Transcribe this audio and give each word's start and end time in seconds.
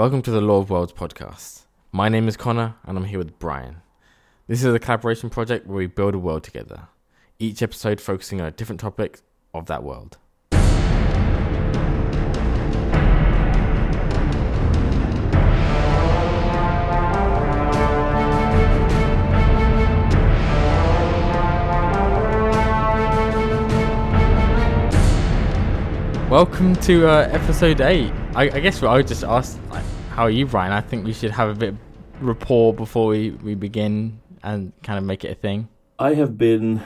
Welcome 0.00 0.22
to 0.22 0.30
the 0.30 0.40
Law 0.40 0.60
of 0.60 0.70
Worlds 0.70 0.94
podcast. 0.94 1.64
My 1.92 2.08
name 2.08 2.26
is 2.26 2.34
Connor 2.34 2.74
and 2.86 2.96
I'm 2.96 3.04
here 3.04 3.18
with 3.18 3.38
Brian. 3.38 3.82
This 4.46 4.64
is 4.64 4.74
a 4.74 4.78
collaboration 4.78 5.28
project 5.28 5.66
where 5.66 5.76
we 5.76 5.88
build 5.88 6.14
a 6.14 6.18
world 6.18 6.42
together, 6.42 6.88
each 7.38 7.60
episode 7.60 8.00
focusing 8.00 8.40
on 8.40 8.46
a 8.46 8.50
different 8.50 8.80
topic 8.80 9.20
of 9.52 9.66
that 9.66 9.82
world. 9.82 10.16
Welcome 26.30 26.74
to 26.76 27.06
uh, 27.06 27.28
episode 27.32 27.82
8. 27.82 28.10
I, 28.34 28.42
I 28.44 28.60
guess 28.60 28.80
what 28.80 28.92
I 28.92 28.96
would 28.98 29.08
just 29.08 29.24
ask, 29.24 29.58
like, 29.70 29.84
Oh, 30.20 30.24
how 30.24 30.26
are 30.26 30.30
you, 30.30 30.44
Brian? 30.44 30.70
I 30.70 30.82
think 30.82 31.06
we 31.06 31.14
should 31.14 31.30
have 31.30 31.48
a 31.48 31.54
bit 31.54 31.70
of 31.70 31.78
rapport 32.20 32.74
before 32.74 33.06
we, 33.06 33.30
we 33.30 33.54
begin 33.54 34.20
and 34.42 34.70
kind 34.82 34.98
of 34.98 35.04
make 35.04 35.24
it 35.24 35.30
a 35.30 35.34
thing. 35.34 35.66
I 35.98 36.12
have 36.12 36.36
been 36.36 36.82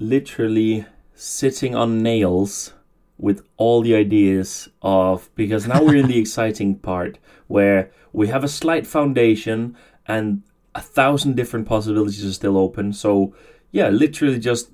literally 0.00 0.84
sitting 1.14 1.76
on 1.76 2.02
nails 2.02 2.72
with 3.16 3.46
all 3.58 3.80
the 3.82 3.94
ideas 3.94 4.68
of 4.82 5.30
because 5.36 5.68
now 5.68 5.84
we're 5.84 5.94
in 5.94 6.08
the 6.08 6.18
exciting 6.24 6.74
part 6.74 7.16
where 7.46 7.92
we 8.12 8.26
have 8.26 8.42
a 8.42 8.48
slight 8.48 8.88
foundation 8.88 9.76
and 10.08 10.42
a 10.74 10.80
thousand 10.80 11.36
different 11.36 11.68
possibilities 11.68 12.24
are 12.24 12.32
still 12.32 12.58
open. 12.58 12.92
So 12.92 13.36
yeah, 13.70 13.88
literally 13.88 14.40
just 14.40 14.72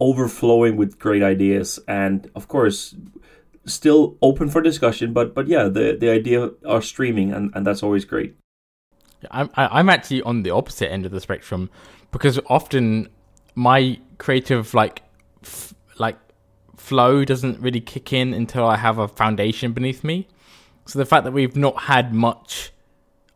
overflowing 0.00 0.76
with 0.76 0.98
great 0.98 1.22
ideas 1.22 1.78
and 1.88 2.30
of 2.34 2.46
course 2.48 2.94
still 3.66 4.16
open 4.22 4.48
for 4.48 4.62
discussion 4.62 5.12
but 5.12 5.34
but 5.34 5.46
yeah 5.48 5.64
the 5.64 5.96
the 5.98 6.08
idea 6.08 6.50
are 6.66 6.80
streaming 6.80 7.32
and 7.32 7.50
and 7.54 7.66
that's 7.66 7.82
always 7.82 8.04
great 8.04 8.36
I'm 9.30 9.50
I'm 9.56 9.88
actually 9.88 10.22
on 10.22 10.42
the 10.42 10.50
opposite 10.50 10.90
end 10.90 11.06
of 11.06 11.12
the 11.12 11.20
spectrum 11.20 11.70
because 12.12 12.38
often 12.46 13.08
my 13.54 13.98
creative 14.18 14.74
like 14.74 15.02
f- 15.42 15.74
like 15.98 16.18
flow 16.76 17.24
doesn't 17.24 17.60
really 17.60 17.80
kick 17.80 18.12
in 18.12 18.34
until 18.34 18.66
I 18.66 18.76
have 18.76 18.98
a 18.98 19.08
foundation 19.08 19.72
beneath 19.72 20.04
me. 20.04 20.28
So 20.86 20.98
the 20.98 21.06
fact 21.06 21.24
that 21.24 21.32
we've 21.32 21.56
not 21.56 21.82
had 21.82 22.14
much 22.14 22.72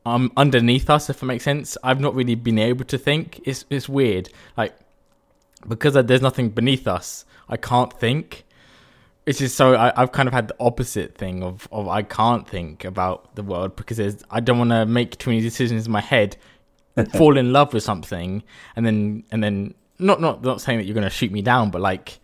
um 0.07 0.33
underneath 0.37 0.89
us, 0.89 1.11
if 1.11 1.23
it 1.23 1.27
makes 1.27 1.45
sense, 1.45 1.77
I've 1.83 2.01
not 2.01 2.15
really 2.15 2.35
been 2.35 2.59
able 2.59 2.85
to 2.87 2.99
think. 2.99 3.41
It's 3.45 3.65
it's 3.71 3.89
weird, 3.89 4.29
like 4.57 4.75
because 5.67 5.95
there's 5.95 6.23
nothing 6.23 6.51
beneath 6.51 6.87
us, 6.87 7.25
I 7.49 7.57
can't 7.57 7.93
think 7.93 8.45
it's 9.27 9.39
just 9.39 9.57
so 9.57 9.77
I, 9.77 9.93
have 9.97 10.13
kind 10.13 10.29
of 10.29 10.33
had 10.33 10.49
the 10.49 10.57
opposite 10.61 11.17
thing 11.17 11.43
of, 11.43 11.69
of 11.71 11.89
I 11.89 12.03
can't 12.03 12.49
think 12.49 12.85
about 12.85 13.35
the 13.37 13.43
world 13.43 13.77
because 13.77 14.25
I 14.31 14.41
don't 14.41 14.59
want 14.59 14.71
to 14.71 14.87
make 14.87 15.19
too 15.19 15.31
many 15.31 15.43
decisions 15.43 15.87
in 15.87 15.93
my 15.93 16.01
head, 16.01 16.37
fall 17.15 17.37
in 17.37 17.53
love 17.53 17.73
with 17.73 17.83
something, 17.83 18.43
and 18.77 18.87
then 18.87 19.25
and 19.31 19.43
then 19.43 19.75
not 19.99 20.21
not 20.21 20.43
not 20.43 20.61
saying 20.61 20.79
that 20.79 20.85
you're 20.85 20.95
going 20.95 21.05
to 21.05 21.11
shoot 21.11 21.31
me 21.31 21.43
down, 21.43 21.71
but 21.71 21.81
like 21.81 22.19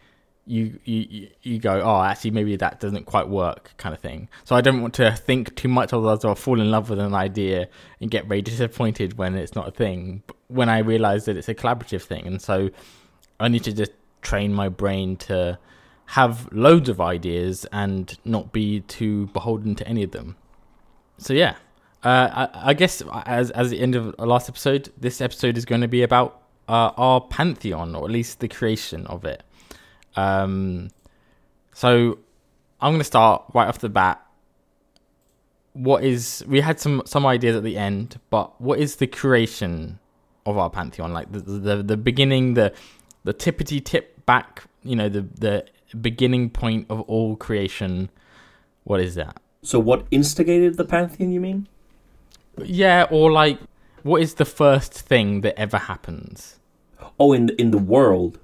you 0.49 0.79
you 0.85 1.29
you 1.43 1.59
go 1.59 1.81
oh 1.81 2.03
actually 2.03 2.31
maybe 2.31 2.55
that 2.55 2.79
doesn't 2.79 3.05
quite 3.05 3.29
work 3.29 3.73
kind 3.77 3.95
of 3.95 4.01
thing. 4.01 4.29
So 4.45 4.57
I 4.57 4.61
don't 4.61 4.81
want 4.81 4.95
to 4.95 5.13
think 5.13 5.55
too 5.55 5.69
much, 5.69 5.93
otherwise 5.93 6.25
I'll 6.25 6.35
fall 6.35 6.61
in 6.61 6.71
love 6.71 6.89
with 6.89 6.99
an 6.99 7.15
idea 7.15 7.69
and 8.01 8.11
get 8.11 8.27
very 8.27 8.43
disappointed 8.43 9.19
when 9.19 9.35
it's 9.35 9.55
not 9.55 9.69
a 9.69 9.73
thing. 9.73 10.23
When 10.49 10.69
I 10.69 10.79
realize 10.79 11.27
that 11.27 11.37
it's 11.37 11.49
a 11.49 11.55
collaborative 11.55 12.03
thing, 12.03 12.27
and 12.27 12.41
so 12.41 12.71
I 13.39 13.49
need 13.49 13.65
to 13.65 13.73
just 13.73 13.93
train 14.23 14.53
my 14.53 14.69
brain 14.69 15.17
to 15.17 15.59
have 16.07 16.49
loads 16.53 16.89
of 16.89 17.01
ideas 17.01 17.67
and 17.73 18.19
not 18.25 18.53
be 18.53 18.81
too 18.81 19.27
beholden 19.29 19.75
to 19.75 19.89
any 19.89 20.03
of 20.03 20.13
them. 20.13 20.37
So 21.19 21.33
yeah, 21.33 21.57
uh, 22.05 22.49
I, 22.55 22.71
I, 22.71 22.75
guess 22.75 23.03
as 23.25 23.51
as 23.51 23.71
the 23.71 23.81
end 23.81 23.97
of 23.97 24.15
last 24.19 24.49
episode, 24.49 24.93
this 24.97 25.21
episode 25.21 25.57
is 25.59 25.65
going 25.65 25.81
to 25.81 25.89
be 25.89 26.03
about 26.03 26.43
uh, 26.69 26.93
our 26.97 27.21
pantheon, 27.21 27.95
or 27.95 28.05
at 28.05 28.11
least 28.11 28.41
the 28.41 28.49
creation 28.49 29.07
of 29.07 29.25
it. 29.25 29.43
Um, 30.15 30.91
so 31.73 32.19
I'm 32.81 32.93
going 32.93 32.99
to 32.99 33.05
start 33.05 33.45
right 33.55 33.67
off 33.67 33.79
the 33.79 33.89
bat. 33.89 34.25
What 35.73 36.05
is 36.05 36.45
we 36.47 36.61
had 36.61 36.79
some 36.79 37.03
some 37.07 37.27
ideas 37.27 37.57
at 37.57 37.65
the 37.65 37.77
end, 37.77 38.21
but 38.31 38.61
what 38.61 38.79
is 38.79 38.97
the 38.97 39.07
creation 39.07 39.99
of 40.45 40.57
our 40.57 40.71
pantheon? 40.71 41.13
Like 41.13 41.33
the 41.33 41.41
the, 41.41 41.83
the 41.83 41.97
beginning, 41.97 42.55
the 42.55 42.73
the 43.25 43.35
tippity 43.35 43.85
tip 43.85 44.25
back, 44.27 44.65
you 44.85 44.97
know, 44.97 45.09
the 45.09 45.27
the 45.35 45.67
beginning 45.95 46.51
point 46.51 46.87
of 46.89 47.01
all 47.03 47.37
creation. 47.37 48.11
What 48.85 49.01
is 49.01 49.15
that? 49.17 49.41
So, 49.63 49.79
what 49.79 50.07
instigated 50.11 50.77
the 50.77 50.85
pantheon? 50.85 51.33
You 51.33 51.41
mean? 51.41 51.69
Yeah, 52.65 53.07
or 53.11 53.31
like, 53.33 53.59
what 54.03 54.23
is 54.23 54.35
the 54.35 54.45
first 54.45 54.93
thing 54.93 55.41
that 55.43 55.59
ever 55.59 55.79
happens? 55.79 56.59
Oh, 57.19 57.33
in 57.33 57.47
the, 57.47 57.61
in 57.61 57.71
the 57.71 57.79
world. 57.79 58.39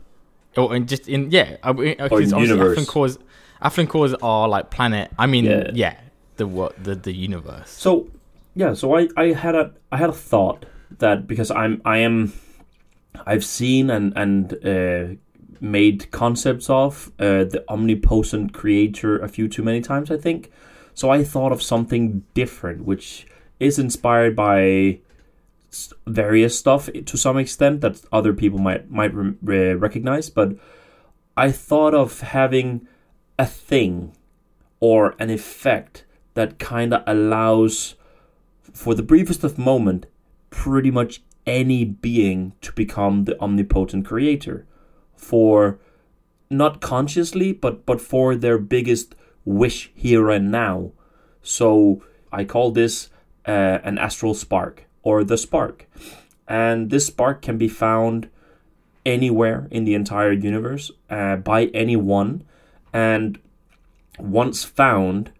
Or 0.57 0.75
in 0.75 0.87
just 0.87 1.09
in 1.09 1.31
yeah, 1.31 1.57
or 1.65 1.85
in 1.85 1.97
the 1.97 2.39
universe. 2.39 2.73
Affluent 2.73 2.89
cores, 2.89 3.19
affluent 3.63 3.91
cores 3.91 4.15
are 4.23 4.49
like 4.49 4.71
planet. 4.71 5.11
I 5.19 5.27
mean, 5.27 5.47
yeah, 5.47 5.71
yeah 5.73 5.97
the 6.37 6.47
what 6.47 6.83
the 6.83 6.95
the 6.95 7.13
universe. 7.13 7.71
So 7.71 8.09
yeah, 8.55 8.75
so 8.75 8.97
I 8.97 9.09
I 9.17 9.33
had 9.33 9.55
a 9.55 9.73
I 9.91 9.97
had 9.97 10.11
a 10.11 10.19
thought 10.31 10.67
that 10.99 11.27
because 11.27 11.51
I'm 11.51 11.81
I 11.85 11.99
am 11.99 12.33
I've 13.27 13.45
seen 13.45 13.91
and 13.91 14.13
and 14.17 14.53
uh, 14.53 15.17
made 15.63 16.11
concepts 16.11 16.69
of 16.69 17.13
uh, 17.19 17.45
the 17.45 17.65
omnipotent 17.69 18.53
creator 18.53 19.19
a 19.19 19.29
few 19.29 19.49
too 19.49 19.63
many 19.63 19.81
times, 19.81 20.11
I 20.11 20.17
think. 20.17 20.51
So 20.95 21.11
I 21.11 21.25
thought 21.25 21.53
of 21.53 21.63
something 21.63 22.25
different, 22.35 22.85
which 22.85 23.27
is 23.61 23.79
inspired 23.79 24.37
by 24.37 24.99
various 26.07 26.59
stuff 26.59 26.91
to 27.07 27.17
some 27.17 27.39
extent 27.39 27.81
that 27.81 28.03
other 28.13 28.35
people 28.35 28.59
might 28.59 28.91
might 28.91 29.13
re- 29.15 29.73
recognize. 29.75 30.29
But 30.29 30.57
I 31.37 31.51
thought 31.51 31.95
of 31.95 32.21
having 32.21 32.87
a 33.39 33.47
thing 33.47 34.13
or 34.81 35.15
an 35.19 35.31
effect 35.31 36.05
that 36.35 36.59
kind 36.59 36.93
of 36.93 37.03
allows, 37.07 37.95
for 38.73 38.95
the 38.95 39.03
briefest 39.03 39.45
of 39.45 39.59
moment, 39.59 40.07
pretty 40.51 40.91
much 40.91 41.23
any 41.47 41.85
being 41.85 42.53
to 42.61 42.73
become 42.73 43.25
the 43.25 43.41
omnipotent 43.41 44.07
creator 44.07 44.67
for 45.23 45.79
not 46.51 46.81
consciously, 46.81 47.53
but 47.53 47.87
but 47.87 48.01
for 48.01 48.37
their 48.37 48.59
biggest 48.59 49.15
wish 49.45 49.91
here 49.95 50.31
and 50.31 50.51
now. 50.51 50.93
So 51.43 52.03
I 52.31 52.45
call 52.45 52.71
this 52.71 53.09
uh, 53.47 53.79
an 53.83 53.99
astral 53.99 54.35
spark 54.35 54.85
or 55.03 55.25
the 55.25 55.39
spark, 55.39 55.87
and 56.47 56.91
this 56.91 57.07
spark 57.07 57.43
can 57.43 57.57
be 57.57 57.69
found 57.69 58.29
anywhere 59.05 59.69
in 59.71 59.85
the 59.85 59.95
entire 59.95 60.33
universe 60.33 60.91
uh, 61.11 61.37
by 61.37 61.67
anyone, 61.67 62.45
and 62.93 63.39
once 64.19 64.65
found, 64.65 65.33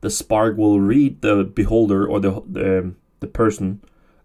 the 0.00 0.10
spark 0.10 0.56
will 0.56 0.80
read 0.80 1.22
the 1.22 1.44
beholder 1.44 2.06
or 2.06 2.20
the 2.20 2.42
the, 2.46 2.94
the 3.20 3.26
person 3.26 3.80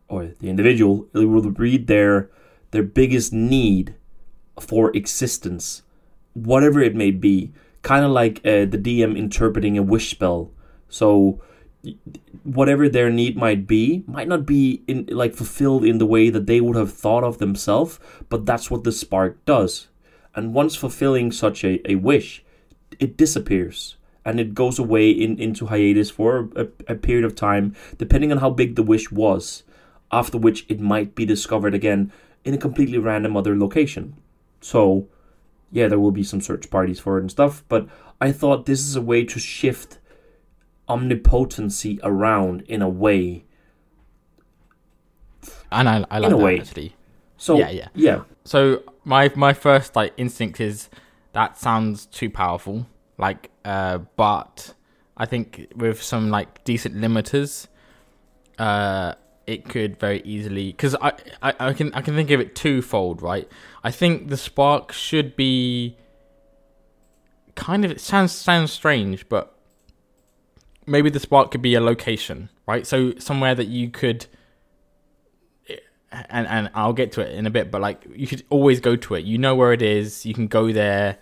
or 0.08 0.32
the 0.40 0.50
individual. 0.50 1.08
It 1.14 1.26
will 1.26 1.52
read 1.52 1.88
their 1.88 2.30
their 2.72 2.84
biggest 2.84 3.32
need 3.32 3.96
for 4.62 4.96
existence, 4.96 5.84
whatever 6.34 6.80
it 6.82 6.96
may 6.96 7.12
be. 7.12 7.52
Kind 7.82 8.06
of 8.06 8.12
like 8.12 8.38
uh, 8.46 8.66
the 8.66 8.78
DM 8.78 9.18
interpreting 9.18 9.76
a 9.76 9.82
wish 9.82 10.12
spell. 10.12 10.52
So 10.88 11.42
whatever 12.44 12.88
their 12.88 13.10
need 13.10 13.36
might 13.36 13.66
be 13.66 14.04
might 14.08 14.28
not 14.28 14.46
be 14.46 14.84
in 14.88 15.06
like 15.10 15.34
fulfilled 15.34 15.84
in 15.84 15.98
the 15.98 16.06
way 16.06 16.30
that 16.30 16.46
they 16.46 16.62
would 16.62 16.76
have 16.76 16.94
thought 16.94 17.24
of 17.24 17.40
themselves 17.40 18.00
but 18.30 18.46
that's 18.46 18.70
what 18.70 18.84
the 18.84 18.92
spark 18.92 19.44
does 19.46 19.88
and 20.36 20.54
once 20.54 20.76
fulfilling 20.76 21.32
such 21.32 21.64
a, 21.64 21.82
a 21.90 21.96
wish 21.96 22.44
it 23.00 23.18
disappears 23.18 23.98
and 24.24 24.40
it 24.40 24.54
goes 24.54 24.78
away 24.78 25.10
in, 25.10 25.40
into 25.40 25.68
hiatus 25.68 26.12
for 26.12 26.50
a, 26.56 26.68
a 26.88 26.96
period 26.96 27.26
of 27.26 27.36
time 27.36 27.76
depending 27.98 28.32
on 28.32 28.38
how 28.38 28.50
big 28.50 28.76
the 28.76 28.84
wish 28.84 29.12
was 29.12 29.64
after 30.12 30.38
which 30.38 30.66
it 30.70 30.80
might 30.80 31.16
be 31.16 31.26
discovered 31.26 31.74
again 31.74 32.12
in 32.44 32.54
a 32.54 32.60
completely 32.60 33.00
random 33.00 33.36
other 33.36 33.58
location 33.58 34.16
so, 34.62 35.08
yeah, 35.72 35.88
there 35.88 36.00
will 36.00 36.12
be 36.12 36.24
some 36.24 36.42
search 36.42 36.70
parties 36.70 37.00
for 37.00 37.18
it 37.18 37.22
and 37.22 37.32
stuff, 37.32 37.64
but 37.68 37.88
I 38.20 38.32
thought 38.32 38.66
this 38.66 38.82
is 38.82 38.96
a 38.96 39.02
way 39.02 39.26
to 39.26 39.40
shift 39.40 39.98
omnipotency 40.88 42.00
around 42.04 42.62
in 42.64 42.82
a 42.82 42.90
way. 42.90 43.46
And 45.72 45.90
I, 45.90 46.06
I 46.12 46.20
like 46.20 46.28
in 46.30 46.34
a 46.34 46.38
that 46.38 46.44
way. 46.44 46.60
actually. 46.60 46.96
So 47.38 47.58
yeah, 47.58 47.70
yeah, 47.70 47.88
yeah. 47.96 48.22
So 48.44 48.84
my 49.04 49.32
my 49.36 49.54
first 49.54 49.96
like 49.96 50.14
instinct 50.18 50.60
is 50.60 50.90
that 51.34 51.58
sounds 51.58 52.06
too 52.06 52.30
powerful. 52.30 52.86
Like, 53.18 53.50
uh, 53.66 54.00
but 54.16 54.74
I 55.18 55.26
think 55.26 55.72
with 55.76 56.02
some 56.02 56.30
like 56.30 56.64
decent 56.64 56.96
limiters, 56.96 57.68
uh, 58.60 59.16
it 59.48 59.68
could 59.68 60.00
very 60.00 60.22
easily 60.24 60.68
because 60.72 60.96
I, 61.02 61.14
I 61.42 61.54
I 61.60 61.74
can 61.74 61.94
I 61.94 62.02
can 62.02 62.16
think 62.16 62.32
of 62.32 62.40
it 62.40 62.56
twofold, 62.56 63.22
right? 63.22 63.50
I 63.84 63.92
think 63.92 64.30
the 64.30 64.38
spark 64.38 64.92
should 64.92 65.36
be 65.36 65.98
kind 67.56 67.84
of 67.86 67.92
it 67.92 68.02
sounds 68.02 68.32
sounds 68.32 68.72
strange, 68.72 69.28
but 69.30 69.56
maybe 70.86 71.10
the 71.10 71.20
spark 71.20 71.52
could 71.52 71.62
be 71.62 71.76
a 71.76 71.82
location, 71.82 72.50
right? 72.68 72.86
So 72.86 73.14
somewhere 73.18 73.56
that 73.56 73.68
you 73.68 73.90
could 73.90 74.26
eh, 75.70 75.78
and 76.12 76.48
and 76.48 76.70
I'll 76.74 76.94
get 76.94 77.12
to 77.14 77.22
it 77.22 77.34
in 77.34 77.46
a 77.46 77.50
bit, 77.50 77.72
but 77.72 77.82
like 77.82 78.06
you 78.16 78.26
should 78.26 78.44
always 78.50 78.80
go 78.80 78.96
to 78.96 79.16
it. 79.16 79.26
You 79.26 79.38
know 79.38 79.56
where 79.56 79.74
it 79.74 79.82
is. 79.82 80.26
You 80.26 80.34
can 80.34 80.48
go 80.48 80.72
there, 80.72 81.18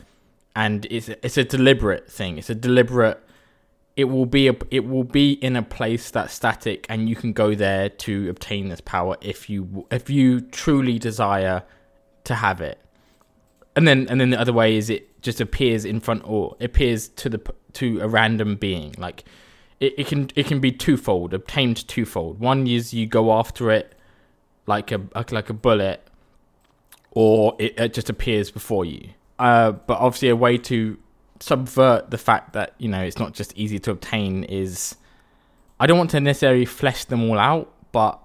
and 0.56 0.86
it's 0.90 1.10
it's 1.10 1.38
a 1.38 1.44
deliberate 1.44 2.12
thing. 2.12 2.38
It's 2.38 2.50
a 2.50 2.56
deliberate. 2.56 3.24
It 4.00 4.06
will 4.06 4.26
be 4.26 4.48
a 4.48 4.56
it 4.72 4.88
will 4.88 5.04
be 5.04 5.34
in 5.34 5.58
a 5.58 5.62
place 5.62 6.10
that's 6.10 6.34
static, 6.34 6.86
and 6.88 7.10
you 7.10 7.18
can 7.18 7.34
go 7.34 7.54
there 7.54 7.90
to 7.90 8.30
obtain 8.30 8.70
this 8.70 8.80
power 8.80 9.18
if 9.20 9.50
you 9.50 9.86
if 9.92 10.10
you 10.10 10.40
truly 10.40 10.98
desire 10.98 11.64
to 12.24 12.36
have 12.36 12.62
it. 12.62 12.80
And 13.76 13.86
then 13.86 14.08
and 14.10 14.22
then 14.22 14.30
the 14.30 14.40
other 14.40 14.54
way 14.54 14.78
is 14.78 14.90
it 14.90 15.22
just 15.22 15.42
appears 15.42 15.84
in 15.84 16.00
front 16.00 16.22
or 16.26 16.56
appears 16.62 17.10
to 17.10 17.28
the 17.28 17.42
to 17.74 18.00
a 18.00 18.08
random 18.08 18.56
being 18.56 18.96
like. 18.98 19.26
It, 19.82 19.94
it 19.98 20.08
can 20.08 20.30
it 20.36 20.46
can 20.46 20.62
be 20.62 20.72
twofold, 20.72 21.34
obtained 21.34 21.86
twofold. 21.88 22.40
One 22.40 22.68
is 22.68 22.94
you 22.94 23.06
go 23.06 23.34
after 23.34 23.70
it 23.70 23.96
like 24.66 24.94
a 24.94 25.02
like 25.32 25.50
a 25.50 25.54
bullet, 25.54 26.08
or 27.12 27.58
it, 27.60 27.78
it 27.78 27.94
just 27.94 28.10
appears 28.10 28.50
before 28.50 28.86
you. 28.86 29.10
Uh, 29.38 29.72
but 29.72 29.98
obviously, 30.00 30.30
a 30.30 30.36
way 30.38 30.58
to 30.58 30.98
subvert 31.40 32.12
the 32.12 32.18
fact 32.18 32.54
that 32.54 32.74
you 32.78 32.90
know 32.90 33.02
it's 33.02 33.18
not 33.18 33.34
just 33.34 33.56
easy 33.56 33.80
to 33.80 33.92
obtain 33.92 34.44
is 34.44 34.96
I 35.80 35.88
don't 35.88 35.98
want 35.98 36.10
to 36.12 36.20
necessarily 36.20 36.66
flesh 36.66 37.06
them 37.06 37.30
all 37.30 37.40
out, 37.40 37.74
but 37.92 38.20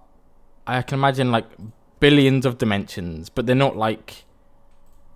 I 0.67 0.83
can 0.83 0.99
imagine 0.99 1.31
like 1.31 1.47
billions 2.01 2.45
of 2.45 2.59
dimensions, 2.59 3.29
but 3.29 3.47
they're 3.47 3.55
not 3.55 3.77
like 3.77 4.25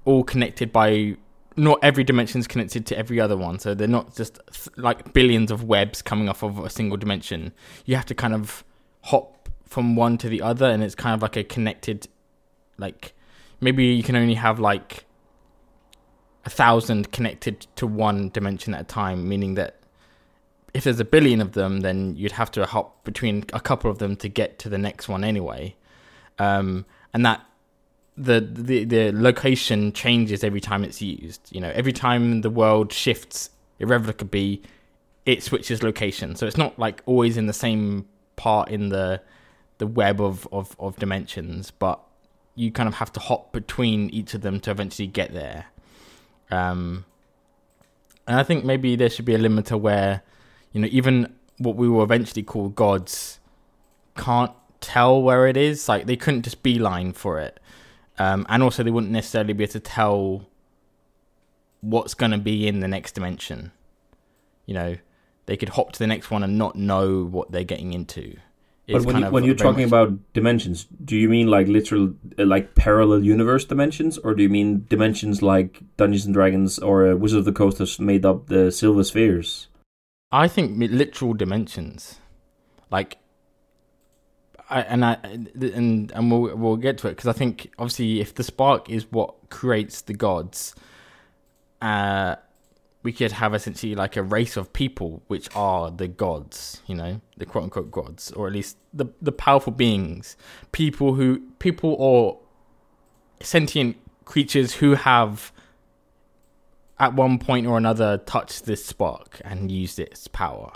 all 0.05 0.23
connected 0.23 0.73
by 0.73 1.17
not 1.57 1.81
every 1.83 2.05
dimension 2.05 2.39
is 2.39 2.47
connected 2.47 2.87
to 2.87 2.97
every 2.97 3.21
other 3.21 3.37
one, 3.37 3.59
so 3.59 3.75
they're 3.75 3.89
not 3.89 4.15
just 4.15 4.39
like 4.77 5.13
billions 5.13 5.51
of 5.51 5.65
webs 5.65 6.01
coming 6.01 6.29
off 6.29 6.45
of 6.45 6.59
a 6.61 6.71
single 6.71 6.97
dimension. 6.97 7.53
You 7.85 7.97
have 7.97 8.07
to 8.07 8.15
kind 8.15 8.33
of 8.33 8.65
hop 9.03 9.49
from 9.67 9.97
one 9.97 10.17
to 10.19 10.29
the 10.29 10.41
other 10.41 10.67
and 10.67 10.83
it's 10.83 10.95
kind 10.95 11.15
of 11.15 11.23
like 11.23 11.37
a 11.37 11.45
connected 11.45 12.09
like 12.79 13.13
maybe 13.61 13.85
you 13.85 14.03
can 14.03 14.17
only 14.17 14.35
have 14.35 14.59
like 14.59 15.05
a 16.49 16.51
thousand 16.51 17.13
connected 17.13 17.67
to 17.77 17.87
one 17.87 18.31
dimension 18.31 18.73
at 18.73 18.81
a 18.81 18.85
time 18.85 19.29
meaning 19.29 19.53
that 19.55 19.77
if 20.73 20.85
there's 20.85 20.99
a 20.99 21.05
billion 21.05 21.41
of 21.43 21.53
them 21.53 21.81
then 21.81 22.17
you'd 22.17 22.33
have 22.33 22.51
to 22.51 22.65
hop 22.65 23.05
between 23.05 23.45
a 23.53 23.61
couple 23.61 23.91
of 23.91 23.99
them 23.99 24.17
to 24.17 24.29
get 24.41 24.59
to 24.59 24.69
the 24.71 24.79
next 24.79 25.09
one 25.09 25.25
anyway. 25.25 25.75
Um, 26.39 26.87
and 27.13 27.27
that 27.27 27.45
the, 28.17 28.41
the 28.41 28.85
the 28.85 29.13
location 29.13 29.93
changes 29.93 30.43
every 30.43 30.61
time 30.61 30.85
it's 30.85 31.03
used. 31.03 31.43
You 31.51 31.61
know 31.61 31.73
every 31.83 31.93
time 31.93 32.41
the 32.41 32.51
world 32.51 32.93
shifts 32.93 33.51
irrevocably 33.79 34.63
it 35.27 35.43
switches 35.43 35.83
location. 35.83 36.35
So 36.35 36.47
it's 36.47 36.57
not 36.65 36.79
like 36.79 37.03
always 37.05 37.37
in 37.37 37.47
the 37.47 37.59
same 37.67 38.07
part 38.37 38.71
in 38.71 38.89
the 38.89 39.21
the 39.77 39.87
web 39.87 40.19
of, 40.21 40.49
of, 40.51 40.75
of 40.81 40.97
dimensions, 40.97 41.71
but 41.71 42.01
you 42.55 42.73
kind 42.73 42.89
of 42.89 42.95
have 42.97 43.13
to 43.13 43.21
hop 43.21 43.53
between 43.53 44.09
each 44.11 44.33
of 44.35 44.41
them 44.41 44.61
to 44.61 44.71
eventually 44.71 45.07
get 45.07 45.33
there. 45.33 45.67
Um, 46.51 47.05
and 48.27 48.39
I 48.39 48.43
think 48.43 48.65
maybe 48.65 48.97
there 48.97 49.11
should 49.11 49.25
be 49.25 49.35
a 49.35 49.39
limiter 49.39 49.79
where, 49.81 50.23
you 50.73 50.81
know, 50.81 50.89
even 50.91 51.35
what 51.59 51.77
we 51.77 51.89
will 51.89 52.03
eventually 52.03 52.43
call 52.43 52.69
gods 52.69 53.41
can't 54.17 54.53
tell 54.81 55.23
where 55.23 55.47
it 55.47 55.57
is. 55.57 55.89
Like 55.89 56.07
they 56.07 56.17
couldn't 56.17 56.43
just 56.43 56.63
beeline 56.63 57.13
for 57.13 57.41
it. 57.41 57.59
Um, 58.19 58.47
and 58.49 58.63
also 58.63 58.83
they 58.83 58.91
wouldn't 58.91 59.13
necessarily 59.13 59.53
be 59.53 59.65
able 59.65 59.73
to 59.73 59.81
tell 59.81 60.49
what's 61.81 62.15
going 62.15 62.33
to 62.33 62.39
be 62.39 62.67
in 62.67 62.81
the 62.81 62.89
next 62.89 63.13
dimension. 63.13 63.73
You 64.67 64.75
know, 64.75 64.97
they 65.47 65.57
could 65.57 65.71
hop 65.71 65.93
to 65.93 65.99
the 65.99 66.07
next 66.07 66.31
one 66.31 66.43
and 66.43 66.59
not 66.59 66.77
know 66.77 67.25
what 67.25 67.53
they're 67.53 67.65
getting 67.65 67.93
into. 67.93 68.37
But 68.91 69.05
when, 69.05 69.19
you, 69.19 69.31
when 69.31 69.45
you're 69.45 69.55
talking 69.55 69.85
about 69.85 70.33
dimensions, 70.33 70.87
do 71.05 71.15
you 71.15 71.29
mean 71.29 71.47
like 71.47 71.69
literal, 71.69 72.15
uh, 72.39 72.47
like 72.47 72.75
parallel 72.75 73.23
universe 73.23 73.67
dimensions, 73.67 74.17
or 74.17 74.35
do 74.35 74.43
you 74.43 74.49
mean 74.49 74.87
dimensions 74.89 75.43
like 75.43 75.83
Dungeons 75.99 76.25
and 76.25 76.35
Dragons 76.35 76.79
or 76.79 77.07
uh, 77.07 77.15
Wizard 77.15 77.41
of 77.41 77.45
the 77.45 77.53
Coast 77.53 77.79
has 77.79 78.01
made 78.01 78.25
up 78.25 78.47
the 78.47 78.73
Silver 78.73 79.05
Spheres? 79.05 79.69
I 80.33 80.49
think 80.49 80.79
literal 80.79 81.35
dimensions, 81.35 82.17
like, 82.91 83.19
I, 84.71 84.83
and 84.83 85.05
I 85.05 85.17
and 85.23 86.13
and 86.13 86.31
we'll 86.31 86.57
we'll 86.57 86.77
get 86.77 86.99
to 86.99 87.09
it 87.09 87.13
because 87.13 87.29
I 87.29 87.33
think 87.33 87.73
obviously 87.79 88.21
if 88.21 88.35
the 88.35 88.45
spark 88.45 88.91
is 88.91 89.07
what 89.11 89.51
creates 89.51 90.03
the 90.03 90.13
gods, 90.15 90.75
uh, 91.81 92.37
we 93.03 93.13
could 93.13 93.33
have 93.33 93.55
essentially 93.55 93.95
like 93.95 94.17
a 94.17 94.23
race 94.23 94.57
of 94.57 94.73
people 94.73 95.23
which 95.29 95.49
are 95.55 95.91
the 95.91 96.09
gods, 96.09 96.83
you 96.87 96.95
know, 96.95 97.21
the 97.37 97.47
quote 97.47 97.65
unquote 97.65 97.91
gods, 97.91 98.33
or 98.33 98.47
at 98.47 98.53
least 98.53 98.77
the 98.93 99.07
the 99.23 99.33
powerful 99.33 99.73
beings, 99.73 100.37
people 100.73 101.15
who 101.15 101.41
people 101.59 101.95
or 101.99 102.39
sentient 103.41 103.97
creatures 104.25 104.75
who 104.75 104.95
have 104.95 105.53
at 106.99 107.15
one 107.15 107.39
point 107.39 107.67
or 107.67 107.79
another 107.79 108.19
touched 108.19 108.65
this 108.65 108.85
spark 108.85 109.41
and 109.45 109.71
used 109.71 109.99
its 109.99 110.27
power. 110.27 110.73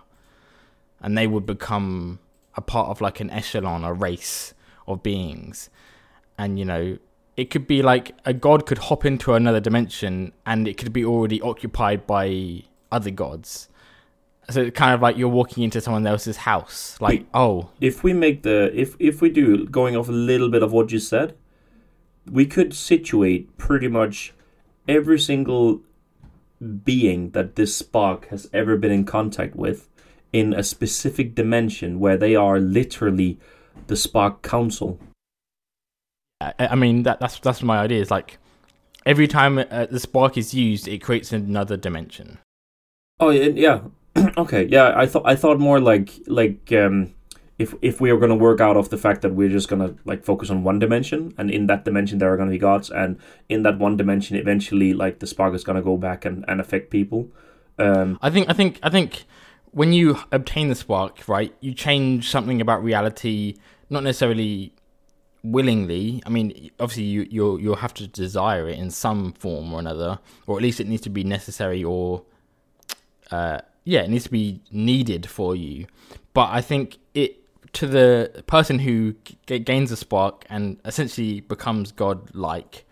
And 1.01 1.19
they 1.19 1.27
would 1.27 1.45
become 1.45 2.21
a 2.57 2.61
part 2.61 2.89
of 2.89 3.01
like 3.01 3.19
an 3.19 3.31
echelon, 3.31 3.83
a 3.83 3.93
race 3.93 4.55
of 4.87 5.03
beings. 5.03 5.69
And 6.39 6.59
you 6.59 6.65
know, 6.65 6.99
it 7.37 7.50
could 7.50 7.67
be 7.67 7.82
like 7.82 8.14
a 8.25 8.32
god 8.32 8.67
could 8.67 8.79
hop 8.79 9.05
into 9.05 9.34
another 9.34 9.61
dimension 9.61 10.32
and 10.44 10.69
it 10.69 10.76
could 10.76 10.93
be 10.93 11.05
already 11.05 11.40
occupied 11.40 12.06
by 12.06 12.62
other 12.90 13.11
gods. 13.11 13.69
So 14.50 14.62
it's 14.62 14.76
kind 14.76 14.93
of 14.93 15.00
like 15.00 15.17
you're 15.17 15.29
walking 15.29 15.62
into 15.62 15.81
someone 15.81 16.06
else's 16.06 16.37
house. 16.38 17.00
Like, 17.00 17.26
oh, 17.32 17.70
if 17.81 18.02
we 18.02 18.12
make 18.12 18.43
the 18.43 18.70
if 18.79 18.96
if 18.99 19.23
we 19.23 19.31
do 19.31 19.67
going 19.67 19.96
off 19.96 20.08
a 20.08 20.12
little 20.12 20.50
bit 20.50 20.62
of 20.62 20.73
what 20.73 20.93
you 20.93 20.99
said, 20.99 21.37
we 22.31 22.44
could 22.44 22.75
situate 22.75 23.56
pretty 23.56 23.88
much 23.88 24.34
every 24.87 25.19
single 25.19 25.81
being 26.84 27.31
that 27.31 27.56
this 27.56 27.75
spark 27.75 28.29
has 28.29 28.49
ever 28.52 28.76
been 28.76 28.93
in 28.93 29.05
contact 29.05 29.56
with 29.56 29.88
in 30.32 30.52
a 30.52 30.62
specific 30.62 31.34
dimension 31.34 31.99
where 31.99 32.17
they 32.17 32.34
are 32.34 32.58
literally 32.58 33.38
the 33.87 33.96
spark 33.96 34.43
council 34.43 34.99
I, 36.59 36.75
mean 36.75 37.03
that 37.05 37.21
that's 37.21 37.39
that's 37.41 37.62
my 37.62 37.79
idea. 37.79 38.00
Is 38.00 38.11
like 38.11 38.39
every 39.06 39.29
time 39.29 39.59
uh, 39.59 39.87
the 39.91 40.00
spark 40.00 40.37
is 40.37 40.55
used, 40.55 40.89
it 40.89 40.99
creates 40.99 41.33
another 41.33 41.77
dimension. 41.77 42.39
Oh 43.21 43.31
yeah, 43.31 43.81
okay, 44.37 44.65
yeah. 44.67 44.93
I 44.97 45.06
thought 45.06 45.23
I 45.25 45.37
thought 45.37 45.59
more 45.59 45.81
like 45.81 46.11
like 46.27 46.73
um, 46.73 47.15
if 47.59 47.75
if 47.83 48.00
we 48.00 48.11
are 48.11 48.17
going 48.17 48.31
to 48.31 48.37
work 48.37 48.61
out 48.61 48.77
of 48.77 48.89
the 48.91 48.99
fact 48.99 49.22
that 49.22 49.34
we're 49.34 49.49
just 49.49 49.69
going 49.69 49.82
to 49.82 49.96
like 50.05 50.25
focus 50.25 50.51
on 50.51 50.65
one 50.65 50.79
dimension, 50.79 51.34
and 51.39 51.51
in 51.51 51.67
that 51.67 51.84
dimension 51.84 52.19
there 52.19 52.32
are 52.32 52.37
going 52.37 52.49
to 52.49 52.55
be 52.55 52.58
gods, 52.58 52.91
and 52.91 53.19
in 53.49 53.63
that 53.63 53.79
one 53.79 53.96
dimension 53.96 54.37
eventually 54.37 54.93
like 54.93 55.19
the 55.20 55.27
spark 55.27 55.55
is 55.55 55.65
going 55.65 55.77
to 55.77 55.82
go 55.82 55.96
back 55.96 56.25
and, 56.25 56.44
and 56.49 56.61
affect 56.61 56.91
people. 56.91 57.31
Um, 57.79 58.19
I 58.20 58.31
think 58.31 58.49
I 58.51 58.53
think 58.53 58.79
I 58.82 58.91
think 58.91 59.25
when 59.70 59.93
you 59.93 60.19
obtain 60.31 60.69
the 60.69 60.75
spark, 60.75 61.27
right, 61.29 61.55
you 61.61 61.72
change 61.75 62.29
something 62.29 62.61
about 62.61 62.82
reality, 62.84 63.56
not 63.89 64.03
necessarily 64.03 64.75
willingly. 65.43 66.22
I 66.25 66.31
mean, 66.31 66.70
obviously 66.79 67.05
you 67.05 67.27
you'll 67.31 67.61
you'll 67.61 67.77
have 67.77 67.94
to 67.94 68.06
desire 68.06 68.69
it 68.69 68.79
in 68.79 68.91
some 68.91 69.32
form 69.32 69.72
or 69.72 69.81
another, 69.81 70.19
or 70.46 70.56
at 70.56 70.63
least 70.63 70.81
it 70.81 70.87
needs 70.87 71.03
to 71.03 71.11
be 71.11 71.25
necessary 71.25 71.82
or 71.82 72.22
uh, 73.31 73.61
yeah, 73.84 74.01
it 74.01 74.11
needs 74.11 74.25
to 74.25 74.31
be 74.31 74.61
needed 74.70 75.29
for 75.29 75.56
you. 75.56 75.87
But 76.34 76.51
I 76.51 76.61
think 76.61 76.99
it 77.15 77.39
to 77.75 77.87
the 77.87 78.44
person 78.46 78.81
who 78.81 79.15
g- 79.46 79.58
gains 79.58 79.91
a 79.91 79.96
spark 79.96 80.44
and 80.51 80.79
essentially 80.84 81.41
becomes 81.41 81.91
god-like, 81.91 82.84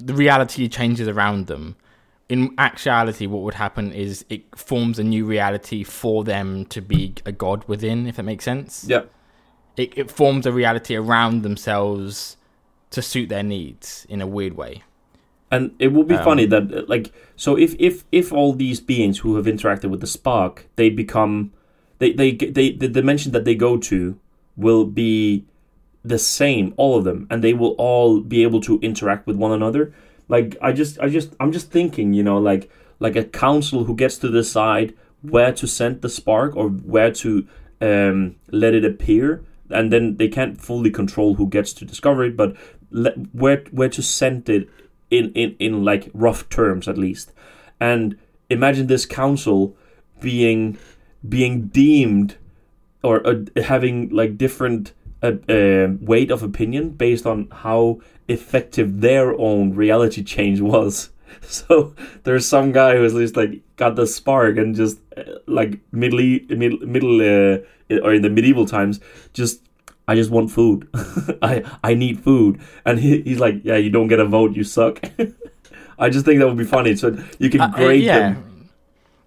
the 0.00 0.12
reality 0.12 0.68
changes 0.68 1.06
around 1.06 1.46
them. 1.46 1.76
In 2.28 2.52
actuality, 2.58 3.26
what 3.26 3.42
would 3.42 3.54
happen 3.54 3.92
is 3.92 4.24
it 4.28 4.42
forms 4.58 4.98
a 4.98 5.04
new 5.04 5.24
reality 5.24 5.84
for 5.84 6.24
them 6.24 6.64
to 6.66 6.80
be 6.80 7.14
a 7.24 7.30
god 7.30 7.62
within, 7.68 8.08
if 8.08 8.16
that 8.16 8.24
makes 8.24 8.44
sense. 8.44 8.86
Yeah 8.88 9.02
it, 9.76 9.96
it 9.96 10.10
forms 10.10 10.46
a 10.46 10.52
reality 10.52 10.94
around 10.94 11.42
themselves 11.42 12.36
to 12.90 13.02
suit 13.02 13.28
their 13.28 13.42
needs 13.42 14.06
in 14.08 14.20
a 14.20 14.26
weird 14.26 14.56
way. 14.56 14.82
And 15.50 15.74
it 15.78 15.92
would 15.92 16.08
be 16.08 16.14
um, 16.14 16.24
funny 16.24 16.46
that 16.46 16.88
like 16.88 17.12
so 17.36 17.56
if 17.56 17.76
if 17.78 18.04
if 18.10 18.32
all 18.32 18.54
these 18.54 18.80
beings 18.80 19.18
who 19.18 19.36
have 19.36 19.46
interacted 19.46 19.90
with 19.90 20.00
the 20.00 20.06
spark 20.06 20.66
they 20.76 20.90
become 20.90 21.52
they 21.98 22.12
they 22.12 22.32
they 22.32 22.72
the 22.72 22.88
dimension 22.88 23.30
that 23.32 23.44
they 23.44 23.54
go 23.54 23.76
to 23.76 24.18
will 24.56 24.84
be 24.84 25.44
the 26.04 26.18
same 26.18 26.74
all 26.76 26.98
of 26.98 27.04
them 27.04 27.26
and 27.30 27.42
they 27.42 27.54
will 27.54 27.72
all 27.78 28.20
be 28.20 28.42
able 28.42 28.60
to 28.62 28.80
interact 28.80 29.26
with 29.26 29.36
one 29.36 29.52
another 29.52 29.92
like 30.28 30.56
i 30.60 30.72
just 30.72 30.98
i 30.98 31.08
just 31.08 31.34
i'm 31.38 31.52
just 31.52 31.70
thinking 31.70 32.12
you 32.12 32.22
know 32.22 32.38
like 32.38 32.68
like 32.98 33.14
a 33.14 33.24
council 33.24 33.84
who 33.84 33.94
gets 33.94 34.18
to 34.18 34.30
decide 34.30 34.92
where 35.22 35.52
to 35.52 35.66
send 35.66 36.02
the 36.02 36.08
spark 36.08 36.56
or 36.56 36.68
where 36.68 37.12
to 37.12 37.46
um, 37.80 38.36
let 38.50 38.74
it 38.74 38.84
appear 38.84 39.42
and 39.70 39.92
then 39.92 40.16
they 40.16 40.28
can't 40.28 40.60
fully 40.60 40.90
control 40.90 41.34
who 41.34 41.48
gets 41.48 41.72
to 41.74 41.84
discover 41.84 42.24
it, 42.24 42.36
but 42.36 42.56
le- 42.90 43.12
where 43.32 43.64
where 43.70 43.88
to 43.88 44.02
send 44.02 44.48
it 44.48 44.68
in, 45.10 45.32
in 45.32 45.56
in 45.58 45.84
like 45.84 46.10
rough 46.14 46.48
terms 46.48 46.88
at 46.88 46.98
least. 46.98 47.32
And 47.80 48.18
imagine 48.50 48.86
this 48.86 49.06
council 49.06 49.76
being 50.20 50.78
being 51.26 51.68
deemed 51.68 52.36
or 53.02 53.26
uh, 53.26 53.44
having 53.62 54.08
like 54.10 54.38
different 54.38 54.92
uh, 55.22 55.32
uh, 55.48 55.88
weight 56.00 56.30
of 56.30 56.42
opinion 56.42 56.90
based 56.90 57.26
on 57.26 57.48
how 57.50 58.00
effective 58.28 59.00
their 59.00 59.38
own 59.38 59.74
reality 59.74 60.22
change 60.34 60.60
was. 60.60 61.10
So 61.40 61.94
there's 62.22 62.46
some 62.46 62.70
guy 62.70 62.96
who's 62.96 63.12
just 63.12 63.36
like 63.36 63.60
got 63.76 63.96
the 63.96 64.06
spark 64.06 64.56
and 64.56 64.74
just 64.74 64.98
like 65.46 65.80
middle 65.92 66.18
middle 66.48 66.78
middle 66.86 67.20
uh, 67.20 67.98
or 68.02 68.14
in 68.14 68.22
the 68.22 68.30
medieval 68.30 68.66
times 68.66 69.00
just 69.32 69.60
I 70.06 70.14
just 70.14 70.30
want 70.30 70.50
food. 70.50 70.88
I 71.42 71.64
I 71.82 71.94
need 71.94 72.20
food, 72.20 72.60
and 72.84 72.98
he, 72.98 73.22
he's 73.22 73.40
like, 73.40 73.60
yeah, 73.64 73.76
you 73.76 73.88
don't 73.90 74.08
get 74.08 74.20
a 74.20 74.26
vote, 74.26 74.54
you 74.54 74.62
suck. 74.64 75.00
I 75.98 76.10
just 76.10 76.26
think 76.26 76.40
that 76.40 76.46
would 76.46 76.58
be 76.58 76.64
funny. 76.64 76.94
So 76.96 77.16
you 77.38 77.48
can 77.48 77.60
Uh, 77.62 77.68
grade 77.68 78.02
yeah. 78.02 78.18
them. 78.18 78.68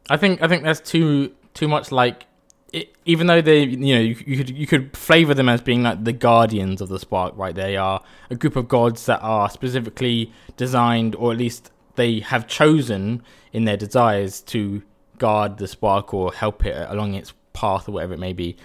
I 0.10 0.17
think 0.17 0.41
I 0.41 0.48
think 0.48 0.63
that's 0.63 0.79
too 0.79 1.32
too 1.53 1.67
much 1.67 1.91
like 1.91 2.25
it, 2.74 2.94
even 3.06 3.27
though 3.27 3.41
they 3.41 3.63
you 3.63 3.96
know 3.96 4.01
you, 4.01 4.15
you 4.25 4.38
could 4.38 4.50
you 4.50 4.67
could 4.67 4.96
flavor 4.96 5.34
them 5.34 5.50
as 5.50 5.62
being 5.62 5.84
like 5.84 6.03
the 6.03 6.13
guardians 6.13 6.82
of 6.82 6.89
the 6.89 7.00
spark 7.00 7.34
right 7.38 7.56
they 7.56 7.75
are 7.77 8.03
a 8.29 8.36
group 8.36 8.56
of 8.56 8.67
gods 8.67 9.06
that 9.06 9.20
are 9.22 9.50
specifically 9.50 10.32
designed 10.58 11.15
or 11.15 11.32
at 11.32 11.38
least 11.38 11.72
they 11.96 12.20
have 12.20 12.46
chosen 12.46 13.24
in 13.53 13.63
their 13.65 13.77
desires 13.77 14.41
to 14.41 14.84
guard 15.18 15.58
the 15.58 15.68
spark 15.68 16.14
or 16.14 16.34
help 16.34 16.66
it 16.66 16.76
along 16.90 17.14
its 17.14 17.34
path 17.54 17.88
or 17.88 17.94
whatever 17.94 18.14
it 18.14 18.20
may 18.20 18.34
be 18.34 18.56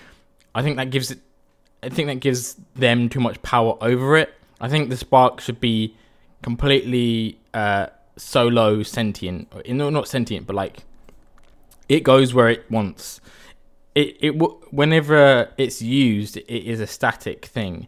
i 0.55 0.63
think 0.63 0.77
that 0.77 0.91
gives 0.91 1.11
it 1.11 1.19
i 1.83 1.89
think 1.89 2.09
that 2.09 2.17
gives 2.21 2.57
them 2.75 3.09
too 3.09 3.21
much 3.21 3.41
power 3.43 3.77
over 3.81 4.17
it 4.17 4.35
i 4.61 4.69
think 4.69 4.91
the 4.91 4.97
spark 4.97 5.41
should 5.41 5.61
be 5.61 5.95
completely 6.43 7.39
uh 7.55 7.87
solo 8.17 8.83
sentient 8.83 9.51
no 9.69 9.89
not 9.89 10.07
sentient 10.07 10.47
but 10.47 10.55
like 10.55 10.85
it 11.93 12.03
goes 12.05 12.33
where 12.33 12.49
it 12.49 12.71
wants. 12.71 13.21
It 13.95 14.17
it 14.21 14.31
whenever 14.73 15.51
it's 15.59 15.83
used, 15.83 16.39
it 16.39 16.49
is 16.49 16.81
a 16.81 16.87
static 16.87 17.45
thing, 17.45 17.87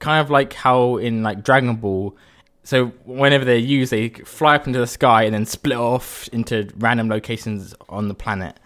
kind 0.00 0.20
of 0.20 0.28
like 0.30 0.52
how 0.54 0.96
in 0.96 1.22
like 1.22 1.44
Dragon 1.44 1.76
Ball. 1.76 2.16
So 2.64 2.86
whenever 3.04 3.44
they're 3.44 3.56
used, 3.56 3.92
they 3.92 4.08
fly 4.08 4.56
up 4.56 4.66
into 4.66 4.78
the 4.78 4.86
sky 4.86 5.24
and 5.24 5.34
then 5.34 5.44
split 5.46 5.76
off 5.76 6.28
into 6.32 6.68
random 6.78 7.08
locations 7.08 7.74
on 7.88 8.08
the 8.08 8.14
planet. 8.14 8.58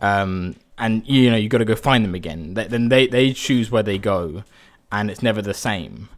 Um, 0.00 0.56
and 0.78 1.06
you 1.06 1.30
know 1.30 1.36
you 1.36 1.48
got 1.48 1.58
to 1.58 1.64
go 1.64 1.76
find 1.76 2.04
them 2.04 2.14
again. 2.14 2.54
Th- 2.54 2.68
Then 2.68 2.88
they 2.88 3.06
they 3.06 3.32
choose 3.32 3.70
where 3.70 3.82
they 3.82 3.98
go, 3.98 4.42
and 4.90 5.10
it's 5.10 5.22
never 5.22 5.40
the 5.40 5.54
same. 5.54 6.08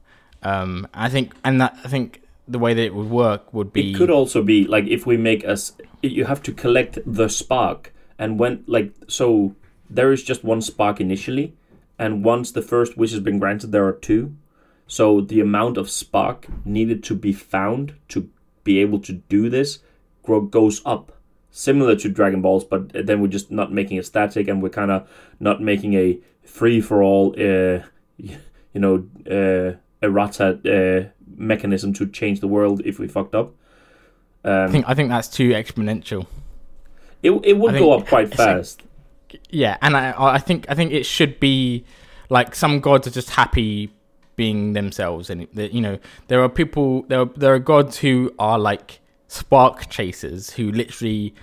Um, 0.42 0.88
I 0.95 1.09
think, 1.09 1.35
and 1.45 1.61
that 1.61 1.76
I 1.85 1.88
think 1.88 2.23
the 2.49 2.59
way 2.59 2.73
that 2.75 2.83
it 2.83 2.95
would 2.95 3.11
work 3.11 3.52
would 3.52 3.73
be 3.73 3.90
It 3.90 3.97
could 3.97 4.11
also 4.11 4.42
be 4.42 4.64
like 4.66 4.87
if 4.87 5.04
we 5.04 5.16
make 5.16 5.45
us, 5.45 5.73
you 6.02 6.25
have 6.25 6.42
to 6.45 6.52
collect 6.52 6.99
the 7.04 7.28
spark, 7.28 7.92
and 8.18 8.38
when 8.38 8.64
like 8.66 8.92
so, 9.09 9.54
there 9.90 10.12
is 10.12 10.23
just 10.23 10.45
one 10.45 10.62
spark 10.62 11.00
initially, 11.00 11.54
and 11.99 12.25
once 12.25 12.52
the 12.52 12.62
first 12.62 12.97
wish 12.97 13.11
has 13.11 13.21
been 13.21 13.38
granted, 13.38 13.73
there 13.73 13.85
are 13.87 13.92
two. 13.92 14.37
So 14.86 15.20
the 15.20 15.40
amount 15.40 15.76
of 15.78 15.90
spark 15.90 16.46
needed 16.64 17.02
to 17.04 17.14
be 17.14 17.32
found 17.32 17.94
to 18.08 18.28
be 18.64 18.78
able 18.80 19.00
to 19.00 19.12
do 19.14 19.48
this 19.48 19.80
goes 20.50 20.82
up, 20.84 21.12
similar 21.50 21.94
to 21.96 22.08
Dragon 22.08 22.42
Balls, 22.42 22.64
but 22.64 22.88
then 23.06 23.20
we're 23.20 23.28
just 23.28 23.50
not 23.50 23.72
making 23.72 23.96
it 23.96 24.06
static, 24.06 24.48
and 24.48 24.60
we're 24.62 24.68
kind 24.70 24.90
of 24.90 25.08
not 25.40 25.60
making 25.62 25.94
a 25.94 26.18
free 26.44 26.80
for 26.80 27.02
all, 27.02 27.32
uh, 27.38 27.80
you 28.18 28.36
know, 28.74 29.06
uh, 29.30 29.76
errata 30.02 30.58
uh, 30.66 31.08
mechanism 31.36 31.92
to 31.94 32.06
change 32.06 32.40
the 32.40 32.48
world 32.48 32.82
if 32.84 32.98
we 32.98 33.06
fucked 33.08 33.34
up. 33.34 33.52
I 34.44 34.64
Um, 34.64 34.70
think 34.72 34.84
I 34.88 34.94
think 34.94 35.08
that's 35.10 35.28
too 35.28 35.50
exponential. 35.50 36.26
it 37.22 37.30
it 37.44 37.56
would 37.58 37.74
I 37.74 37.78
go 37.78 37.92
up 37.92 38.06
quite 38.06 38.28
it's 38.30 38.38
like- 38.38 38.56
fast. 38.58 38.82
Yeah, 39.50 39.76
and 39.82 39.96
I 39.96 40.14
I 40.16 40.38
think 40.38 40.66
I 40.68 40.74
think 40.74 40.92
it 40.92 41.04
should 41.04 41.40
be 41.40 41.84
like 42.30 42.54
some 42.54 42.80
gods 42.80 43.06
are 43.06 43.10
just 43.10 43.30
happy 43.30 43.90
being 44.36 44.74
themselves, 44.74 45.30
and 45.30 45.48
you 45.54 45.80
know 45.80 45.98
there 46.28 46.42
are 46.42 46.48
people 46.48 47.02
there 47.08 47.20
are, 47.20 47.30
there 47.36 47.54
are 47.54 47.58
gods 47.58 47.98
who 47.98 48.32
are 48.38 48.58
like 48.58 49.00
spark 49.28 49.90
chasers 49.90 50.50
who 50.50 50.70
literally 50.70 51.34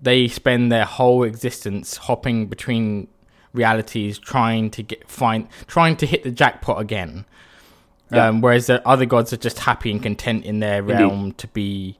they 0.00 0.28
spend 0.28 0.70
their 0.70 0.84
whole 0.84 1.22
existence 1.22 1.96
hopping 1.96 2.46
between 2.46 3.08
realities 3.52 4.18
trying 4.18 4.70
to 4.70 4.82
get 4.82 5.08
find 5.08 5.48
trying 5.66 5.96
to 5.96 6.06
hit 6.06 6.22
the 6.22 6.30
jackpot 6.30 6.80
again. 6.80 7.24
Yeah. 8.12 8.26
Um, 8.26 8.40
whereas 8.40 8.66
the 8.66 8.86
other 8.86 9.06
gods 9.06 9.32
are 9.32 9.36
just 9.36 9.60
happy 9.60 9.92
and 9.92 10.02
content 10.02 10.44
in 10.44 10.58
their 10.58 10.80
Indeed. 10.80 10.94
realm 10.94 11.32
to 11.34 11.46
be 11.46 11.96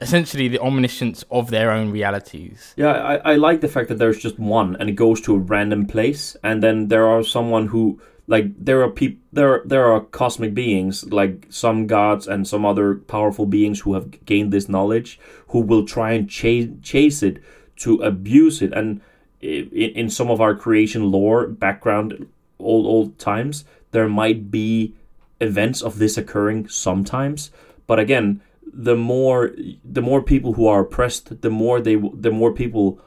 essentially 0.00 0.48
the 0.48 0.58
omniscience 0.58 1.24
of 1.30 1.50
their 1.50 1.70
own 1.70 1.90
realities. 1.90 2.74
Yeah, 2.76 2.92
I, 2.92 3.32
I 3.32 3.36
like 3.36 3.60
the 3.60 3.68
fact 3.68 3.88
that 3.88 3.98
there's 3.98 4.18
just 4.18 4.38
one 4.38 4.76
and 4.76 4.90
it 4.90 4.94
goes 4.96 5.20
to 5.22 5.36
a 5.36 5.38
random 5.38 5.86
place, 5.86 6.36
and 6.42 6.62
then 6.62 6.88
there 6.88 7.06
are 7.06 7.22
someone 7.22 7.66
who 7.66 8.00
like 8.30 8.46
there 8.64 8.80
are 8.80 8.88
people 8.88 9.20
there 9.32 9.60
there 9.64 9.90
are 9.92 10.00
cosmic 10.00 10.54
beings 10.54 11.04
like 11.10 11.46
some 11.50 11.88
gods 11.88 12.28
and 12.28 12.46
some 12.46 12.64
other 12.64 12.94
powerful 12.94 13.44
beings 13.44 13.80
who 13.80 13.94
have 13.94 14.24
gained 14.24 14.52
this 14.52 14.68
knowledge 14.68 15.18
who 15.48 15.58
will 15.58 15.84
try 15.84 16.12
and 16.12 16.30
chase 16.30 16.68
chase 16.80 17.24
it 17.24 17.42
to 17.78 17.96
abuse 17.96 18.62
it. 18.62 18.72
And 18.72 19.00
in, 19.40 19.68
in 19.72 20.10
some 20.10 20.30
of 20.30 20.40
our 20.40 20.54
creation 20.54 21.10
lore 21.10 21.48
background 21.48 22.28
old 22.60 22.86
old 22.86 23.18
times 23.18 23.64
there 23.90 24.08
might 24.08 24.48
be 24.50 24.94
events 25.40 25.82
of 25.82 25.98
this 25.98 26.16
occurring 26.16 26.68
sometimes. 26.68 27.50
But 27.88 27.98
again 27.98 28.40
the 28.72 28.94
more 28.94 29.50
the 29.84 30.02
more 30.02 30.22
people 30.22 30.52
who 30.52 30.68
are 30.68 30.82
oppressed 30.82 31.42
the 31.42 31.50
more 31.50 31.80
they 31.80 31.96
the 31.96 32.30
more 32.30 32.52
people 32.52 33.00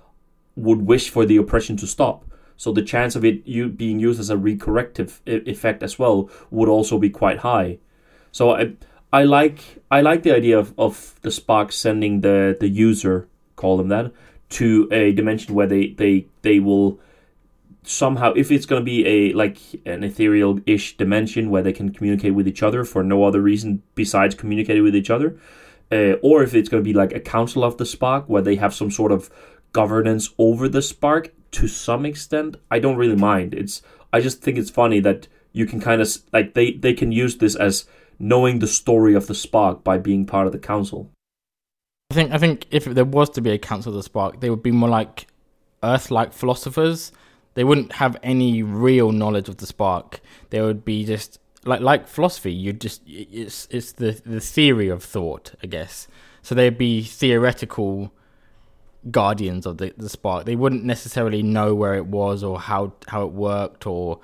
would 0.57 0.81
wish 0.81 1.09
for 1.09 1.25
the 1.25 1.37
oppression 1.37 1.77
to 1.77 1.87
stop 1.87 2.25
so 2.63 2.71
the 2.71 2.81
chance 2.81 3.17
of 3.17 3.25
it 3.25 3.45
you 3.45 3.67
being 3.67 3.99
used 3.99 4.21
as 4.21 4.29
a 4.29 4.37
recorrective 4.37 5.19
e- 5.27 5.51
effect 5.51 5.83
as 5.83 5.99
well 5.99 6.29
would 6.49 6.69
also 6.69 6.97
be 6.97 7.09
quite 7.09 7.39
high. 7.39 7.77
So 8.31 8.51
i 8.51 8.63
i 9.11 9.23
like 9.23 9.59
i 9.91 9.99
like 10.01 10.23
the 10.23 10.33
idea 10.33 10.57
of, 10.57 10.73
of 10.77 11.15
the 11.23 11.31
spark 11.39 11.73
sending 11.73 12.21
the 12.21 12.55
the 12.61 12.69
user 12.69 13.27
call 13.57 13.75
them 13.77 13.89
that 13.89 14.13
to 14.59 14.87
a 14.91 15.11
dimension 15.11 15.53
where 15.53 15.67
they 15.67 15.87
they 16.01 16.25
they 16.41 16.59
will 16.61 16.99
somehow 17.83 18.31
if 18.43 18.49
it's 18.49 18.65
going 18.65 18.81
to 18.81 18.91
be 18.95 19.05
a 19.15 19.33
like 19.33 19.57
an 19.85 20.03
ethereal-ish 20.05 20.95
dimension 20.95 21.49
where 21.49 21.63
they 21.63 21.73
can 21.73 21.91
communicate 21.91 22.33
with 22.33 22.47
each 22.47 22.63
other 22.63 22.85
for 22.85 23.03
no 23.03 23.25
other 23.25 23.41
reason 23.41 23.83
besides 23.93 24.33
communicating 24.35 24.83
with 24.83 24.95
each 24.95 25.09
other 25.09 25.37
uh, 25.91 26.13
or 26.23 26.41
if 26.43 26.55
it's 26.55 26.69
going 26.69 26.81
to 26.81 26.89
be 26.91 26.97
like 27.03 27.13
a 27.13 27.19
council 27.19 27.61
of 27.61 27.77
the 27.77 27.85
spark 27.85 28.29
where 28.29 28.41
they 28.41 28.55
have 28.55 28.73
some 28.73 28.89
sort 28.89 29.11
of 29.11 29.29
governance 29.73 30.29
over 30.37 30.69
the 30.69 30.81
spark 30.81 31.33
to 31.53 31.67
some 31.67 32.05
extent 32.05 32.55
i 32.69 32.79
don't 32.79 32.97
really 32.97 33.15
mind 33.15 33.53
it's 33.53 33.81
i 34.11 34.19
just 34.19 34.41
think 34.41 34.57
it's 34.57 34.69
funny 34.69 34.99
that 34.99 35.27
you 35.53 35.65
can 35.65 35.79
kind 35.79 36.01
of 36.01 36.17
like 36.31 36.53
they 36.53 36.73
they 36.73 36.93
can 36.93 37.11
use 37.11 37.37
this 37.37 37.55
as 37.55 37.85
knowing 38.19 38.59
the 38.59 38.67
story 38.67 39.13
of 39.13 39.27
the 39.27 39.35
spark 39.35 39.83
by 39.83 39.97
being 39.97 40.25
part 40.25 40.45
of 40.45 40.53
the 40.53 40.59
council 40.59 41.09
I 42.13 42.15
think 42.15 42.31
I 42.31 42.37
think 42.37 42.67
if 42.69 42.85
there 42.85 43.05
was 43.05 43.31
to 43.31 43.41
be 43.41 43.49
a 43.49 43.57
Council 43.57 43.89
of 43.89 43.95
the 43.95 44.03
Spark, 44.03 44.39
they 44.39 44.51
would 44.51 44.61
be 44.61 44.71
more 44.71 44.87
like 44.87 45.25
Earth-like 45.81 46.31
philosophers. 46.31 47.11
They 47.55 47.63
wouldn't 47.63 47.93
have 47.93 48.17
any 48.21 48.61
real 48.61 49.11
knowledge 49.11 49.49
of 49.49 49.57
the 49.57 49.65
spark. 49.65 50.21
They 50.51 50.61
would 50.61 50.85
be 50.85 51.05
just 51.05 51.39
like 51.65 51.81
like 51.81 52.07
philosophy. 52.07 52.53
You 52.53 52.71
just 52.71 53.01
it's 53.07 53.67
it's 53.71 53.93
the 53.93 54.21
the 54.25 54.39
theory 54.39 54.89
of 54.89 55.03
thought, 55.03 55.55
I 55.63 55.65
guess. 55.65 56.07
So 56.43 56.53
they'd 56.53 56.77
be 56.77 57.01
theoretical 57.01 58.13
guardians 59.11 59.65
of 59.65 59.77
the 59.77 59.93
the 59.97 60.09
spark. 60.09 60.45
They 60.45 60.55
wouldn't 60.55 60.83
necessarily 60.83 61.43
know 61.43 61.75
where 61.75 61.95
it 61.95 62.05
was 62.05 62.43
or 62.43 62.59
how 62.59 62.93
how 63.07 63.23
it 63.23 63.31
worked 63.33 63.85
or 63.87 64.19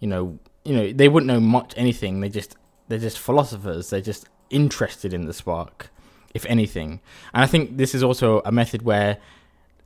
you 0.00 0.08
know 0.08 0.38
you 0.64 0.74
know 0.76 0.92
they 0.92 1.08
wouldn't 1.08 1.28
know 1.28 1.40
much 1.40 1.74
anything. 1.76 2.20
They 2.20 2.28
just 2.28 2.56
they're 2.88 2.98
just 2.98 3.18
philosophers. 3.18 3.90
They're 3.90 4.00
just 4.00 4.28
interested 4.50 5.14
in 5.14 5.26
the 5.26 5.32
spark, 5.32 5.90
if 6.34 6.44
anything. 6.46 7.00
And 7.32 7.42
I 7.42 7.46
think 7.46 7.76
this 7.76 7.94
is 7.94 8.02
also 8.02 8.40
a 8.44 8.52
method 8.52 8.82
where 8.82 9.18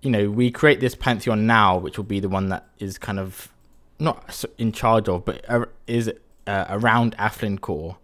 you 0.02 0.10
know 0.10 0.30
we 0.30 0.50
create 0.50 0.80
this 0.80 0.94
pantheon 0.94 1.46
now, 1.46 1.78
which 1.78 1.96
will 1.96 2.04
be 2.04 2.20
the 2.20 2.28
one 2.28 2.48
that 2.48 2.66
is 2.78 2.98
kind 2.98 3.18
of 3.18 3.52
not 3.98 4.44
in 4.58 4.72
charge 4.72 5.08
of, 5.08 5.24
but 5.24 5.44
is 5.86 6.12
uh, 6.46 6.66
around 6.68 7.16
Aflincor. 7.16 7.96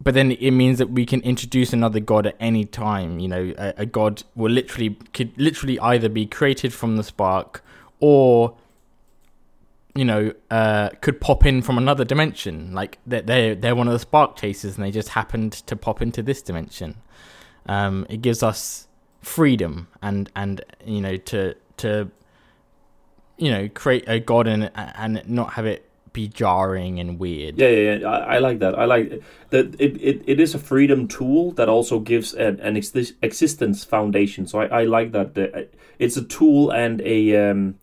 But 0.00 0.14
then 0.14 0.32
it 0.32 0.50
means 0.50 0.78
that 0.78 0.90
we 0.90 1.06
can 1.06 1.20
introduce 1.22 1.72
another 1.72 2.00
god 2.00 2.26
at 2.26 2.36
any 2.38 2.64
time. 2.64 3.18
You 3.18 3.28
know, 3.28 3.54
a, 3.56 3.74
a 3.78 3.86
god 3.86 4.22
will 4.34 4.52
literally 4.52 4.90
could 5.12 5.32
literally 5.38 5.78
either 5.80 6.08
be 6.08 6.26
created 6.26 6.72
from 6.74 6.96
the 6.96 7.02
spark, 7.02 7.64
or 8.00 8.56
you 9.94 10.04
know, 10.04 10.32
uh, 10.50 10.90
could 11.00 11.20
pop 11.20 11.46
in 11.46 11.62
from 11.62 11.78
another 11.78 12.04
dimension. 12.04 12.72
Like 12.72 12.98
they're 13.06 13.22
they're, 13.22 13.54
they're 13.54 13.74
one 13.74 13.88
of 13.88 13.94
the 13.94 13.98
spark 13.98 14.36
chasers, 14.36 14.76
and 14.76 14.84
they 14.84 14.90
just 14.90 15.10
happened 15.10 15.52
to 15.52 15.74
pop 15.74 16.02
into 16.02 16.22
this 16.22 16.42
dimension. 16.42 16.96
Um, 17.66 18.06
it 18.08 18.22
gives 18.22 18.42
us 18.42 18.86
freedom 19.22 19.88
and 20.02 20.30
and 20.36 20.60
you 20.84 21.00
know 21.00 21.16
to 21.16 21.54
to 21.76 22.08
you 23.38 23.50
know 23.50 23.68
create 23.70 24.04
a 24.06 24.20
god 24.20 24.46
and 24.46 24.70
and 24.74 25.28
not 25.28 25.54
have 25.54 25.66
it 25.66 25.85
be 26.16 26.26
jarring 26.28 26.98
and 26.98 27.18
weird. 27.20 27.58
Yeah, 27.58 27.68
yeah, 27.68 27.94
yeah. 27.94 28.08
I, 28.08 28.36
I 28.36 28.38
like 28.38 28.58
that. 28.60 28.74
I 28.78 28.86
like 28.86 29.22
that. 29.50 29.76
It, 29.78 29.92
it, 30.00 30.22
it 30.26 30.40
is 30.40 30.54
a 30.54 30.58
freedom 30.58 31.06
tool 31.06 31.52
that 31.52 31.68
also 31.68 32.00
gives 32.00 32.34
an, 32.34 32.58
an 32.60 32.74
exis- 32.74 33.14
existence 33.20 33.84
foundation. 33.84 34.46
So 34.46 34.60
I, 34.60 34.80
I 34.80 34.84
like 34.84 35.12
that. 35.12 35.28
It's 35.98 36.16
a 36.16 36.24
tool 36.24 36.72
and 36.72 37.00
a 37.02 37.50
um, 37.50 37.76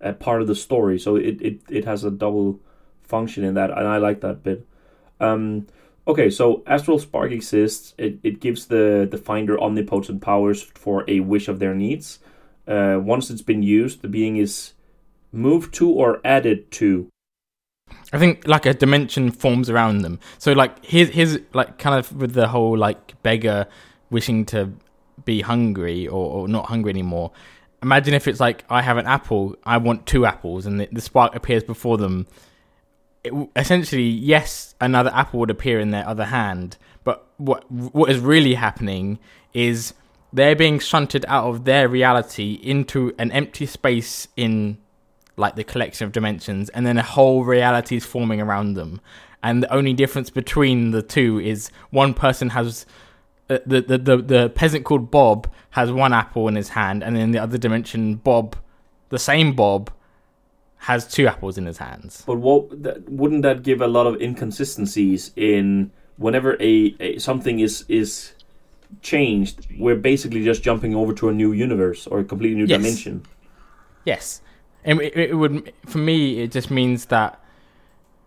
a 0.00 0.12
part 0.12 0.42
of 0.42 0.46
the 0.46 0.54
story. 0.54 0.98
So 0.98 1.16
it, 1.16 1.40
it, 1.40 1.60
it 1.68 1.84
has 1.84 2.04
a 2.04 2.10
double 2.10 2.60
function 3.02 3.42
in 3.44 3.54
that, 3.54 3.70
and 3.70 3.86
I 3.88 3.96
like 3.96 4.20
that 4.20 4.42
bit. 4.42 4.66
Um, 5.20 5.66
okay, 6.06 6.30
so 6.30 6.62
Astral 6.66 6.98
Spark 6.98 7.32
exists. 7.32 7.94
It, 7.98 8.18
it 8.22 8.40
gives 8.40 8.66
the, 8.66 9.08
the 9.10 9.18
Finder 9.18 9.60
omnipotent 9.60 10.20
powers 10.20 10.62
for 10.62 11.04
a 11.08 11.20
wish 11.20 11.48
of 11.48 11.58
their 11.58 11.74
needs. 11.74 12.20
Uh, 12.66 12.98
once 13.00 13.30
it's 13.30 13.42
been 13.42 13.62
used, 13.62 14.02
the 14.02 14.08
being 14.08 14.36
is 14.36 14.74
moved 15.32 15.74
to 15.74 15.90
or 15.90 16.20
added 16.24 16.70
to. 16.72 17.08
I 18.12 18.18
think 18.18 18.46
like 18.46 18.66
a 18.66 18.74
dimension 18.74 19.30
forms 19.30 19.68
around 19.68 20.02
them. 20.02 20.18
So 20.38 20.52
like 20.52 20.84
here's 20.84 21.10
here's 21.10 21.38
like 21.52 21.78
kind 21.78 21.98
of 21.98 22.12
with 22.16 22.32
the 22.32 22.48
whole 22.48 22.76
like 22.76 23.20
beggar 23.22 23.66
wishing 24.10 24.46
to 24.46 24.72
be 25.24 25.40
hungry 25.42 26.06
or, 26.06 26.32
or 26.32 26.48
not 26.48 26.66
hungry 26.66 26.90
anymore. 26.90 27.32
Imagine 27.82 28.14
if 28.14 28.26
it's 28.26 28.40
like 28.40 28.64
I 28.68 28.82
have 28.82 28.96
an 28.96 29.06
apple, 29.06 29.56
I 29.64 29.76
want 29.76 30.06
two 30.06 30.26
apples, 30.26 30.66
and 30.66 30.80
the, 30.80 30.88
the 30.90 31.00
spark 31.00 31.34
appears 31.34 31.62
before 31.62 31.98
them. 31.98 32.26
It, 33.22 33.32
essentially, 33.54 34.08
yes, 34.08 34.74
another 34.80 35.10
apple 35.12 35.40
would 35.40 35.50
appear 35.50 35.78
in 35.78 35.90
their 35.90 36.06
other 36.08 36.24
hand, 36.24 36.76
but 37.04 37.26
what 37.36 37.70
what 37.70 38.10
is 38.10 38.20
really 38.20 38.54
happening 38.54 39.18
is 39.52 39.94
they're 40.32 40.56
being 40.56 40.78
shunted 40.78 41.24
out 41.28 41.44
of 41.44 41.64
their 41.64 41.88
reality 41.88 42.58
into 42.62 43.14
an 43.18 43.30
empty 43.32 43.66
space 43.66 44.28
in 44.36 44.78
like 45.38 45.54
the 45.56 45.64
collection 45.64 46.04
of 46.06 46.12
dimensions, 46.12 46.68
and 46.70 46.84
then 46.86 46.98
a 46.98 47.02
whole 47.02 47.44
reality 47.44 47.96
is 47.96 48.04
forming 48.04 48.40
around 48.40 48.74
them. 48.74 49.00
And 49.42 49.62
the 49.62 49.72
only 49.72 49.92
difference 49.92 50.30
between 50.30 50.90
the 50.90 51.02
two 51.02 51.38
is 51.38 51.70
one 51.90 52.12
person 52.12 52.50
has 52.50 52.84
uh, 53.48 53.58
the, 53.64 53.80
the 53.80 53.98
the 53.98 54.16
the 54.18 54.50
peasant 54.50 54.84
called 54.84 55.10
Bob 55.10 55.50
has 55.70 55.90
one 55.92 56.12
apple 56.12 56.48
in 56.48 56.56
his 56.56 56.70
hand, 56.70 57.02
and 57.02 57.16
in 57.16 57.30
the 57.30 57.38
other 57.38 57.56
dimension, 57.56 58.16
Bob, 58.16 58.56
the 59.10 59.18
same 59.18 59.54
Bob, 59.54 59.90
has 60.78 61.06
two 61.06 61.26
apples 61.28 61.56
in 61.56 61.66
his 61.66 61.78
hands. 61.78 62.24
But 62.26 62.38
what 62.38 62.82
that, 62.82 63.08
wouldn't 63.08 63.42
that 63.42 63.62
give 63.62 63.80
a 63.80 63.86
lot 63.86 64.06
of 64.06 64.20
inconsistencies 64.20 65.30
in 65.36 65.90
whenever 66.16 66.56
a, 66.60 66.94
a 67.00 67.18
something 67.18 67.60
is 67.60 67.84
is 67.88 68.32
changed? 69.02 69.66
We're 69.78 69.96
basically 69.96 70.44
just 70.44 70.62
jumping 70.62 70.94
over 70.94 71.12
to 71.14 71.28
a 71.28 71.32
new 71.32 71.52
universe 71.52 72.06
or 72.06 72.18
a 72.20 72.24
completely 72.24 72.56
new 72.56 72.66
Yes. 72.66 72.78
dimension. 72.78 73.22
Yes, 74.04 74.40
it, 74.84 75.16
it 75.16 75.34
would 75.34 75.72
for 75.86 75.98
me. 75.98 76.40
It 76.40 76.52
just 76.52 76.70
means 76.70 77.06
that 77.06 77.40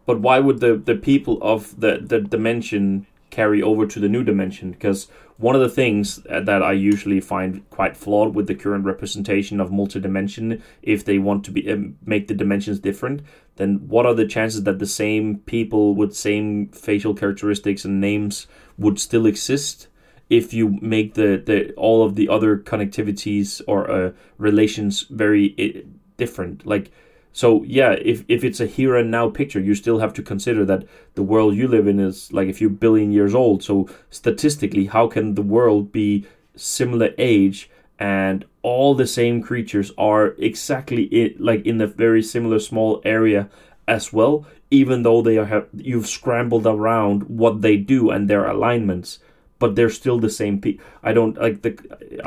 But 0.05 0.19
why 0.19 0.39
would 0.39 0.59
the, 0.59 0.75
the 0.75 0.95
people 0.95 1.37
of 1.41 1.79
the, 1.79 1.99
the 2.01 2.19
dimension 2.19 3.07
carry 3.29 3.61
over 3.61 3.85
to 3.85 3.99
the 3.99 4.09
new 4.09 4.23
dimension? 4.23 4.71
Because 4.71 5.07
one 5.37 5.55
of 5.55 5.61
the 5.61 5.69
things 5.69 6.19
uh, 6.29 6.41
that 6.41 6.61
I 6.61 6.73
usually 6.73 7.19
find 7.19 7.67
quite 7.69 7.95
flawed 7.97 8.35
with 8.35 8.47
the 8.47 8.55
current 8.55 8.85
representation 8.85 9.59
of 9.59 9.69
multidimension, 9.69 10.61
if 10.81 11.05
they 11.05 11.17
want 11.17 11.45
to 11.45 11.51
be 11.51 11.71
um, 11.71 11.97
make 12.05 12.27
the 12.27 12.33
dimensions 12.33 12.79
different, 12.79 13.21
then 13.55 13.87
what 13.87 14.05
are 14.05 14.13
the 14.13 14.27
chances 14.27 14.63
that 14.63 14.79
the 14.79 14.85
same 14.85 15.37
people 15.45 15.95
with 15.95 16.15
same 16.15 16.67
facial 16.69 17.13
characteristics 17.13 17.85
and 17.85 18.01
names 18.01 18.47
would 18.77 18.99
still 18.99 19.25
exist? 19.25 19.87
If 20.29 20.53
you 20.53 20.79
make 20.81 21.15
the, 21.15 21.41
the 21.45 21.73
all 21.73 22.05
of 22.05 22.15
the 22.15 22.29
other 22.29 22.57
connectivities 22.57 23.61
or 23.67 23.89
uh, 23.89 24.11
relations 24.37 25.01
very 25.09 25.55
uh, 25.57 25.87
different, 26.23 26.65
like 26.73 26.85
so 27.33 27.63
yeah, 27.63 27.91
if 27.91 28.23
if 28.27 28.43
it's 28.43 28.59
a 28.59 28.65
here 28.65 28.95
and 28.95 29.09
now 29.09 29.29
picture, 29.29 29.59
you 29.59 29.75
still 29.75 29.99
have 29.99 30.13
to 30.15 30.23
consider 30.23 30.65
that 30.65 30.83
the 31.15 31.23
world 31.23 31.55
you 31.55 31.67
live 31.67 31.87
in 31.87 31.99
is 31.99 32.31
like 32.33 32.49
a 32.49 32.59
few 32.61 32.69
billion 32.69 33.11
years 33.11 33.33
old. 33.33 33.63
So 33.63 33.87
statistically, 34.09 34.85
how 34.87 35.07
can 35.07 35.35
the 35.35 35.41
world 35.41 35.91
be 35.91 36.25
similar 36.55 37.09
age 37.17 37.69
and 37.97 38.45
all 38.63 38.95
the 38.95 39.07
same 39.07 39.41
creatures 39.41 39.91
are 39.97 40.35
exactly 40.37 41.03
it 41.05 41.39
like 41.39 41.65
in 41.65 41.79
a 41.79 41.87
very 41.87 42.21
similar 42.21 42.59
small 42.59 43.01
area 43.05 43.49
as 43.87 44.11
well, 44.11 44.45
even 44.69 45.03
though 45.03 45.21
they 45.21 45.37
are 45.37 45.45
have 45.45 45.67
you've 45.73 46.07
scrambled 46.07 46.67
around 46.67 47.23
what 47.23 47.61
they 47.61 47.77
do 47.77 48.09
and 48.09 48.29
their 48.29 48.45
alignments. 48.45 49.19
But 49.61 49.75
they're 49.75 49.91
still 50.01 50.19
the 50.27 50.29
same. 50.41 50.59
Pe- 50.63 50.77
I 51.09 51.11
don't 51.17 51.35
like 51.45 51.57
the. 51.65 51.71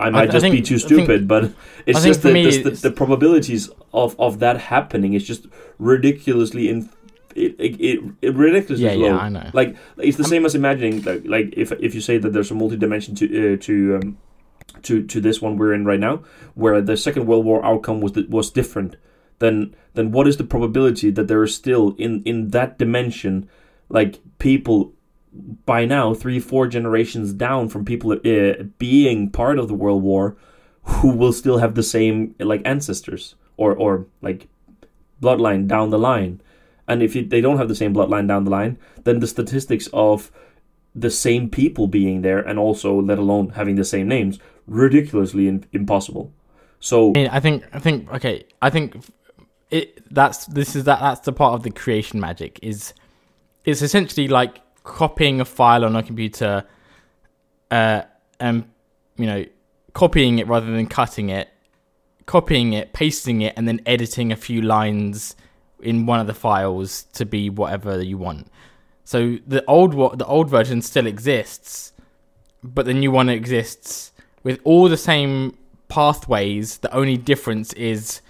I 0.04 0.08
might 0.10 0.28
I 0.30 0.32
just 0.32 0.44
be 0.44 0.50
think- 0.52 0.66
too 0.70 0.76
I 0.76 0.78
think- 0.78 0.88
stupid, 0.88 1.20
but 1.34 1.42
it's 1.88 2.02
just 2.08 2.22
the, 2.22 2.32
me 2.32 2.44
the, 2.44 2.50
the, 2.50 2.58
it's- 2.70 2.80
the 2.86 2.90
probabilities 3.02 3.62
of, 3.92 4.14
of 4.18 4.38
that 4.44 4.56
happening 4.74 5.14
is 5.18 5.24
just 5.32 5.42
ridiculously 5.78 6.68
in 6.72 6.88
it, 7.34 7.52
it, 7.58 7.72
it, 7.88 8.00
it 8.22 8.34
ridiculously 8.34 8.84
Yeah, 8.86 8.92
low. 9.02 9.06
yeah, 9.14 9.18
I 9.26 9.28
know. 9.28 9.50
Like 9.52 9.70
it's 9.98 10.16
the 10.16 10.24
same 10.32 10.44
as 10.46 10.54
imagining 10.54 11.02
like 11.02 11.22
like 11.26 11.48
if 11.56 11.72
if 11.86 11.94
you 11.96 12.00
say 12.00 12.16
that 12.18 12.30
there's 12.32 12.50
a 12.50 12.54
multi-dimension 12.54 13.14
to 13.16 13.24
uh, 13.26 13.56
to 13.66 13.74
um, 13.96 14.18
to 14.86 15.02
to 15.12 15.20
this 15.20 15.42
one 15.42 15.56
we're 15.58 15.74
in 15.74 15.84
right 15.84 16.00
now, 16.08 16.22
where 16.54 16.80
the 16.80 16.96
Second 16.96 17.26
World 17.26 17.44
War 17.44 17.64
outcome 17.70 18.00
was 18.00 18.12
was 18.36 18.50
different, 18.50 18.96
then 19.40 19.74
then 19.94 20.12
what 20.12 20.26
is 20.28 20.36
the 20.36 20.44
probability 20.54 21.10
that 21.10 21.26
there 21.26 21.42
is 21.42 21.54
still 21.54 21.94
in 21.98 22.22
in 22.24 22.50
that 22.50 22.78
dimension, 22.78 23.48
like 23.88 24.20
people 24.38 24.92
by 25.66 25.84
now 25.84 26.14
three 26.14 26.40
four 26.40 26.66
generations 26.66 27.32
down 27.32 27.68
from 27.68 27.84
people 27.84 28.12
uh, 28.12 28.62
being 28.78 29.30
part 29.30 29.58
of 29.58 29.68
the 29.68 29.74
World 29.74 30.02
War, 30.02 30.36
who 30.82 31.08
will 31.08 31.32
still 31.32 31.58
have 31.58 31.74
the 31.74 31.82
same 31.82 32.34
like 32.38 32.62
ancestors 32.64 33.34
or 33.56 33.74
or 33.74 34.06
like 34.22 34.48
bloodline 35.20 35.66
down 35.66 35.90
the 35.90 35.98
line. 35.98 36.40
And 36.86 37.02
if 37.02 37.16
you, 37.16 37.24
they 37.26 37.40
don't 37.40 37.56
have 37.56 37.68
the 37.68 37.74
same 37.74 37.94
bloodline 37.94 38.28
down 38.28 38.44
the 38.44 38.50
line, 38.50 38.78
then 39.04 39.20
the 39.20 39.26
statistics 39.26 39.88
of 39.92 40.30
the 40.94 41.10
same 41.10 41.48
people 41.48 41.86
being 41.86 42.22
there 42.22 42.38
and 42.38 42.58
also 42.58 43.00
let 43.00 43.18
alone 43.18 43.50
having 43.50 43.76
the 43.76 43.84
same 43.84 44.06
names 44.06 44.38
ridiculously 44.66 45.48
in, 45.48 45.64
impossible. 45.72 46.32
So 46.78 47.12
I 47.16 47.40
think 47.40 47.64
I 47.72 47.78
think 47.78 48.12
okay. 48.12 48.44
I 48.60 48.70
think 48.70 49.02
it 49.70 50.02
that's 50.14 50.46
this 50.46 50.76
is 50.76 50.84
that 50.84 51.00
that's 51.00 51.20
the 51.20 51.32
part 51.32 51.54
of 51.54 51.62
the 51.62 51.70
creation 51.70 52.20
magic 52.20 52.60
is 52.62 52.92
it's 53.64 53.80
essentially 53.80 54.28
like 54.28 54.60
copying 54.84 55.40
a 55.40 55.44
file 55.44 55.84
on 55.84 55.96
a 55.96 56.02
computer, 56.02 56.64
uh, 57.70 58.02
and 58.38 58.64
you 59.16 59.26
know 59.26 59.44
copying 59.94 60.38
it 60.38 60.46
rather 60.46 60.70
than 60.70 60.86
cutting 60.86 61.30
it, 61.30 61.48
copying 62.26 62.72
it, 62.72 62.92
pasting 62.92 63.42
it, 63.42 63.54
and 63.56 63.66
then 63.66 63.80
editing 63.86 64.30
a 64.30 64.36
few 64.36 64.62
lines 64.62 65.34
in 65.80 66.06
one 66.06 66.20
of 66.20 66.26
the 66.26 66.34
files 66.34 67.04
to 67.14 67.24
be 67.26 67.50
whatever 67.50 68.02
you 68.02 68.16
want. 68.16 68.46
So 69.04 69.38
the 69.46 69.64
old 69.66 70.18
the 70.18 70.26
old 70.26 70.48
version 70.48 70.80
still 70.82 71.06
exists, 71.06 71.92
but 72.62 72.86
the 72.86 72.94
new 72.94 73.10
one 73.10 73.28
exists 73.28 74.12
with 74.42 74.60
all 74.64 74.88
the 74.88 74.96
same 74.96 75.56
pathways. 75.88 76.78
The 76.78 76.94
only 76.94 77.16
difference 77.16 77.72
is 77.74 78.20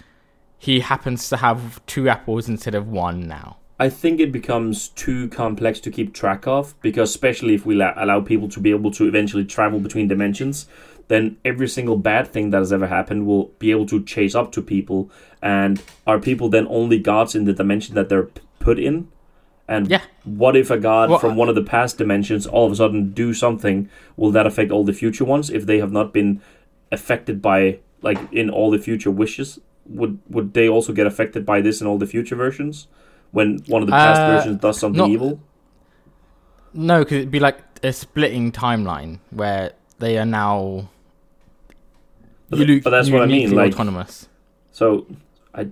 he 0.57 0.79
happens 0.79 1.29
to 1.29 1.37
have 1.37 1.85
two 1.85 2.09
apples 2.09 2.49
instead 2.49 2.75
of 2.75 2.87
one 2.87 3.27
now. 3.27 3.57
I 3.79 3.89
think 3.89 4.19
it 4.19 4.31
becomes 4.31 4.87
too 4.89 5.27
complex 5.29 5.79
to 5.81 5.91
keep 5.91 6.13
track 6.13 6.47
of 6.47 6.79
because, 6.81 7.09
especially 7.09 7.55
if 7.55 7.65
we 7.65 7.75
la- 7.75 7.93
allow 7.97 8.21
people 8.21 8.47
to 8.49 8.59
be 8.59 8.69
able 8.71 8.91
to 8.91 9.07
eventually 9.07 9.43
travel 9.43 9.79
between 9.79 10.07
dimensions, 10.07 10.67
then 11.09 11.37
every 11.43 11.67
single 11.67 11.97
bad 11.97 12.27
thing 12.27 12.51
that 12.51 12.59
has 12.59 12.71
ever 12.71 12.87
happened 12.87 13.27
will 13.27 13.47
be 13.59 13.71
able 13.71 13.85
to 13.87 14.01
chase 14.03 14.33
up 14.33 14.51
to 14.53 14.61
people. 14.61 15.11
And 15.41 15.81
are 16.07 16.19
people 16.19 16.47
then 16.49 16.67
only 16.69 16.99
gods 16.99 17.35
in 17.35 17.43
the 17.43 17.53
dimension 17.53 17.95
that 17.95 18.07
they're 18.07 18.23
p- 18.23 18.41
put 18.59 18.79
in? 18.79 19.09
And 19.67 19.89
Yeah. 19.89 20.01
what 20.23 20.55
if 20.55 20.71
a 20.71 20.77
god 20.77 21.09
Well, 21.09 21.19
from 21.19 21.31
uh 21.31 21.35
one 21.35 21.49
of 21.49 21.55
the 21.55 21.63
past 21.63 21.97
dimensions 21.97 22.47
all 22.47 22.65
of 22.67 22.71
a 22.71 22.75
sudden 22.75 23.11
do 23.11 23.33
something? 23.33 23.89
Will 24.15 24.31
that 24.31 24.47
affect 24.47 24.71
all 24.71 24.85
the 24.85 24.93
future 24.93 25.25
ones 25.25 25.49
if 25.49 25.65
they 25.65 25.79
have 25.79 25.91
not 25.91 26.13
been 26.13 26.39
affected 26.91 27.41
by 27.41 27.79
like 28.01 28.19
in 28.31 28.49
all 28.49 28.71
the 28.71 28.79
future 28.79 29.11
wishes? 29.11 29.59
Would 29.87 30.19
would 30.29 30.53
they 30.53 30.69
also 30.69 30.93
get 30.93 31.07
affected 31.07 31.45
by 31.45 31.61
this 31.61 31.81
in 31.81 31.87
all 31.87 31.97
the 31.97 32.07
future 32.07 32.35
versions? 32.37 32.87
When 33.35 33.59
one 33.67 33.81
of 33.83 33.87
the 33.87 33.91
past 33.91 34.21
Uh, 34.21 34.27
versions 34.37 34.61
does 34.61 34.79
something 34.79 34.97
not- 34.97 35.09
evil? 35.09 35.39
No, 36.73 36.99
because 36.99 37.17
it'd 37.17 37.31
be 37.31 37.41
like 37.41 37.59
a 37.83 37.91
splitting 37.91 38.53
timeline 38.53 39.19
where 39.31 39.73
they 39.99 40.17
are 40.17 40.25
now. 40.25 40.87
But, 42.49 42.59
uni- 42.59 42.79
but 42.79 42.91
that's 42.91 43.09
what 43.09 43.21
I 43.21 43.25
mean. 43.25 43.51
Like 43.53 43.73
autonomous. 43.73 44.29
so, 44.71 45.05
I, 45.53 45.67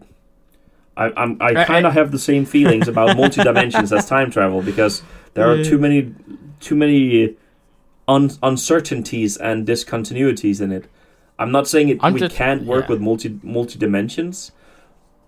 I, 0.97 1.11
I'm, 1.15 1.37
I 1.39 1.61
I- 1.61 1.63
kind 1.63 1.85
of 1.85 1.93
have 1.93 2.11
the 2.11 2.19
same 2.19 2.43
feelings 2.45 2.89
about 2.89 3.15
multi 3.21 3.41
dimensions 3.43 3.93
as 3.93 4.07
time 4.07 4.29
travel 4.29 4.61
because 4.61 5.01
there 5.35 5.49
are 5.49 5.63
too 5.63 5.77
many, 5.77 6.13
too 6.59 6.75
many 6.75 7.37
un- 8.09 8.31
uncertainties 8.43 9.37
and 9.37 9.65
discontinuities 9.65 10.59
in 10.59 10.71
it. 10.73 10.85
I'm 11.39 11.51
not 11.51 11.67
saying 11.69 11.87
it, 11.89 11.97
I'm 12.01 12.13
we 12.13 12.19
just- 12.19 12.35
can't 12.35 12.63
work 12.65 12.85
yeah. 12.85 12.89
with 12.91 13.01
multi 13.01 13.39
multi 13.41 13.79
dimensions, 13.79 14.51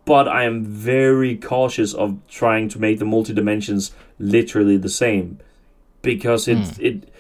but 0.06 0.28
I 0.28 0.44
am 0.44 0.64
very 0.66 1.36
cautious 1.36 1.94
of 1.94 2.18
trying 2.30 2.70
to 2.70 2.80
make 2.80 3.00
the 3.00 3.06
multi 3.06 3.34
dimensions 3.34 3.92
literally 4.20 4.78
the 4.78 4.90
same 4.90 5.40
because 6.02 6.48
it's 6.48 6.78
it, 6.80 7.12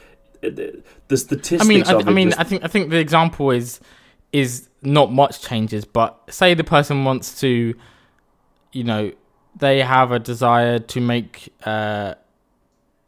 it 0.41 0.85
the 1.07 1.17
statistics. 1.17 1.63
I 1.63 1.67
mean, 1.67 1.81
I, 1.83 1.93
th- 1.93 2.07
I 2.07 2.11
mean, 2.11 2.29
just- 2.29 2.39
I 2.39 2.43
think 2.43 2.63
I 2.63 2.67
think 2.67 2.89
the 2.91 2.99
example 2.99 3.51
is 3.51 3.79
is 4.31 4.69
not 4.81 5.11
much 5.11 5.41
changes, 5.41 5.85
but 5.85 6.17
say 6.29 6.53
the 6.53 6.63
person 6.63 7.05
wants 7.05 7.39
to, 7.41 7.73
you 8.71 8.83
know, 8.83 9.11
they 9.57 9.81
have 9.81 10.11
a 10.11 10.19
desire 10.19 10.77
to 10.79 11.01
make 11.01 11.53
uh, 11.65 12.13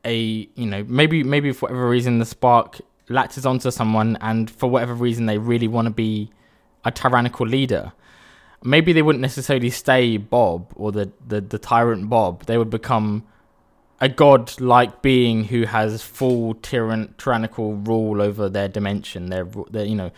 a 0.05 0.17
you 0.55 0.65
know 0.65 0.83
maybe 0.87 1.23
maybe 1.23 1.51
for 1.51 1.67
whatever 1.67 1.87
reason 1.89 2.19
the 2.19 2.25
spark 2.25 2.79
latches 3.09 3.45
onto 3.45 3.69
someone, 3.71 4.17
and 4.21 4.49
for 4.49 4.69
whatever 4.69 4.93
reason 4.93 5.27
they 5.27 5.37
really 5.37 5.67
want 5.67 5.85
to 5.85 5.91
be 5.93 6.31
a 6.85 6.91
tyrannical 6.91 7.45
leader. 7.45 7.91
Maybe 8.63 8.93
they 8.93 9.01
wouldn't 9.01 9.21
necessarily 9.21 9.69
stay 9.69 10.17
Bob 10.17 10.71
or 10.75 10.91
the, 10.91 11.11
the, 11.27 11.41
the 11.41 11.59
tyrant 11.59 12.09
Bob. 12.09 12.45
They 12.45 12.57
would 12.57 12.69
become 12.69 13.23
a 13.99 14.09
god-like 14.09 15.01
being 15.01 15.45
who 15.45 15.63
has 15.63 16.03
full 16.03 16.55
tyran- 16.55 17.15
tyrannical 17.17 17.75
rule 17.75 18.21
over 18.21 18.47
their 18.49 18.67
dimension. 18.67 19.27
Their, 19.27 19.45
their, 19.71 19.85
you 19.85 19.95
know, 19.95 20.11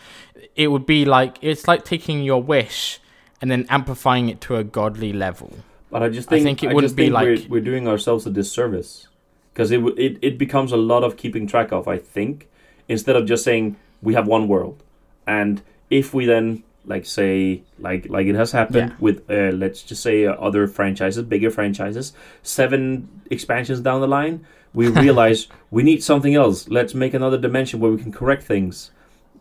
it 0.56 0.68
would 0.68 0.84
be 0.86 1.04
like 1.04 1.38
it's 1.40 1.66
like 1.66 1.84
taking 1.84 2.22
your 2.22 2.42
wish 2.42 3.00
and 3.40 3.50
then 3.50 3.66
amplifying 3.70 4.28
it 4.28 4.40
to 4.42 4.56
a 4.56 4.64
godly 4.64 5.12
level. 5.12 5.58
But 5.90 6.02
I 6.02 6.08
just 6.10 6.28
I 6.28 6.36
think, 6.36 6.44
think 6.44 6.64
it 6.64 6.70
I 6.70 6.74
wouldn't 6.74 6.90
just 6.90 6.96
be 6.96 7.04
think 7.04 7.14
like- 7.14 7.24
we're, 7.26 7.48
we're 7.48 7.64
doing 7.64 7.88
ourselves 7.88 8.26
a 8.26 8.30
disservice 8.30 9.08
because 9.52 9.70
it, 9.70 9.78
w- 9.78 9.96
it 9.96 10.18
it 10.20 10.38
becomes 10.38 10.72
a 10.72 10.76
lot 10.76 11.02
of 11.02 11.16
keeping 11.16 11.46
track 11.46 11.72
of. 11.72 11.88
I 11.88 11.98
think 11.98 12.48
instead 12.88 13.16
of 13.16 13.26
just 13.26 13.42
saying 13.44 13.76
we 14.02 14.14
have 14.14 14.26
one 14.26 14.46
world, 14.46 14.82
and 15.26 15.62
if 15.88 16.12
we 16.14 16.26
then 16.26 16.62
like 16.94 17.04
say 17.06 17.62
like 17.78 18.02
like 18.16 18.26
it 18.32 18.34
has 18.42 18.50
happened 18.60 18.90
Yeah. 18.90 18.96
with 19.06 19.18
uh, 19.30 19.50
let's 19.62 19.80
just 19.90 20.02
say 20.02 20.16
uh, 20.26 20.32
other 20.48 20.62
franchises, 20.78 21.22
bigger 21.34 21.50
franchises, 21.58 22.12
seven 22.42 23.08
expansions 23.30 23.80
down 23.80 24.00
the 24.00 24.08
line, 24.18 24.36
we 24.74 24.88
realize 25.06 25.48
we 25.70 25.82
need 25.90 26.02
something 26.02 26.34
else. 26.34 26.68
Let's 26.68 26.94
make 26.94 27.14
another 27.14 27.38
dimension 27.38 27.80
where 27.80 27.92
we 27.96 28.02
can 28.02 28.12
correct 28.12 28.42
things. 28.54 28.90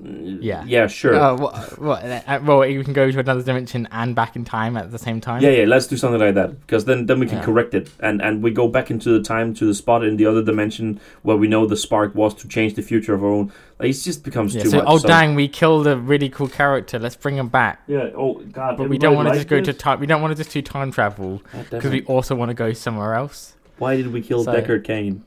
Yeah. 0.02 0.64
yeah, 0.66 0.88
sure. 0.88 1.14
Uh, 1.14 1.36
what, 1.36 1.78
what, 1.80 2.04
uh, 2.06 2.40
well, 2.44 2.66
you 2.66 2.84
can 2.86 2.94
go 2.94 3.12
to 3.12 3.20
another 3.20 3.44
dimension 3.44 3.88
and 3.92 4.16
back 4.16 4.38
in 4.38 4.46
time 4.46 4.78
at 4.78 4.92
the 4.92 4.98
same 4.98 5.20
time. 5.20 5.42
Yeah, 5.42 5.50
yeah, 5.50 5.66
let's 5.66 5.88
do 5.88 5.98
something 5.98 6.22
like 6.22 6.36
that 6.36 6.60
because 6.62 6.86
then 6.86 7.06
then 7.08 7.20
we 7.20 7.26
can 7.26 7.40
Yeah. 7.40 7.44
correct 7.44 7.74
it 7.74 7.90
and 8.00 8.22
and 8.22 8.42
we 8.42 8.52
go 8.52 8.70
back 8.70 8.90
into 8.90 9.10
the 9.10 9.22
time 9.22 9.54
to 9.56 9.66
the 9.66 9.74
spot 9.74 10.06
in 10.06 10.16
the 10.16 10.26
other 10.26 10.42
dimension 10.42 11.02
where 11.24 11.36
we 11.36 11.48
know 11.50 11.66
the 11.66 11.76
spark 11.76 12.16
was 12.16 12.34
to 12.36 12.48
change 12.48 12.76
the 12.76 12.82
future 12.82 13.14
of 13.14 13.24
our 13.24 13.30
own. 13.30 13.52
Like 13.78 13.90
it 13.90 13.94
just 13.94 14.24
becomes 14.24 14.56
Yeah, 14.56 14.64
too 14.64 14.70
so, 14.70 14.78
much. 14.78 14.86
oh 14.88 14.98
so- 15.00 15.08
dang, 15.10 15.36
we 15.36 15.48
killed 15.50 15.86
a 15.86 15.98
really 15.98 16.30
cool 16.30 16.48
character. 16.48 16.98
Let's 16.98 17.18
bring 17.18 17.36
him 17.36 17.50
back. 17.50 17.82
Yeah. 17.88 18.10
Oh 18.16 18.36
God. 18.36 18.78
But 18.78 18.88
we 18.90 18.98
don't 18.98 19.16
want 19.16 19.28
to 19.28 19.34
just 19.34 19.48
go 19.50 19.60
to 19.60 19.74
time. 19.74 20.00
We 20.00 20.08
don't 20.08 20.22
want 20.22 20.32
to 20.32 20.42
just 20.42 20.54
do 20.54 20.62
time 20.62 20.92
travel 20.92 21.42
because 21.70 21.92
we 21.92 22.04
also 22.06 22.36
want 22.36 22.50
to 22.50 22.56
go 22.56 22.72
somewhere 22.72 23.16
else. 23.16 23.56
Why 23.80 23.98
did 23.98 24.14
we 24.14 24.22
kill 24.22 24.46
So- 24.46 24.54
Deckard 24.54 24.86
Cain? 24.86 25.24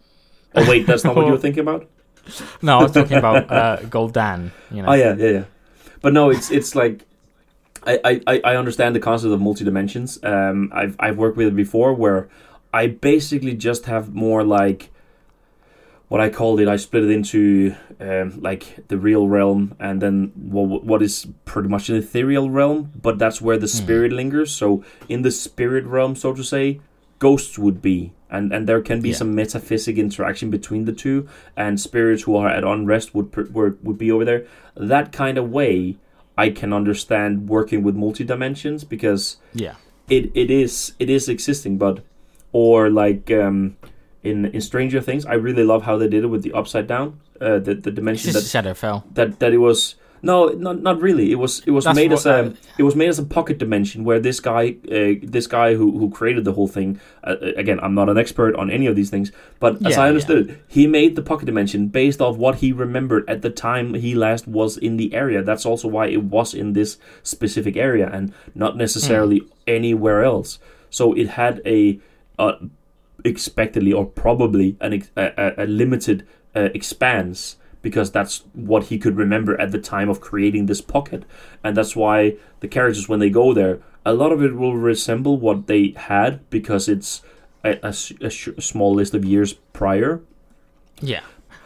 Oh 0.55 0.69
wait, 0.69 0.87
that's 0.87 1.03
not 1.05 1.15
what 1.17 1.27
you 1.27 1.33
were 1.33 1.39
thinking 1.47 1.61
about. 1.61 1.89
No, 2.63 2.79
I 2.79 2.83
was 2.85 2.93
talking 2.93 3.17
about 3.19 3.51
uh, 3.51 3.79
Goldan. 3.91 4.51
You 4.71 4.83
know. 4.83 4.89
Oh 4.89 4.95
yeah, 4.95 5.15
yeah, 5.17 5.29
yeah. 5.31 5.45
But 6.01 6.13
no, 6.13 6.31
it's 6.31 6.51
it's 6.51 6.75
like 6.75 7.05
I, 7.87 7.99
I, 8.05 8.21
I- 8.27 8.41
I 8.45 8.57
understand 8.57 8.95
the 8.95 9.01
concept 9.01 9.33
of 9.33 9.41
multi 9.41 9.65
dimensions. 9.65 10.19
Um, 10.23 10.71
I've 10.75 10.97
I've 11.01 11.17
worked 11.19 11.37
with 11.37 11.49
it 11.49 11.57
before 11.57 11.93
where 11.95 12.29
I 12.73 12.87
basically 12.87 13.55
just 13.55 13.87
have 13.87 14.15
more 14.15 14.45
like 14.45 14.91
what 16.09 16.21
I 16.21 16.29
called 16.31 16.61
it. 16.61 16.69
I 16.69 16.77
split 16.77 17.05
it 17.05 17.11
into 17.11 17.75
um, 18.01 18.41
like 18.41 18.87
the 18.89 18.99
real 18.99 19.29
realm 19.29 19.75
and 19.81 20.01
then 20.01 20.33
what 20.37 20.85
what 20.85 21.03
is 21.03 21.27
pretty 21.45 21.69
much 21.69 21.89
an 21.89 21.97
ethereal 21.97 22.51
realm, 22.51 22.93
but 23.01 23.19
that's 23.19 23.41
where 23.41 23.59
the 23.59 23.69
spirit 23.69 24.13
lingers. 24.13 24.53
So 24.53 24.85
in 25.09 25.23
the 25.23 25.31
spirit 25.31 25.85
realm, 25.87 26.15
so 26.17 26.33
to 26.35 26.45
say, 26.45 26.81
ghosts 27.27 27.55
would 27.65 27.81
be. 27.91 27.97
And, 28.37 28.53
and 28.55 28.67
there 28.67 28.81
can 28.91 29.01
be 29.03 29.09
Yeah. 29.11 29.17
some 29.23 29.33
metaphysic 29.43 29.97
interaction 30.07 30.51
between 30.51 30.83
the 30.87 30.93
two, 31.05 31.17
and 31.65 31.79
spirits 31.89 32.23
who 32.27 32.33
are 32.41 32.49
at 32.59 32.65
unrest 32.65 33.09
would 33.15 33.29
would, 33.55 33.75
would 33.87 33.99
be 33.99 34.11
over 34.15 34.25
there. 34.31 34.43
That 34.93 35.07
kind 35.23 35.37
of 35.39 35.45
way, 35.59 35.97
I 36.45 36.47
can 36.61 36.73
understand 36.73 37.31
working 37.57 37.81
with 37.87 37.95
multi 38.05 38.25
dimensions 38.25 38.85
because 38.95 39.23
Yeah. 39.65 39.75
it, 40.17 40.25
it 40.43 40.51
is 40.63 40.73
it 40.99 41.09
is 41.11 41.29
existing, 41.29 41.75
but 41.79 41.95
or 42.53 42.89
like 43.05 43.25
um, 43.43 43.77
in 44.23 44.37
in 44.55 44.61
Stranger 44.61 45.01
Things, 45.09 45.23
I 45.27 45.35
really 45.47 45.65
love 45.73 45.83
how 45.89 45.99
they 46.01 46.09
did 46.15 46.23
it 46.25 46.31
with 46.35 46.43
the 46.47 46.53
upside 46.61 46.87
down, 46.95 47.07
uh, 47.41 47.59
the 47.67 47.75
the 47.87 47.91
dimension 47.99 48.33
that, 48.33 48.45
Shadowfell. 48.45 49.03
that 49.15 49.29
that 49.41 49.53
it 49.53 49.61
was 49.69 49.97
no 50.23 50.49
not 50.49 50.81
not 50.83 51.01
really. 51.01 51.33
It 51.33 51.37
was 51.37 51.61
it 51.67 51.73
was 51.73 51.85
That's 51.85 51.97
made 51.97 52.11
what, 52.11 52.21
as 52.21 52.27
a 52.27 52.35
uh, 52.35 52.53
it 52.79 52.85
was 52.85 52.95
made 52.95 53.09
as 53.09 53.19
a 53.19 53.25
pocket 53.25 53.59
dimension 53.59 54.05
where 54.05 54.21
this 54.21 54.41
guy 54.41 54.77
uh, 54.91 55.15
this 55.23 55.47
guy 55.47 55.75
who 55.75 55.99
who 55.99 56.11
created 56.11 56.45
the 56.45 56.53
whole 56.53 56.69
thing 56.69 57.01
uh, 57.25 57.37
again 57.57 57.79
I'm 57.83 57.95
not 57.95 58.09
an 58.09 58.17
expert 58.19 58.55
on 58.57 58.71
any 58.71 58.87
of 58.87 58.95
these 58.97 59.11
things 59.11 59.33
but 59.61 59.85
as 59.87 59.97
Yeah, 59.97 60.05
I 60.05 60.09
understood 60.09 60.51
it 60.51 60.65
he 60.69 60.87
made 60.87 61.17
the 61.17 61.23
pocket 61.23 61.47
dimension 61.47 61.89
based 61.89 62.21
off 62.21 62.37
what 62.37 62.57
he 62.57 62.73
remembered 62.73 63.29
at 63.29 63.43
the 63.43 63.51
time 63.51 63.95
he 63.95 64.15
last 64.15 64.47
was 64.47 64.77
in 64.77 64.97
the 64.97 65.13
area. 65.15 65.43
That's 65.43 65.67
also 65.67 65.89
why 65.89 66.07
it 66.07 66.23
was 66.25 66.55
in 66.55 66.73
this 66.73 66.99
specific 67.23 67.77
area 67.77 68.09
and 68.13 68.33
not 68.55 68.77
necessarily 68.77 69.39
Hmm. 69.41 69.49
anywhere 69.67 70.23
else. 70.25 70.59
So 70.91 71.13
it 71.15 71.29
had 71.31 71.61
a 71.67 71.99
uh, 72.39 72.55
expectedly 73.25 73.93
or 73.93 74.05
probably 74.07 74.77
an 74.81 75.03
a, 75.17 75.33
a, 75.37 75.65
a 75.65 75.67
limited 75.67 76.27
uh, 76.57 76.69
expanse 76.75 77.57
because 77.83 78.11
that's 78.11 78.45
what 78.55 78.85
he 78.85 78.99
could 78.99 79.17
remember 79.17 79.61
at 79.61 79.73
the 79.73 79.79
time 79.79 80.09
of 80.09 80.21
creating 80.21 80.67
this 80.67 80.81
pocket 80.81 81.25
and 81.63 81.77
that's 81.77 81.95
why 81.95 82.37
the 82.61 82.69
characters 82.69 83.09
when 83.09 83.21
they 83.21 83.31
go 83.31 83.53
there 83.53 83.81
a 84.07 84.15
lot 84.15 84.33
of 84.33 84.43
it 84.43 84.55
will 84.55 84.77
resemble 84.77 85.37
what 85.37 85.67
they 85.67 85.93
had 85.97 86.49
because 86.51 86.89
it's 86.89 87.23
a 87.65 87.93
sh- 87.93 88.49
small 88.59 88.95
list 88.95 89.15
of 89.15 89.25
years 89.25 89.53
prior 89.73 90.21
Yeah. 91.01 91.21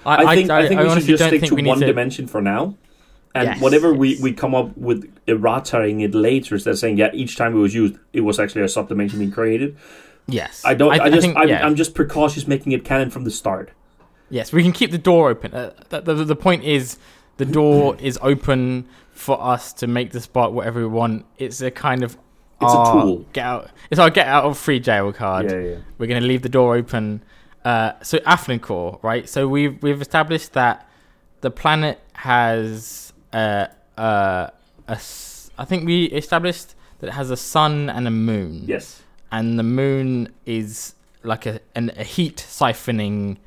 I, 0.05 0.37
think 0.37 0.51
I, 0.51 0.69
think 0.69 0.81
we 0.81 0.89
should 1.01 1.05
just 1.19 1.25
stick 1.25 1.43
to 1.45 1.55
one 1.65 1.81
to- 1.81 1.87
dimension 1.87 2.27
for 2.27 2.41
now. 2.41 2.77
And 3.35 3.49
Yes, 3.49 3.61
whatever 3.61 3.93
we, 3.93 4.11
yes. 4.11 4.23
we 4.23 4.33
come 4.33 4.55
up 4.55 4.77
with 4.79 5.13
errataing 5.27 6.03
it 6.03 6.15
later, 6.15 6.55
instead 6.55 6.71
of 6.71 6.79
saying 6.79 6.97
yeah, 6.97 7.11
each 7.13 7.37
time 7.37 7.55
it 7.55 7.59
was 7.59 7.75
used, 7.75 7.99
it 8.13 8.21
was 8.23 8.39
actually 8.39 8.63
a 8.63 8.67
subdimension 8.67 9.19
being 9.19 9.33
created. 9.33 9.77
Yes. 10.29 10.63
I 10.65 10.75
don't. 10.75 10.93
I, 10.93 11.05
I 11.05 11.11
just. 11.11 11.23
think- 11.23 11.37
I'm, 11.37 11.49
yeah. 11.49 11.67
I'm 11.67 11.75
just 11.75 11.93
precautious 11.95 12.47
making 12.47 12.73
it 12.73 12.85
canon 12.85 13.11
from 13.11 13.25
the 13.25 13.31
start. 13.31 13.73
Yes, 14.31 14.53
we 14.53 14.63
can 14.63 14.73
keep 14.73 14.91
the 14.91 14.99
door 14.99 15.31
open. 15.31 15.55
Uh, 15.55 15.73
the, 15.89 16.01
the, 16.01 16.15
the 16.25 16.37
point 16.37 16.65
is, 16.65 16.99
the 17.37 17.45
door 17.61 17.97
is 18.01 18.19
open 18.23 18.87
for 19.13 19.41
us 19.43 19.73
to 19.75 19.87
make 19.87 20.11
the 20.13 20.21
spot 20.21 20.53
whatever 20.53 20.81
we 20.81 20.87
want. 20.87 21.25
It's 21.39 21.61
a 21.61 21.71
kind 21.71 22.03
of 22.03 22.17
It's 22.61 22.73
a 22.73 22.93
tool. 22.93 23.27
Get 23.33 23.45
out. 23.45 23.71
It's 23.91 23.99
our 24.01 24.11
get 24.11 24.27
out 24.27 24.45
of 24.45 24.59
free 24.59 24.81
jail 24.81 25.13
card. 25.13 25.51
Yeah, 25.51 25.59
yeah. 25.61 25.77
We're 25.99 26.07
going 26.07 26.21
to 26.21 26.27
leave 26.27 26.43
the 26.43 26.49
door 26.49 26.77
open. 26.77 27.23
Uh, 27.65 27.93
so 28.03 28.19
Aflincor, 28.19 29.03
right? 29.03 29.29
So 29.29 29.49
we've 29.49 29.83
we've 29.83 30.01
established 30.01 30.53
that 30.55 30.89
the 31.41 31.51
planet 31.51 32.01
has 32.15 33.13
uh, 33.33 33.67
uh, 33.97 34.49
a. 34.89 35.01
I 35.59 35.65
think 35.65 35.87
we 35.87 36.05
established 36.07 36.75
that 36.99 37.09
it 37.09 37.13
has 37.13 37.31
a 37.31 37.37
sun 37.37 37.89
and 37.91 38.07
a 38.07 38.11
moon 38.11 38.65
Yes. 38.67 39.03
and 39.33 39.59
the 39.59 39.63
moon 39.63 40.29
is 40.47 40.95
like 41.23 41.47
a 41.47 41.61
an, 41.75 41.91
a 41.97 42.05
heat 42.05 42.37
siphoning 42.49 43.39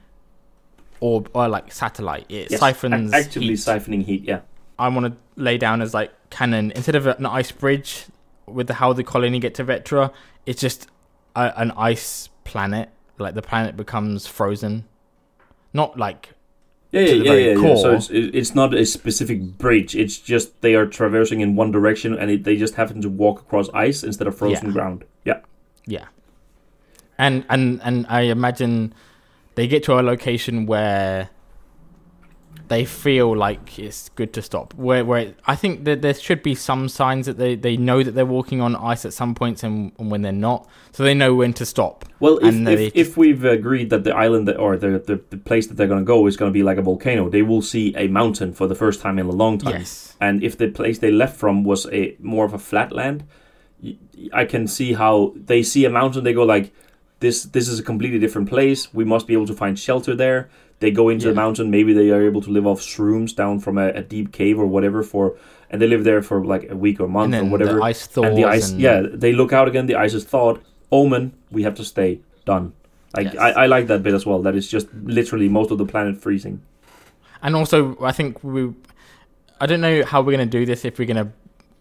orb 1.00 1.30
or 1.34 1.48
like 1.48 1.72
satellite. 1.72 2.26
It 2.30 2.52
yes. 2.52 2.60
siphons 2.60 3.14
Ac- 3.14 3.26
actively 3.28 3.50
heat. 3.50 3.56
siphoning 3.60 4.04
heat. 4.06 4.24
Yeah. 4.24 4.42
I 4.78 4.88
want 4.90 5.06
to 5.08 5.42
lay 5.42 5.58
down 5.58 5.82
as 5.82 5.94
like 5.94 6.12
cannon 6.30 6.72
instead 6.76 6.96
of 6.96 7.06
an 7.08 7.26
ice 7.26 7.52
bridge 7.52 8.06
with 8.46 8.68
the 8.68 8.76
how 8.76 8.94
the 8.94 9.04
colony 9.04 9.40
get 9.40 9.54
to 9.56 9.66
Vetra. 9.66 10.12
It's 10.46 10.62
just 10.62 10.88
a, 11.36 11.54
an 11.60 11.72
ice 11.72 12.30
planet. 12.44 12.90
Like 13.18 13.34
the 13.36 13.42
planet 13.42 13.76
becomes 13.76 14.28
frozen, 14.28 14.86
not 15.74 15.98
like 15.98 16.30
Yeah, 16.92 17.02
yeah, 17.02 17.08
the 17.08 17.16
yeah, 17.18 17.24
very 17.24 17.46
yeah, 17.46 17.68
yeah. 17.68 17.76
So 17.76 17.94
it's 17.96 18.10
it's 18.12 18.56
not 18.56 18.74
a 18.74 18.86
specific 18.86 19.58
bridge. 19.58 19.94
It's 19.96 20.18
just 20.18 20.62
they 20.62 20.74
are 20.76 20.86
traversing 20.86 21.42
in 21.42 21.58
one 21.58 21.72
direction, 21.72 22.14
and 22.18 22.32
it, 22.32 22.44
they 22.46 22.56
just 22.56 22.76
happen 22.76 23.02
to 23.02 23.10
walk 23.10 23.42
across 23.42 23.68
ice 23.74 24.04
instead 24.04 24.28
of 24.28 24.38
frozen 24.38 24.68
Yeah. 24.68 24.72
ground. 24.74 25.04
Yeah. 25.26 25.40
Yeah. 25.86 26.06
And 27.18 27.44
and 27.50 27.82
and 27.84 28.06
I 28.08 28.22
imagine 28.22 28.94
they 29.60 29.68
get 29.68 29.84
to 29.84 30.00
a 30.00 30.02
location 30.02 30.66
where 30.66 31.30
they 32.70 32.86
feel 32.86 33.36
like 33.36 33.78
it's 33.78 34.08
good 34.10 34.32
to 34.32 34.42
stop. 34.42 34.74
Where 34.76 35.04
where 35.04 35.36
I 35.46 35.58
think 35.58 35.84
that 35.84 36.02
there 36.02 36.14
should 36.14 36.42
be 36.44 36.56
some 36.56 36.88
signs 36.88 37.26
that 37.26 37.38
they, 37.38 37.56
they 37.56 37.76
know 37.76 38.02
that 38.02 38.12
they're 38.12 38.26
walking 38.26 38.62
on 38.62 38.74
ice 38.78 39.04
at 39.04 39.12
some 39.12 39.36
points 39.36 39.62
and, 39.62 39.92
and 40.00 40.10
when 40.10 40.22
they're 40.22 40.32
not, 40.32 40.66
so 40.94 41.04
they 41.04 41.14
know 41.14 41.36
when 41.36 41.52
to 41.56 41.66
stop. 41.66 42.06
Well, 42.22 42.38
if, 42.42 42.56
if, 42.56 42.96
if 42.96 43.18
we've 43.18 43.44
agreed 43.44 43.90
that 43.90 44.06
the 44.06 44.16
island 44.16 44.48
that, 44.48 44.56
or 44.56 44.78
the, 44.78 44.92
the, 45.00 45.22
the 45.30 45.38
place 45.38 45.68
that 45.68 45.76
they're 45.76 45.88
going 45.88 46.00
to 46.00 46.06
go 46.06 46.26
is 46.26 46.38
going 46.38 46.52
to 46.52 46.54
be 46.54 46.64
like 46.64 46.78
a 46.78 46.82
volcano, 46.82 47.28
they 47.30 47.42
will 47.42 47.62
see 47.62 47.94
a 47.98 48.08
mountain 48.08 48.54
for 48.54 48.66
the 48.66 48.76
first 48.76 49.02
time 49.02 49.20
in 49.20 49.26
a 49.26 49.32
long 49.32 49.58
time. 49.58 49.80
Yes. 49.80 50.16
And 50.22 50.42
if 50.42 50.58
the 50.58 50.70
place 50.70 51.00
they 51.00 51.12
left 51.12 51.36
from 51.36 51.66
was 51.66 51.86
a 51.88 52.16
more 52.20 52.46
of 52.46 52.54
a 52.54 52.60
flat 52.60 52.94
land, 52.94 53.26
I 54.32 54.46
can 54.46 54.68
see 54.68 54.94
how 54.94 55.34
they 55.36 55.64
see 55.64 55.84
a 55.84 55.90
mountain. 55.90 56.24
They 56.24 56.34
go 56.34 56.44
like, 56.44 56.72
"This 57.20 57.44
this 57.44 57.68
is 57.68 57.80
a 57.80 57.84
completely 57.84 58.20
different 58.20 58.50
place. 58.50 58.94
We 58.94 59.04
must 59.06 59.28
be 59.28 59.34
able 59.34 59.48
to 59.48 59.54
find 59.54 59.78
shelter 59.78 60.16
there." 60.16 60.50
They 60.80 60.92
go 60.92 61.10
into 61.10 61.28
the 61.28 61.34
mountain. 61.36 61.70
Maybe 61.70 61.92
they 61.92 62.10
are 62.12 62.22
able 62.26 62.42
to 62.42 62.50
live 62.52 62.66
off 62.66 62.80
shrooms 62.80 63.36
down 63.36 63.60
from 63.60 63.78
a, 63.78 63.88
a 63.90 64.02
deep 64.02 64.32
cave 64.32 64.58
or 64.58 64.66
whatever 64.66 65.04
for, 65.04 65.36
and 65.70 65.82
they 65.82 65.88
live 65.88 66.06
there 66.06 66.22
for 66.22 66.46
like 66.46 66.70
a 66.72 66.76
week 66.76 67.02
or 67.02 67.08
month 67.10 67.36
or 67.36 67.44
whatever 67.44 67.76
the 67.80 67.84
ice 67.84 68.08
thaws. 68.08 68.26
and 68.28 68.38
the 68.38 68.46
ice 68.46 68.70
and- 68.72 68.80
yeah 68.80 69.02
they 69.24 69.34
look 69.34 69.52
out 69.52 69.68
again 69.68 69.88
the 69.88 69.96
ice 69.96 70.14
is 70.14 70.24
thawed 70.24 70.62
omen 70.90 71.34
we 71.52 71.64
have 71.64 71.76
to 71.76 71.84
stay 71.84 72.22
done 72.46 72.72
like 73.18 73.26
Yes. 73.34 73.36
I, 73.38 73.64
I 73.64 73.66
like 73.66 73.88
that 73.88 74.04
bit 74.04 74.14
as 74.14 74.26
well 74.26 74.42
that 74.44 74.56
is 74.56 74.70
just 74.70 74.88
literally 75.04 75.50
most 75.50 75.70
of 75.72 75.78
the 75.78 75.86
planet 75.86 76.16
freezing 76.18 76.62
And 77.42 77.56
also, 77.56 77.98
I 78.02 78.12
think 78.14 78.42
we. 78.44 78.74
I 79.62 79.66
don't 79.66 79.82
know 79.82 80.04
how 80.06 80.22
we're 80.22 80.36
going 80.38 80.50
to 80.52 80.58
do 80.60 80.66
this 80.66 80.86
if 80.86 80.98
we're 81.00 81.12
going 81.14 81.26
to 81.28 81.32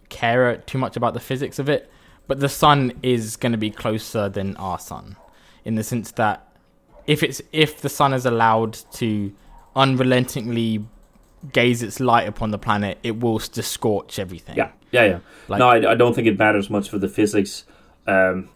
care 0.09 0.57
too 0.67 0.79
much 0.79 0.97
about 0.97 1.15
the 1.15 1.21
physics 1.21 1.59
of 1.61 1.69
it, 1.69 1.89
but 2.27 2.41
the 2.41 2.49
sun 2.49 2.93
is 3.03 3.37
going 3.37 3.53
to 3.53 3.59
be 3.59 3.71
closer 3.71 4.29
than 4.29 4.57
our 4.57 4.79
sun, 4.79 5.17
in 5.69 5.75
the 5.77 5.85
sense 5.85 6.11
that 6.13 6.37
if 7.07 7.23
it's 7.23 7.41
if 7.53 7.71
the 7.85 7.89
sun 7.99 8.13
is 8.19 8.25
allowed 8.27 8.73
to 9.01 9.33
unrelentingly 9.77 10.85
gaze 11.53 11.83
its 11.83 12.01
light 12.01 12.27
upon 12.27 12.51
the 12.51 12.59
planet, 12.59 12.99
it 13.03 13.21
will 13.21 13.39
just 13.39 13.71
scorch 13.71 14.19
everything. 14.19 14.57
Yeah. 14.57 14.71
Yeah, 14.91 15.05
yeah. 15.05 15.19
Like- 15.49 15.59
no, 15.61 15.69
I, 15.69 15.93
I 15.93 15.95
don't 15.95 16.15
think 16.15 16.27
it 16.27 16.39
matters 16.39 16.69
much 16.71 16.89
for 16.89 16.99
the 16.99 17.09
physics. 17.09 17.65
Um, 18.07 18.49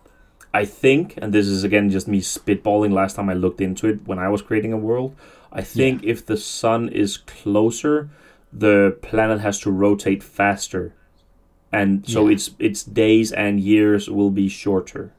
I 0.55 0.65
think, 0.65 1.15
and 1.21 1.33
this 1.33 1.47
is 1.47 1.65
again 1.65 1.91
just 1.91 2.09
me 2.09 2.21
spitballing. 2.21 2.93
Last 2.93 3.17
time 3.17 3.29
I 3.29 3.35
looked 3.35 3.61
into 3.61 3.87
it 3.89 4.07
when 4.07 4.19
I 4.19 4.29
was 4.29 4.43
creating 4.43 4.73
a 4.73 4.79
world, 4.79 5.15
I 5.53 5.63
think 5.63 6.03
if 6.05 6.25
the 6.27 6.37
sun 6.39 6.89
is 6.89 7.19
closer, 7.19 8.09
the 8.53 8.97
planet 9.03 9.41
has 9.41 9.59
to 9.61 9.71
rotate 9.71 10.23
faster, 10.23 10.95
and 11.71 12.07
so 12.09 12.27
Yeah. 12.29 12.35
its 12.35 12.51
its 12.59 12.83
days 12.83 13.33
and 13.33 13.61
years 13.61 14.09
will 14.11 14.31
be 14.31 14.49
shorter. 14.49 15.13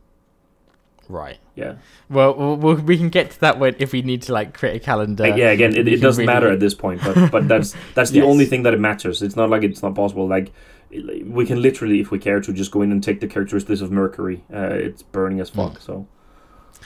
Right. 1.13 1.37
Yeah, 1.55 1.75
Well, 2.09 2.33
we'll, 2.33 2.55
we'll 2.57 2.97
can 2.97 3.09
get 3.09 3.29
to 3.31 3.39
that 3.41 3.59
when 3.59 3.75
if 3.77 3.91
we 3.93 4.01
need 4.01 4.23
to 4.23 4.33
like 4.33 4.55
create 4.57 4.75
a 4.75 4.79
calendar. 4.79 5.27
yeah. 5.27 5.51
Again, 5.51 5.75
it, 5.75 5.87
it 5.87 6.01
doesn't 6.01 6.23
really- 6.25 6.33
matter 6.33 6.49
at 6.51 6.59
this 6.59 6.73
point, 6.73 7.01
but 7.03 7.29
but 7.31 7.47
that's 7.47 7.75
that's 7.93 8.09
the 8.09 8.17
Yes. 8.19 8.25
only 8.25 8.45
thing 8.45 8.63
that 8.63 8.73
it 8.73 8.79
matters. 8.79 9.21
It's 9.21 9.35
not 9.35 9.51
like 9.51 9.61
it's 9.61 9.83
not 9.83 9.93
possible. 9.93 10.27
Like 10.27 10.51
we 10.89 11.45
can 11.45 11.61
literally, 11.61 11.99
if 11.99 12.09
we 12.09 12.17
care 12.17 12.41
to, 12.41 12.51
just 12.51 12.71
go 12.71 12.81
in 12.81 12.91
and 12.91 13.03
take 13.03 13.19
the 13.19 13.27
characteristics 13.27 13.81
of 13.81 13.91
Mercury. 13.91 14.43
Uh, 14.51 14.73
it's 14.87 15.03
burning 15.03 15.39
as 15.39 15.51
fuck. 15.51 15.73
Mm. 15.77 15.81
So 15.81 16.07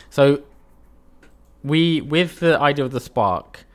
So 0.09 0.41
we 1.63 2.01
with 2.01 2.39
the 2.41 2.59
idea 2.59 2.83
of 2.83 2.91
the 2.91 2.99
spark. 2.99 3.65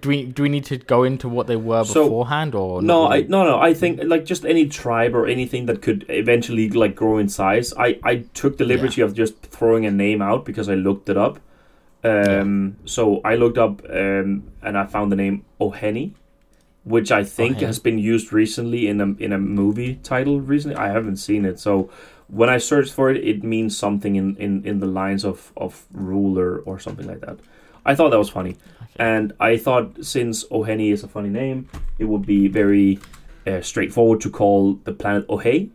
Do 0.00 0.08
we 0.08 0.24
do 0.26 0.42
we 0.42 0.48
need 0.48 0.64
to 0.64 0.78
go 0.78 1.04
into 1.04 1.28
what 1.28 1.46
they 1.46 1.54
were 1.54 1.84
So- 1.84 2.04
beforehand 2.04 2.56
or 2.56 2.82
no, 2.82 3.06
I 3.06 3.20
no 3.22 3.44
no. 3.44 3.60
I 3.60 3.72
think 3.72 4.00
like 4.02 4.24
just 4.24 4.44
any 4.44 4.66
tribe 4.66 5.14
or 5.14 5.26
anything 5.28 5.66
that 5.66 5.80
could 5.80 6.04
eventually 6.08 6.68
like 6.70 6.96
grow 6.96 7.18
in 7.18 7.28
size. 7.28 7.72
I 7.78 7.98
I 8.02 8.24
took 8.34 8.58
the 8.58 8.64
liberty 8.64 9.00
of 9.00 9.14
just 9.14 9.40
throwing 9.42 9.86
a 9.86 9.90
name 9.92 10.20
out 10.20 10.44
because 10.44 10.68
I 10.68 10.74
looked 10.74 11.08
it 11.08 11.16
up. 11.16 11.38
Um, 12.02 12.76
so 12.84 13.20
I 13.24 13.36
looked 13.36 13.58
up 13.58 13.82
um, 13.88 14.44
and 14.62 14.76
I 14.76 14.86
found 14.86 15.10
the 15.12 15.16
name 15.16 15.44
Oheni, 15.60 16.12
which 16.84 17.10
I 17.12 17.22
think 17.24 17.58
Oheni. 17.58 17.66
has 17.66 17.78
been 17.78 17.98
used 17.98 18.32
recently 18.32 18.88
in 18.88 19.00
a 19.00 19.14
in 19.22 19.32
a 19.32 19.38
movie 19.38 19.96
title 20.02 20.40
recently. 20.40 20.76
I 20.76 20.88
haven't 20.88 21.16
seen 21.18 21.44
it, 21.44 21.60
so 21.60 21.90
when 22.28 22.48
I 22.48 22.58
searched 22.58 22.92
for 22.92 23.08
it, 23.10 23.18
it 23.24 23.44
means 23.44 23.78
something 23.78 24.16
in 24.16 24.36
in 24.36 24.64
in 24.64 24.80
the 24.80 24.86
lines 24.86 25.24
of 25.24 25.52
of 25.56 25.84
ruler 25.92 26.58
or 26.66 26.80
something 26.80 27.06
like 27.06 27.20
that. 27.20 27.38
I 27.86 27.94
thought 27.94 28.10
that 28.10 28.18
was 28.18 28.28
funny, 28.28 28.56
and 28.96 29.32
I 29.40 29.56
thought 29.56 30.04
since 30.04 30.44
Oheni 30.48 30.92
is 30.92 31.02
a 31.04 31.08
funny 31.08 31.30
name, 31.30 31.68
it 31.98 32.04
would 32.04 32.26
be 32.26 32.48
very 32.48 32.98
uh, 33.46 33.60
straightforward 33.62 34.20
to 34.22 34.30
call 34.30 34.74
the 34.84 34.92
planet 34.92 35.26
Ohei. 35.28 35.70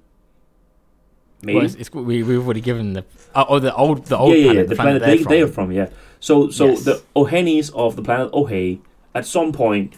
Maybe. 1.42 1.56
Well, 1.56 1.66
it's, 1.66 1.76
it's, 1.76 1.92
we 1.92 2.22
we've 2.22 2.46
already 2.46 2.62
given 2.62 2.94
the 2.94 3.04
uh, 3.34 3.46
oh 3.48 3.60
the 3.60 3.74
old 3.74 4.06
the 4.06 4.18
old 4.18 4.36
yeah, 4.36 4.38
yeah, 4.38 4.44
planet, 4.44 4.58
yeah, 4.58 4.70
the, 4.70 4.76
planet, 4.76 5.02
planet, 5.02 5.28
they, 5.28 5.36
they 5.36 5.42
are 5.42 5.48
from. 5.48 5.68
from. 5.68 5.72
Yeah. 5.72 5.90
So, 6.20 6.52
so 6.52 6.68
Yes. 6.68 6.84
the 6.84 7.02
Ohenis 7.16 7.74
of 7.74 7.96
the 7.96 8.04
planet 8.04 8.32
Ohei, 8.32 8.80
at 9.16 9.26
some 9.26 9.52
point, 9.52 9.96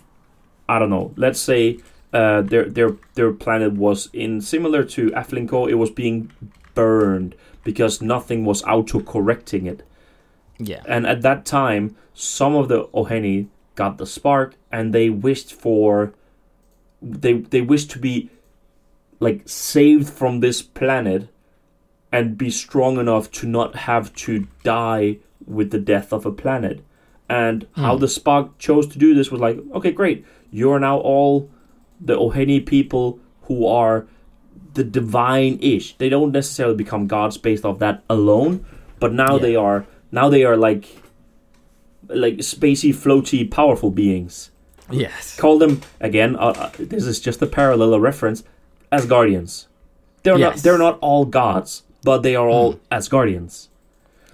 I 0.70 0.80
don't 0.80 0.90
know. 0.90 1.14
Let's 1.18 1.40
say 1.40 1.80
uh, 2.14 2.42
their 2.42 2.66
their 2.66 2.92
their 3.16 3.34
planet 3.34 3.74
was 3.74 4.10
in 4.14 4.40
similar 4.40 4.84
to 4.96 5.10
Aflincor. 5.12 5.70
It 5.70 5.76
was 5.76 5.90
being 5.90 6.32
burned 6.76 7.36
because 7.64 8.02
nothing 8.02 8.46
was 8.46 8.64
auto 8.64 9.02
correcting 9.02 9.66
it. 9.66 9.84
Yeah 10.60 10.82
And 10.88 11.06
at 11.08 11.22
that 11.22 11.46
time, 11.46 11.96
some 12.14 12.56
of 12.56 12.68
the 12.68 12.86
Oheni 12.94 13.48
got 13.76 13.98
the 13.98 14.06
spark, 14.06 14.56
and 14.72 14.94
they 14.94 15.10
wished 15.10 15.54
for 15.54 16.14
they 17.02 17.34
they 17.34 17.62
wished 17.62 17.92
to 17.92 18.00
be 18.00 18.30
like 19.20 19.42
saved 19.46 20.10
from 20.10 20.40
this 20.40 20.62
planet 20.62 21.28
and 22.12 22.38
be 22.38 22.50
strong 22.50 22.98
enough 23.00 23.32
to 23.32 23.48
not 23.48 23.76
have 23.76 24.14
to 24.14 24.48
die 24.64 25.18
with 25.48 25.72
the 25.72 25.80
death 25.80 26.14
of 26.14 26.26
a 26.26 26.32
planet. 26.32 26.82
And 27.30 27.66
how 27.76 27.96
Hmm. 27.96 28.02
the 28.02 28.08
spark 28.08 28.58
chose 28.60 28.86
to 28.88 29.00
do 29.00 29.16
this 29.16 29.32
was 29.32 29.42
like, 29.42 29.58
okay, 29.74 29.92
great, 29.92 30.24
you're 30.52 30.80
now 30.80 30.98
all 31.00 31.50
the 32.00 32.16
Oheni 32.16 32.64
people 32.64 33.20
who 33.44 33.66
are 33.66 34.06
the 34.74 34.84
divine-ish. 34.84 35.98
They 35.98 36.10
don't 36.10 36.32
necessarily 36.32 36.76
become 36.76 37.08
gods 37.08 37.38
based 37.38 37.66
off 37.66 37.80
that 37.80 38.04
alone, 38.10 38.66
but 39.00 39.14
now 39.14 39.36
Yeah. 39.36 39.42
they 39.42 39.56
are 39.56 39.86
now 40.14 40.30
they 40.30 40.46
are 40.46 40.56
like 40.56 40.86
like 42.08 42.36
spacey, 42.38 42.94
floaty, 42.94 43.50
powerful 43.50 43.92
beings. 43.92 44.52
yes 44.92 45.36
Call 45.36 45.58
them 45.58 45.82
again. 46.00 46.36
Uh, 46.36 46.54
uh, 46.64 46.72
this 46.78 47.06
is 47.06 47.20
just 47.20 47.42
a 47.42 47.48
parallel 47.48 47.94
a 47.94 48.00
reference 48.00 48.44
as 48.92 49.06
guardians. 49.06 49.68
They're 50.24 50.38
not 50.38 50.58
they're 50.58 50.78
not 50.78 51.00
all 51.02 51.26
gods, 51.26 51.84
but 52.04 52.22
they 52.22 52.36
are 52.36 52.48
all 52.48 52.80
as 52.92 53.10
guardians. 53.10 53.70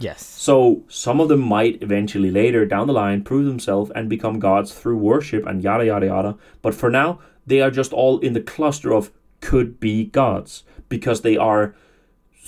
yes 0.08 0.26
So 0.26 0.84
some 0.88 1.22
of 1.22 1.30
them 1.30 1.42
might 1.42 1.82
eventually 1.82 2.32
later 2.32 2.66
down 2.66 2.88
the 2.88 2.94
line 2.94 3.24
prove 3.24 3.46
themselves 3.46 3.92
and 3.96 4.10
become 4.10 4.40
gods 4.40 4.74
through 4.74 4.98
worship 4.98 5.46
and 5.46 5.64
yada 5.64 5.86
yada 5.86 6.08
yada. 6.08 6.32
But 6.62 6.76
for 6.76 6.90
now, 6.90 7.20
they 7.48 7.62
are 7.62 7.72
just 7.72 7.94
all 7.94 8.20
in 8.20 8.34
the 8.34 8.48
cluster 8.54 8.94
of 8.94 9.12
could 9.40 9.80
be 9.80 10.06
gods 10.06 10.64
because 10.90 11.22
they 11.22 11.38
are 11.38 11.74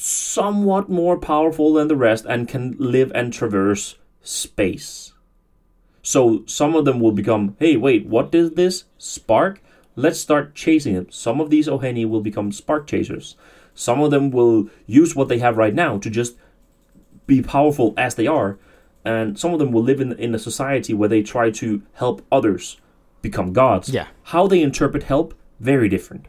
somewhat 0.02 0.90
more 0.90 1.16
powerful 1.18 1.74
than 1.74 1.88
the 1.88 1.96
rest 1.96 2.26
and 2.26 2.48
can 2.48 2.76
live 2.80 3.12
and 3.14 3.32
traverse 3.32 3.98
space. 4.22 5.14
So 6.02 6.44
some 6.48 6.76
of 6.76 6.86
them 6.86 7.00
will 7.00 7.12
become, 7.12 7.56
hey, 7.60 7.78
wait, 7.78 8.08
what 8.08 8.34
is 8.34 8.52
this? 8.52 8.86
Spark? 8.98 9.62
Let's 9.96 10.20
start 10.20 10.56
chasing 10.56 10.96
it. 10.96 11.14
Some 11.14 11.40
of 11.40 11.52
these 11.52 11.68
Oheni 11.68 12.10
will 12.10 12.22
become 12.22 12.52
spark 12.52 12.88
chasers. 12.88 13.36
Some 13.76 14.02
of 14.02 14.10
them 14.10 14.32
will 14.32 14.70
use 14.88 15.16
what 15.16 15.28
they 15.28 15.38
have 15.38 15.58
right 15.58 15.74
now 15.74 16.00
to 16.00 16.10
just 16.10 16.36
be 17.28 17.44
powerful 17.44 17.94
as 17.96 18.16
they 18.16 18.26
are, 18.26 18.58
and 19.06 19.38
some 19.38 19.54
of 19.54 19.60
them 19.60 19.72
will 19.72 19.84
live 19.84 20.02
in 20.02 20.14
in 20.14 20.34
a 20.34 20.40
society 20.40 20.94
where 20.94 21.10
they 21.10 21.22
try 21.22 21.52
to 21.52 21.82
help 21.94 22.26
others 22.32 22.78
become 23.22 23.54
gods. 23.54 23.90
yeah 23.90 24.08
How 24.24 24.48
they 24.48 24.62
interpret 24.62 25.04
help 25.04 25.34
very 25.60 25.88
different. 25.88 26.26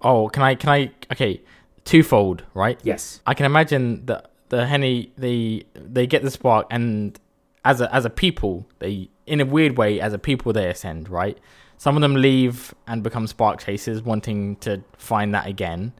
oh 0.00 0.28
can 0.28 0.42
I 0.42 0.54
can 0.54 0.70
I 0.70 0.90
okay 1.12 1.42
twofold 1.84 2.44
right 2.54 2.78
Yes. 2.82 3.20
I 3.26 3.34
can 3.34 3.46
imagine 3.46 4.06
that 4.06 4.30
the 4.48 4.66
Henny 4.66 5.12
they 5.16 5.64
they 5.74 6.06
get 6.06 6.22
the 6.22 6.30
spark 6.30 6.66
and 6.70 7.18
as 7.64 7.80
a 7.80 7.94
as 7.94 8.04
a 8.04 8.10
people 8.10 8.66
they 8.78 9.08
in 9.26 9.40
a 9.40 9.44
weird 9.44 9.78
way 9.78 10.00
as 10.00 10.12
a 10.12 10.18
people 10.18 10.52
they 10.52 10.68
ascend 10.68 11.08
right. 11.08 11.38
Some 11.78 11.96
of 11.96 12.00
them 12.02 12.14
leave 12.14 12.72
and 12.86 13.02
become 13.02 13.26
spark 13.26 13.58
chasers, 13.58 14.02
wanting 14.02 14.54
to 14.56 14.84
find 14.96 15.34
that 15.34 15.48
again. 15.48 15.92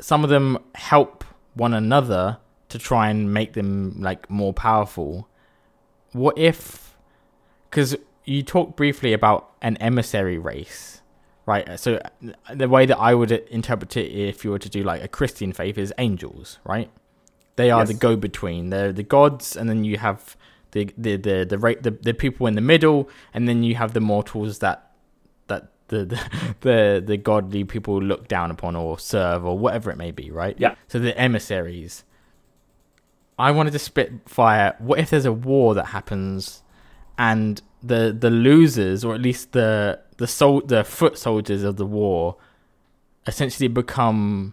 Some 0.00 0.24
of 0.24 0.30
them 0.30 0.58
help 0.74 1.24
one 1.52 1.74
another 1.74 2.38
to 2.70 2.78
try 2.78 3.10
and 3.10 3.34
make 3.34 3.52
them 3.52 4.00
like 4.00 4.30
more 4.30 4.54
powerful. 4.54 5.28
What 6.12 6.38
if? 6.38 6.96
Because 7.68 7.96
you 8.24 8.42
talked 8.42 8.76
briefly 8.76 9.12
about 9.12 9.50
an 9.60 9.76
emissary 9.76 10.38
race, 10.38 11.02
right? 11.52 11.66
Uh, 11.68 11.76
so 11.76 11.90
uh, 11.96 12.54
the 12.62 12.68
way 12.68 12.86
that 12.90 12.98
I 12.98 13.12
would 13.18 13.32
interpret 13.32 13.96
it, 13.96 14.06
if 14.32 14.44
you 14.44 14.50
were 14.52 14.58
to 14.66 14.68
do 14.76 14.82
like 14.90 15.02
a 15.02 15.08
Christian 15.08 15.52
faith, 15.52 15.76
is 15.84 15.92
angels, 15.98 16.58
right? 16.64 16.88
They 17.56 17.70
are 17.70 17.80
Yes. 17.82 17.88
the 17.88 17.94
go-between. 18.06 18.70
They're 18.70 18.92
the 18.92 19.08
gods, 19.16 19.56
and 19.58 19.68
then 19.70 19.84
you 19.84 19.96
have 19.98 20.20
the 20.74 20.82
the 20.96 21.16
the 21.26 21.36
the, 21.52 21.58
ra- 21.58 21.80
the 21.86 21.90
the 21.90 22.14
people 22.14 22.46
in 22.50 22.54
the 22.54 22.66
middle, 22.74 23.08
and 23.34 23.42
then 23.48 23.58
you 23.68 23.74
have 23.82 23.90
the 23.98 24.00
mortals 24.12 24.60
that 24.60 24.78
that 25.48 25.62
the 25.88 26.00
the 26.10 26.20
the, 26.66 27.02
the 27.10 27.16
godly 27.16 27.64
people 27.64 27.96
look 28.10 28.28
down 28.28 28.48
upon 28.50 28.76
or 28.76 28.98
serve 28.98 29.44
or 29.44 29.58
whatever 29.58 29.90
it 29.90 29.96
may 30.04 30.12
be, 30.22 30.30
right? 30.30 30.56
Yeah. 30.58 30.74
So 30.88 30.98
the 30.98 31.14
emissaries. 31.26 32.04
I 33.38 33.50
wanted 33.52 33.72
to 33.72 33.78
spit 33.78 34.12
fire. 34.26 34.74
What 34.78 34.98
if 34.98 35.08
there's 35.10 35.24
a 35.24 35.32
war 35.32 35.74
that 35.74 35.86
happens, 35.86 36.62
and 37.18 37.60
the 37.82 38.14
the 38.18 38.30
losers, 38.30 39.04
or 39.04 39.14
at 39.14 39.20
least 39.22 39.52
the 39.52 39.98
the 40.20 40.26
sol- 40.26 40.60
the 40.60 40.84
foot 40.84 41.16
soldiers 41.18 41.62
of 41.62 41.76
the 41.76 41.86
war, 41.86 42.36
essentially 43.26 43.68
become 43.68 44.52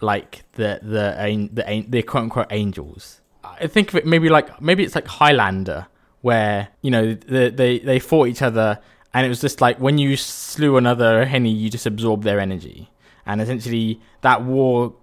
like 0.00 0.44
the 0.52 0.80
the 0.82 1.48
the 1.52 1.84
the 1.86 2.02
quote 2.02 2.22
unquote 2.24 2.46
angels. 2.50 3.20
I 3.44 3.66
think 3.66 3.90
of 3.90 3.96
it 3.96 4.06
maybe 4.06 4.30
like 4.30 4.60
maybe 4.62 4.82
it's 4.82 4.94
like 4.94 5.06
Highlander, 5.06 5.88
where 6.22 6.68
you 6.80 6.90
know 6.90 7.12
the, 7.12 7.50
they 7.50 7.80
they 7.80 7.98
fought 7.98 8.28
each 8.28 8.40
other, 8.40 8.80
and 9.12 9.26
it 9.26 9.28
was 9.28 9.42
just 9.42 9.60
like 9.60 9.78
when 9.78 9.98
you 9.98 10.16
slew 10.16 10.78
another 10.78 11.26
Henny, 11.26 11.50
you 11.50 11.68
just 11.68 11.84
absorb 11.84 12.22
their 12.22 12.40
energy, 12.40 12.90
and 13.26 13.42
essentially 13.42 14.00
that 14.22 14.42
war, 14.42 14.94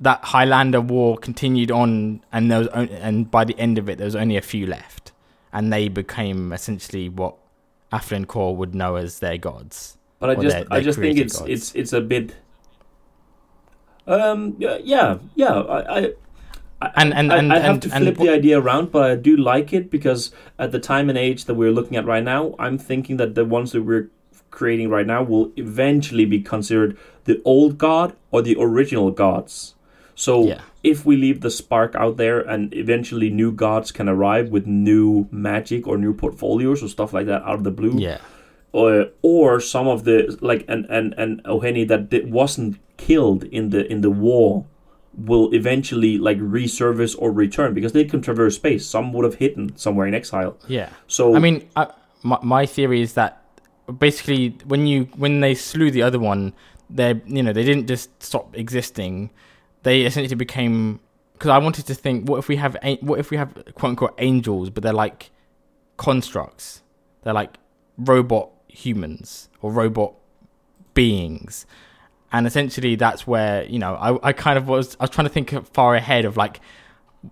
that 0.00 0.22
Highlander 0.22 0.82
war 0.82 1.16
continued 1.16 1.70
on, 1.70 2.22
and 2.30 2.50
there 2.50 2.58
was 2.58 2.68
on- 2.68 2.90
and 2.90 3.30
by 3.30 3.44
the 3.46 3.58
end 3.58 3.78
of 3.78 3.88
it, 3.88 3.96
there 3.96 4.04
was 4.04 4.16
only 4.16 4.36
a 4.36 4.42
few 4.42 4.66
left, 4.66 5.12
and 5.50 5.72
they 5.72 5.88
became 5.88 6.52
essentially 6.52 7.08
what 7.08 7.36
Core 8.26 8.56
would 8.56 8.74
know 8.74 8.96
as 8.96 9.18
their 9.20 9.38
gods. 9.38 9.98
But 10.18 10.30
I 10.30 10.34
just 10.34 10.56
their- 10.56 10.66
I 10.70 10.80
just 10.80 10.98
think 10.98 11.18
it's 11.18 11.38
gods. 11.38 11.50
it's 11.50 11.74
it's 11.74 11.92
a 11.92 12.00
bit 12.00 12.34
um 14.06 14.54
yeah 14.58 15.18
yeah 15.34 15.52
I, 15.52 15.98
I 15.98 16.12
And 16.96 17.14
and 17.14 17.32
and 17.32 17.52
I 17.52 17.58
have 17.60 17.72
and, 17.72 17.82
to 17.82 17.94
and 17.94 18.04
flip 18.04 18.18
the 18.18 18.28
idea 18.28 18.60
around, 18.60 18.92
but 18.92 19.10
I 19.10 19.14
do 19.16 19.36
like 19.36 19.72
it 19.72 19.90
because 19.90 20.30
at 20.58 20.72
the 20.72 20.78
time 20.78 21.08
and 21.08 21.18
age 21.18 21.46
that 21.46 21.54
we're 21.54 21.72
looking 21.72 21.96
at 21.96 22.04
right 22.04 22.22
now, 22.22 22.54
I'm 22.58 22.76
thinking 22.78 23.16
that 23.16 23.34
the 23.34 23.44
ones 23.44 23.72
that 23.72 23.82
we're 23.82 24.10
creating 24.50 24.90
right 24.90 25.06
now 25.06 25.22
will 25.22 25.52
eventually 25.56 26.24
be 26.26 26.40
considered 26.40 26.96
the 27.24 27.40
old 27.44 27.78
god 27.78 28.14
or 28.30 28.42
the 28.42 28.56
original 28.58 29.10
gods. 29.10 29.74
So 30.16 30.46
Yeah. 30.46 30.60
if 30.82 31.06
we 31.06 31.16
leave 31.16 31.42
the 31.42 31.50
spark 31.50 31.94
out 31.94 32.16
there 32.16 32.40
and 32.40 32.74
eventually 32.74 33.28
new 33.30 33.52
gods 33.52 33.92
can 33.92 34.08
arrive 34.08 34.48
with 34.48 34.66
new 34.66 35.28
magic 35.30 35.86
or 35.86 35.96
new 35.98 36.14
portfolios 36.14 36.82
or 36.82 36.88
stuff 36.88 37.12
like 37.12 37.26
that 37.26 37.42
out 37.42 37.56
of 37.60 37.64
the 37.64 37.70
blue, 37.70 37.96
yeah. 37.98 38.18
or 38.72 39.08
or 39.22 39.60
some 39.60 39.86
of 39.86 40.04
the 40.04 40.36
like 40.40 40.64
and 40.68 40.86
and 40.88 41.14
an 41.18 41.42
Oheni 41.44 41.86
that 41.86 42.26
wasn't 42.28 42.78
killed 42.96 43.44
in 43.44 43.70
the 43.70 43.86
in 43.92 44.00
the 44.00 44.10
war 44.10 44.64
will 45.16 45.54
eventually 45.54 46.18
like 46.18 46.38
resurface 46.38 47.14
or 47.18 47.30
return 47.32 47.72
because 47.74 47.92
they 47.92 48.04
can 48.04 48.20
traverse 48.20 48.56
space. 48.56 48.86
Some 48.86 49.12
would 49.12 49.24
have 49.24 49.36
hidden 49.36 49.76
somewhere 49.76 50.06
in 50.06 50.14
exile. 50.14 50.56
Yeah. 50.66 50.88
So 51.08 51.36
I 51.36 51.38
mean, 51.38 51.68
I, 51.76 51.88
my 52.22 52.38
my 52.42 52.66
theory 52.66 53.00
is 53.00 53.12
that 53.14 53.42
basically 53.98 54.56
when 54.64 54.86
you 54.86 55.04
when 55.16 55.40
they 55.40 55.54
slew 55.54 55.90
the 55.90 56.02
other 56.02 56.18
one, 56.18 56.52
they 56.88 57.20
you 57.26 57.42
know 57.42 57.52
they 57.52 57.64
didn't 57.64 57.86
just 57.86 58.10
stop 58.22 58.56
existing. 58.56 59.30
They 59.86 60.02
essentially 60.02 60.34
became 60.34 60.98
because 61.34 61.50
I 61.50 61.58
wanted 61.58 61.86
to 61.86 61.94
think, 61.94 62.28
what 62.28 62.38
if 62.38 62.48
we 62.48 62.56
have 62.56 62.76
what 63.02 63.20
if 63.20 63.30
we 63.30 63.36
have 63.36 63.54
quote 63.76 63.90
unquote 63.90 64.14
angels, 64.18 64.68
but 64.68 64.82
they're 64.82 64.92
like 64.92 65.30
constructs. 65.96 66.82
They're 67.22 67.32
like 67.32 67.56
robot 67.96 68.50
humans 68.66 69.48
or 69.62 69.70
robot 69.70 70.14
beings. 70.94 71.66
And 72.32 72.48
essentially 72.48 72.96
that's 72.96 73.28
where, 73.28 73.62
you 73.66 73.78
know, 73.78 73.94
I, 73.94 74.30
I 74.30 74.32
kind 74.32 74.58
of 74.58 74.66
was 74.66 74.96
I 74.98 75.04
was 75.04 75.10
trying 75.10 75.28
to 75.28 75.32
think 75.32 75.54
far 75.72 75.94
ahead 75.94 76.24
of 76.24 76.36
like 76.36 76.60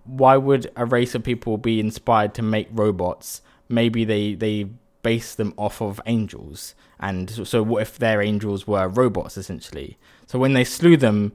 why 0.04 0.36
would 0.36 0.70
a 0.76 0.84
race 0.84 1.16
of 1.16 1.24
people 1.24 1.58
be 1.58 1.80
inspired 1.80 2.34
to 2.34 2.42
make 2.42 2.68
robots? 2.70 3.42
Maybe 3.68 4.04
they 4.04 4.34
they 4.34 4.68
base 5.02 5.34
them 5.34 5.54
off 5.56 5.82
of 5.82 6.00
angels. 6.06 6.76
And 7.00 7.28
so, 7.28 7.42
so 7.42 7.64
what 7.64 7.82
if 7.82 7.98
their 7.98 8.22
angels 8.22 8.64
were 8.64 8.86
robots 8.86 9.36
essentially? 9.36 9.98
So 10.28 10.38
when 10.38 10.52
they 10.52 10.62
slew 10.62 10.96
them, 10.96 11.32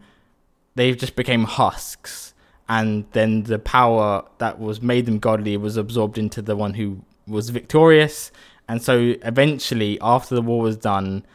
they 0.76 0.94
just 0.94 1.16
became 1.16 1.44
husks 1.44 2.34
and 2.68 3.06
then 3.14 3.44
the 3.44 3.60
power 3.60 4.24
that 4.38 4.60
was 4.60 4.82
made 4.82 5.06
them 5.06 5.20
godly 5.20 5.58
was 5.58 5.76
absorbed 5.78 6.18
into 6.18 6.42
the 6.42 6.56
one 6.56 6.74
who 6.76 7.02
was 7.28 7.50
victorious 7.50 8.32
and 8.68 8.82
so 8.82 9.16
eventually 9.24 9.98
after 10.02 10.36
the 10.36 10.42
war 10.42 10.62
was 10.62 10.78
done 10.78 11.26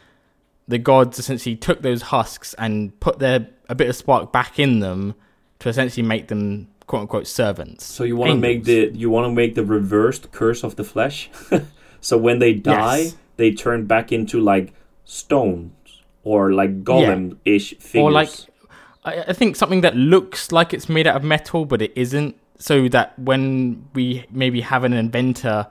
the 0.68 0.79
gods 0.79 1.18
essentially 1.18 1.57
took 1.57 1.83
those 1.83 2.03
husks 2.03 2.55
and 2.55 2.99
put 3.01 3.18
their 3.18 3.49
a 3.68 3.75
bit 3.75 3.88
of 3.88 3.97
spark 3.97 4.33
back 4.33 4.59
in 4.59 4.81
them 4.81 5.14
to 5.59 5.68
essentially 5.68 6.07
make 6.07 6.29
them 6.29 6.68
quote 6.87 7.03
unquote 7.03 7.27
servants 7.27 7.85
So 7.85 8.05
you 8.05 8.16
want 8.16 8.31
to 8.33 8.37
make 8.38 8.64
the 8.64 8.90
you 8.94 9.11
want 9.11 9.27
to 9.27 9.33
make 9.33 9.55
the 9.55 9.64
reversed 9.64 10.31
curse 10.33 10.62
of 10.62 10.77
the 10.77 10.85
flesh. 10.85 11.31
so 12.01 12.16
when 12.18 12.38
they 12.38 12.53
die, 12.55 12.99
Yes. 12.99 13.16
they 13.37 13.53
turn 13.53 13.87
back 13.87 14.12
into 14.12 14.38
like 14.40 14.73
stones 15.05 15.73
or 16.23 16.53
like 16.53 16.85
golem-ish 16.85 17.75
figures. 17.79 18.03
or 18.03 18.11
like 18.12 18.31
I, 19.05 19.21
I 19.23 19.33
think 19.33 19.57
something 19.57 19.83
that 19.83 19.97
looks 19.97 20.53
like 20.53 20.73
it's 20.73 20.88
made 20.88 21.07
out 21.07 21.17
of 21.17 21.25
metal 21.25 21.64
but 21.64 21.83
it 21.83 21.93
isn't. 21.97 22.37
So 22.59 22.88
that 22.88 23.19
when 23.19 23.88
we 23.95 24.27
maybe 24.31 24.61
have 24.61 24.85
an 24.85 24.93
inventor 24.93 25.67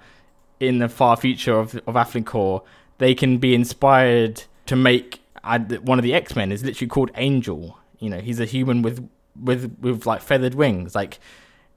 in 0.59 0.79
the 0.79 0.89
far 0.89 1.15
future 1.17 1.57
of 1.57 1.75
of 1.87 1.95
Aflincor 1.95 2.63
they 2.97 3.15
can 3.15 3.37
be 3.37 3.55
inspired 3.55 4.43
to 4.65 4.75
make 4.75 5.21
uh, 5.43 5.59
one 5.81 5.99
of 5.99 6.03
the 6.03 6.13
X-Men 6.13 6.51
is 6.51 6.63
literally 6.63 6.87
called 6.87 7.11
Angel. 7.15 7.77
You 7.99 8.09
know 8.09 8.19
he's 8.19 8.39
a 8.39 8.45
human 8.45 8.81
with 8.81 9.07
with 9.41 9.77
with 9.79 10.05
like 10.05 10.21
feathered 10.21 10.55
wings. 10.55 10.95
Like 10.95 11.19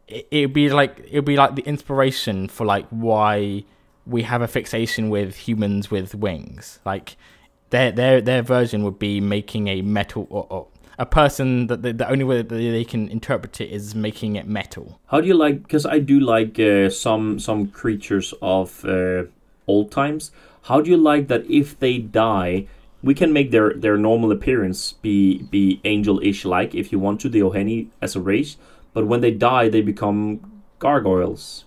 it 0.09 0.47
would 0.47 0.53
be 0.53 0.71
like 0.71 0.99
it 1.11 1.15
would 1.15 1.25
be 1.25 1.37
like 1.37 1.57
the 1.57 1.63
inspiration 1.63 2.49
for 2.49 2.65
like 2.65 2.87
why 2.91 3.65
we 4.07 4.23
have 4.23 4.41
a 4.41 4.49
fixation 4.49 5.11
with 5.11 5.35
humans 5.35 5.91
with 5.91 6.15
wings. 6.15 6.79
Like 6.85 7.17
their 7.71 7.91
their 7.91 8.21
their 8.21 8.43
version 8.43 8.85
would 8.85 8.99
be 8.99 9.21
making 9.21 9.69
a 9.69 9.83
metal 9.83 10.27
or, 10.31 10.47
or 10.49 10.69
a 10.99 11.07
person 11.07 11.67
that 11.67 11.83
the, 11.83 11.93
the 11.93 12.09
only 12.09 12.25
way 12.25 12.43
that 12.43 12.49
they 12.49 12.85
can 12.85 13.09
interpret 13.09 13.61
it 13.61 13.71
is 13.71 13.95
making 13.95 14.37
it 14.37 14.47
metal. 14.47 15.01
How 15.07 15.21
do 15.21 15.27
you 15.27 15.35
like? 15.35 15.63
Because 15.63 15.85
I 15.87 15.99
do 15.99 16.19
like 16.19 16.59
uh, 16.59 16.89
some 16.91 17.39
some 17.39 17.69
creatures 17.69 18.35
of 18.41 18.85
uh, 18.85 19.25
old 19.67 19.91
times. 19.91 20.31
How 20.63 20.81
do 20.81 20.91
you 20.91 20.97
like 20.97 21.29
that 21.29 21.49
if 21.51 21.79
they 21.79 21.99
die? 21.99 22.67
We 23.03 23.15
can 23.15 23.33
make 23.33 23.51
their, 23.51 23.73
their 23.75 23.97
normal 23.97 24.33
appearance 24.33 24.95
be 24.95 25.43
be 25.43 25.81
angel-ish 25.85 26.45
like 26.45 26.75
if 26.75 26.91
you 26.91 26.99
want 26.99 27.21
to 27.21 27.29
the 27.29 27.41
Oheni 27.41 27.89
as 28.01 28.17
a 28.17 28.21
race, 28.21 28.57
but 28.93 29.07
when 29.07 29.21
they 29.21 29.31
die 29.31 29.69
they 29.69 29.83
become 29.83 30.63
gargoyles. 30.79 31.65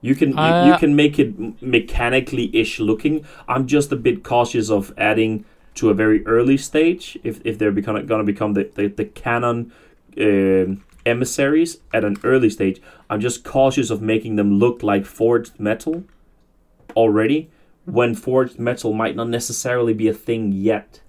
You 0.00 0.14
can 0.14 0.28
you, 0.28 0.36
you 0.36 0.74
Uh, 0.74 0.78
can 0.78 0.94
make 0.94 1.18
it 1.18 1.34
mechanically 1.60 2.54
ish 2.54 2.78
looking. 2.78 3.24
I'm 3.48 3.66
just 3.66 3.90
a 3.90 3.96
bit 3.96 4.22
cautious 4.22 4.70
of 4.70 4.92
adding 4.96 5.44
to 5.78 5.90
a 5.90 5.94
very 5.94 6.26
early 6.26 6.56
stage 6.56 7.18
if 7.24 7.40
if 7.44 7.58
they're 7.58 7.72
become, 7.72 8.06
gonna 8.06 8.24
become 8.24 8.54
the 8.54 8.70
the, 8.74 8.86
the 8.88 9.04
canon 9.04 9.72
um 10.20 10.84
emissaries 11.06 11.78
at 11.92 12.04
an 12.04 12.16
early 12.22 12.50
stage. 12.50 12.80
I'm 13.08 13.20
just 13.20 13.44
cautious 13.44 13.90
of 13.90 14.02
making 14.02 14.36
them 14.36 14.58
look 14.58 14.82
like 14.82 15.06
forged 15.06 15.58
metal 15.58 16.04
already 16.96 17.50
when 17.84 18.14
forged 18.14 18.58
metal 18.58 18.92
might 18.92 19.16
not 19.16 19.28
necessarily 19.28 19.94
be 19.94 20.08
a 20.08 20.12
thing 20.12 20.52
yet. 20.52 21.00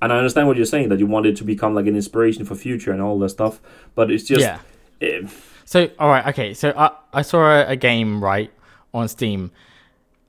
And 0.00 0.12
I 0.12 0.18
understand 0.18 0.46
what 0.46 0.56
you're 0.56 0.66
saying 0.66 0.90
that 0.90 0.98
you 0.98 1.06
want 1.06 1.26
it 1.26 1.36
to 1.38 1.44
become 1.44 1.74
like 1.74 1.86
an 1.86 1.96
inspiration 1.96 2.44
for 2.44 2.54
future 2.54 2.92
and 2.92 3.02
all 3.02 3.18
that 3.20 3.30
stuff, 3.30 3.60
but 3.94 4.10
it's 4.10 4.24
just 4.24 4.42
yeah. 4.42 4.60
eh, 5.00 5.26
So 5.64 5.90
all 5.98 6.08
right, 6.08 6.26
okay. 6.28 6.54
So 6.54 6.72
I 6.76 6.90
I 7.12 7.22
saw 7.22 7.40
a, 7.50 7.66
a 7.68 7.76
game 7.76 8.22
right 8.22 8.52
on 8.92 9.08
Steam. 9.08 9.50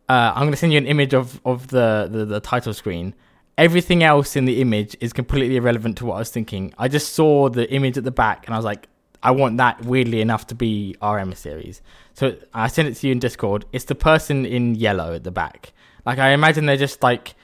Uh, 0.10 0.32
I'm 0.34 0.45
gonna 0.45 0.56
send 0.56 0.71
you 0.71 0.77
an 0.77 0.88
image 0.88 1.13
of 1.13 1.39
of 1.45 1.67
the, 1.67 2.08
the 2.10 2.25
the 2.25 2.39
title 2.39 2.73
screen. 2.73 3.13
Everything 3.57 4.03
else 4.03 4.35
in 4.35 4.45
the 4.45 4.61
image 4.61 4.95
is 4.99 5.13
completely 5.13 5.55
irrelevant 5.55 5.97
to 5.97 6.05
what 6.05 6.15
I 6.15 6.19
was 6.19 6.29
thinking. 6.29 6.73
I 6.77 6.87
just 6.87 7.13
saw 7.13 7.49
the 7.49 7.71
image 7.71 7.97
at 7.97 8.03
the 8.03 8.11
back 8.11 8.45
and 8.45 8.53
I 8.53 8.57
was 8.57 8.65
like, 8.65 8.87
I 9.23 9.31
want 9.31 9.57
that 9.57 9.83
weirdly 9.83 10.21
enough 10.21 10.45
to 10.47 10.55
be 10.55 10.95
our 11.01 11.17
emissaries. 11.17 11.81
So 12.13 12.37
I 12.53 12.67
sent 12.67 12.87
it 12.87 12.95
to 12.95 13.07
you 13.07 13.13
in 13.13 13.19
Discord. 13.19 13.65
It's 13.73 13.85
the 13.85 13.95
person 13.95 14.45
in 14.45 14.75
yellow 14.75 15.15
at 15.15 15.23
the 15.23 15.31
back. 15.31 15.73
Like 16.05 16.19
I 16.19 16.29
imagine 16.29 16.67
they're 16.67 16.77
just 16.77 17.01
like 17.01 17.35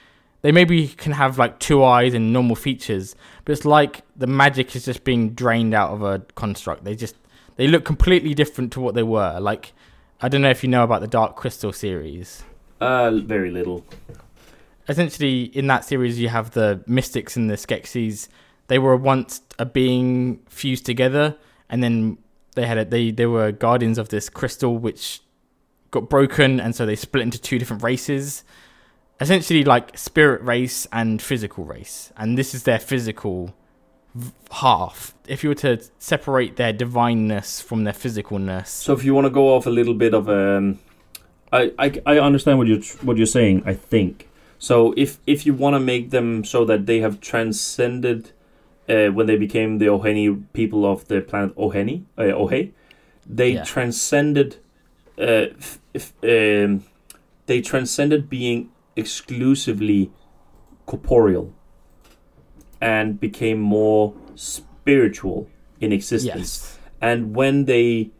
they 0.42 0.52
maybe 0.52 0.88
can 0.88 1.12
have 1.12 1.36
like 1.38 1.58
two 1.58 1.82
eyes 1.82 2.14
and 2.14 2.32
normal 2.32 2.54
features, 2.54 3.16
but 3.44 3.52
it's 3.52 3.64
like 3.64 4.02
the 4.16 4.26
magic 4.26 4.76
is 4.76 4.84
just 4.84 5.02
being 5.02 5.30
drained 5.30 5.74
out 5.74 5.90
of 5.90 6.02
a 6.02 6.20
construct. 6.36 6.84
They 6.84 6.94
just 6.94 7.16
they 7.56 7.66
look 7.66 7.84
completely 7.84 8.34
different 8.34 8.72
to 8.74 8.80
what 8.80 8.94
they 8.94 9.02
were. 9.02 9.40
Like 9.40 9.72
I 10.20 10.28
don't 10.28 10.42
know 10.42 10.50
if 10.50 10.62
you 10.62 10.70
know 10.70 10.84
about 10.84 11.00
the 11.00 11.08
Dark 11.08 11.34
Crystal 11.34 11.72
series. 11.72 12.44
uh, 12.80 13.10
very 13.10 13.50
little. 13.50 13.84
Essentially, 14.88 15.44
in 15.44 15.66
that 15.68 15.84
series, 15.84 16.20
you 16.20 16.28
have 16.28 16.50
the 16.50 16.82
mystics 16.86 17.36
and 17.36 17.48
the 17.48 17.54
Skeksis. 17.54 18.28
They 18.66 18.78
were 18.78 18.96
once 18.96 19.40
a 19.58 19.64
being 19.64 20.40
fused 20.48 20.84
together, 20.84 21.36
and 21.68 21.82
then 21.82 22.18
they 22.54 22.66
had 22.66 22.78
a, 22.78 22.84
they 22.84 23.10
they 23.10 23.26
were 23.26 23.52
guardians 23.52 23.98
of 23.98 24.08
this 24.10 24.28
crystal, 24.28 24.76
which 24.76 25.20
got 25.90 26.08
broken, 26.08 26.60
and 26.60 26.74
so 26.74 26.84
they 26.84 26.96
split 26.96 27.22
into 27.22 27.40
two 27.40 27.58
different 27.58 27.82
races. 27.82 28.44
Essentially, 29.20 29.64
like 29.64 29.96
spirit 29.96 30.42
race 30.42 30.86
and 30.92 31.22
physical 31.22 31.64
race, 31.64 32.12
and 32.16 32.36
this 32.36 32.54
is 32.54 32.64
their 32.64 32.78
physical 32.78 33.54
half. 34.50 35.14
If 35.26 35.42
you 35.42 35.50
were 35.50 35.56
to 35.56 35.82
separate 35.98 36.56
their 36.56 36.72
divineness 36.72 37.60
from 37.60 37.84
their 37.84 37.92
physicalness, 37.92 38.66
So 38.68 38.92
if 38.92 39.04
you 39.04 39.14
want 39.14 39.26
to 39.26 39.30
go 39.30 39.54
off 39.54 39.66
a 39.66 39.70
little 39.70 39.94
bit 39.94 40.14
of 40.14 40.28
um, 40.28 40.78
I, 41.52 41.72
I, 41.78 42.02
I 42.06 42.18
understand 42.18 42.58
what 42.58 42.66
you're 42.66 42.82
what 43.02 43.16
you're 43.16 43.26
saying. 43.26 43.62
I 43.64 43.74
think 43.74 44.28
so. 44.64 44.74
If 44.96 45.10
if 45.26 45.46
you 45.46 45.54
want 45.62 45.74
to 45.74 45.80
make 45.80 46.10
them 46.10 46.44
so 46.44 46.64
that 46.70 46.86
they 46.86 47.00
have 47.00 47.20
transcended 47.20 48.20
uh, 48.88 49.08
when 49.16 49.26
they 49.26 49.36
became 49.46 49.78
the 49.78 49.86
Oheni 49.86 50.26
people 50.52 50.84
of 50.92 50.98
the 51.08 51.20
planet 51.20 51.54
Oheni 51.56 51.96
uh, 52.18 52.22
Ohe, 52.42 52.72
they 53.38 53.50
Yeah. 53.52 53.64
transcended. 53.64 54.56
Uh, 55.18 55.46
f- 55.66 55.78
f- 55.94 56.12
um, 56.24 56.82
they 57.46 57.60
transcended 57.60 58.28
being 58.28 58.68
exclusively 58.96 60.10
corporeal 60.86 61.46
and 62.80 63.20
became 63.20 63.60
more 63.60 64.12
spiritual 64.34 65.48
in 65.80 65.92
existence 65.92 66.36
yes, 66.36 66.78
and 67.00 67.34
when 67.36 67.64
they 67.64 68.10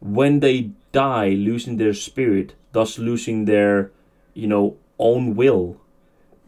when 0.00 0.40
they 0.40 0.70
die 0.92 1.28
losing 1.30 1.76
their 1.78 1.94
spirit 1.94 2.54
thus 2.72 2.98
losing 2.98 3.44
their 3.46 3.90
you 4.34 4.46
know 4.46 4.76
own 4.98 5.34
will 5.34 5.79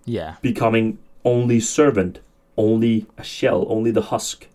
yeah, 0.04 0.34
becoming 0.42 0.98
only 1.24 1.60
servant 1.60 2.20
only 2.56 3.06
a 3.16 3.22
shell 3.24 3.64
only 3.68 3.90
the 3.90 4.02
husk. 4.02 4.46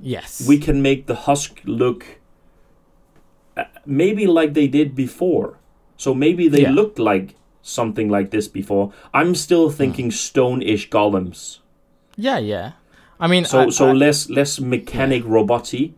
Yes, 0.00 0.46
we 0.46 0.58
can 0.58 0.80
make 0.82 1.06
the 1.06 1.14
husk 1.26 1.60
look 1.64 2.18
uh, 3.56 3.64
maybe 3.84 4.26
like 4.26 4.54
they 4.54 4.66
did 4.68 4.94
before. 4.94 5.58
So 5.96 6.14
maybe 6.14 6.48
they 6.48 6.62
Yeah. 6.62 6.70
looked 6.72 6.98
like 6.98 7.34
something 7.62 8.08
like 8.08 8.30
this 8.30 8.48
before. 8.48 8.92
I'm 9.14 9.34
still 9.34 9.70
thinking 9.70 10.10
stone-ish 10.10 10.88
golems. 10.90 11.58
Yeah, 12.16 12.38
yeah. 12.38 12.72
I 13.20 13.28
mean, 13.28 13.44
so 13.44 13.60
I- 13.60 13.70
so 13.70 13.88
I- 13.88 13.92
less 13.92 14.28
less 14.30 14.58
mechanic 14.60 15.22
roboty, 15.24 15.92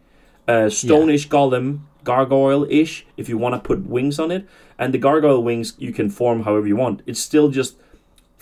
uh, 0.47 0.69
stone-ish 0.69 1.29
golem, 1.29 1.81
gargoyle-ish. 2.05 3.07
If 3.17 3.29
you 3.29 3.39
want 3.39 3.55
to 3.55 3.61
put 3.61 3.87
wings 3.87 4.19
on 4.19 4.31
it, 4.31 4.45
and 4.79 4.93
the 4.93 4.99
gargoyle 4.99 5.43
wings 5.43 5.75
you 5.79 5.93
can 5.93 6.11
form 6.11 6.43
however 6.43 6.67
you 6.67 6.77
want. 6.77 7.01
It's 7.07 7.21
still 7.21 7.49
just 7.49 7.77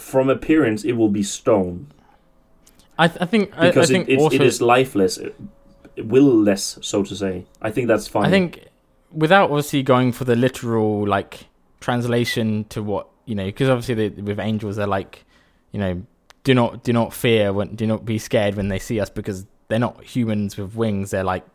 from 0.02 0.28
appearance 0.28 0.84
it 0.84 0.92
will 0.92 1.08
be 1.08 1.22
stone 1.22 1.86
I, 2.98 3.04
I 3.04 3.26
think 3.26 3.52
I, 3.56 3.66
I 3.66 3.70
because 3.70 3.88
think 3.88 4.08
it, 4.08 4.18
it 4.20 4.40
is 4.40 4.60
lifeless, 4.60 5.18
will-less, 5.96 6.78
so 6.82 7.02
to 7.02 7.16
say. 7.16 7.46
I 7.60 7.70
think 7.70 7.88
that's 7.88 8.06
fine. 8.06 8.26
I 8.26 8.30
think 8.30 8.68
without 9.10 9.50
obviously 9.50 9.82
going 9.82 10.12
for 10.12 10.24
the 10.24 10.36
literal 10.36 11.06
like 11.06 11.46
translation 11.80 12.64
to 12.66 12.82
what 12.82 13.08
you 13.24 13.34
know, 13.34 13.44
because 13.44 13.68
obviously 13.68 14.08
they, 14.08 14.22
with 14.22 14.38
angels 14.38 14.76
they're 14.76 14.86
like, 14.86 15.24
you 15.72 15.80
know, 15.80 16.02
do 16.44 16.54
not 16.54 16.84
do 16.84 16.92
not 16.92 17.12
fear 17.12 17.52
when 17.52 17.74
do 17.74 17.86
not 17.86 18.04
be 18.04 18.18
scared 18.18 18.54
when 18.54 18.68
they 18.68 18.78
see 18.78 19.00
us 19.00 19.10
because 19.10 19.46
they're 19.68 19.78
not 19.78 20.02
humans 20.04 20.56
with 20.56 20.74
wings. 20.74 21.10
They're 21.10 21.24
like 21.24 21.46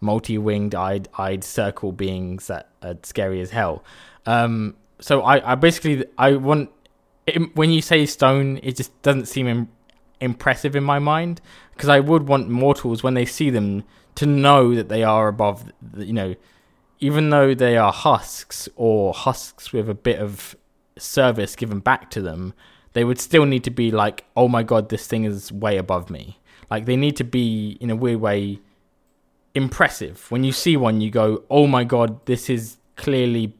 multi-winged, 0.00 0.74
eyed, 0.74 1.08
eyed 1.16 1.42
circle 1.42 1.92
beings 1.92 2.46
that 2.48 2.68
are 2.82 2.96
scary 3.02 3.40
as 3.40 3.50
hell. 3.50 3.82
Um, 4.26 4.76
so 5.00 5.22
I, 5.22 5.52
I 5.52 5.54
basically 5.54 6.04
I 6.18 6.34
want 6.34 6.70
it, 7.26 7.56
when 7.56 7.70
you 7.70 7.82
say 7.82 8.06
stone, 8.06 8.58
it 8.62 8.76
just 8.76 9.00
doesn't 9.02 9.26
seem 9.26 9.46
Im- 9.46 9.68
impressive 10.20 10.76
in 10.76 10.84
my 10.84 10.98
mind 10.98 11.40
because 11.72 11.88
I 11.88 12.00
would 12.00 12.26
want 12.26 12.48
mortals 12.48 13.02
when 13.02 13.14
they 13.14 13.24
see 13.24 13.50
them 13.50 13.84
to 14.16 14.26
know 14.26 14.74
that 14.74 14.88
they 14.88 15.02
are 15.02 15.28
above, 15.28 15.72
you 15.96 16.12
know, 16.12 16.34
even 17.00 17.30
though 17.30 17.54
they 17.54 17.76
are 17.76 17.92
husks 17.92 18.68
or 18.76 19.12
husks 19.12 19.72
with 19.72 19.88
a 19.88 19.94
bit 19.94 20.20
of 20.20 20.54
service 20.96 21.56
given 21.56 21.80
back 21.80 22.10
to 22.10 22.20
them, 22.20 22.54
they 22.92 23.04
would 23.04 23.18
still 23.18 23.44
need 23.44 23.64
to 23.64 23.70
be 23.70 23.90
like, 23.90 24.24
oh 24.36 24.48
my 24.48 24.62
god, 24.62 24.88
this 24.88 25.06
thing 25.06 25.24
is 25.24 25.50
way 25.50 25.76
above 25.76 26.10
me. 26.10 26.38
Like 26.70 26.86
they 26.86 26.96
need 26.96 27.16
to 27.16 27.24
be 27.24 27.76
in 27.80 27.90
a 27.90 27.96
weird 27.96 28.20
way 28.20 28.60
impressive. 29.54 30.30
When 30.30 30.44
you 30.44 30.52
see 30.52 30.76
one, 30.76 31.00
you 31.00 31.10
go, 31.10 31.44
oh 31.50 31.66
my 31.66 31.84
god, 31.84 32.24
this 32.26 32.48
is 32.48 32.76
clearly 32.96 33.54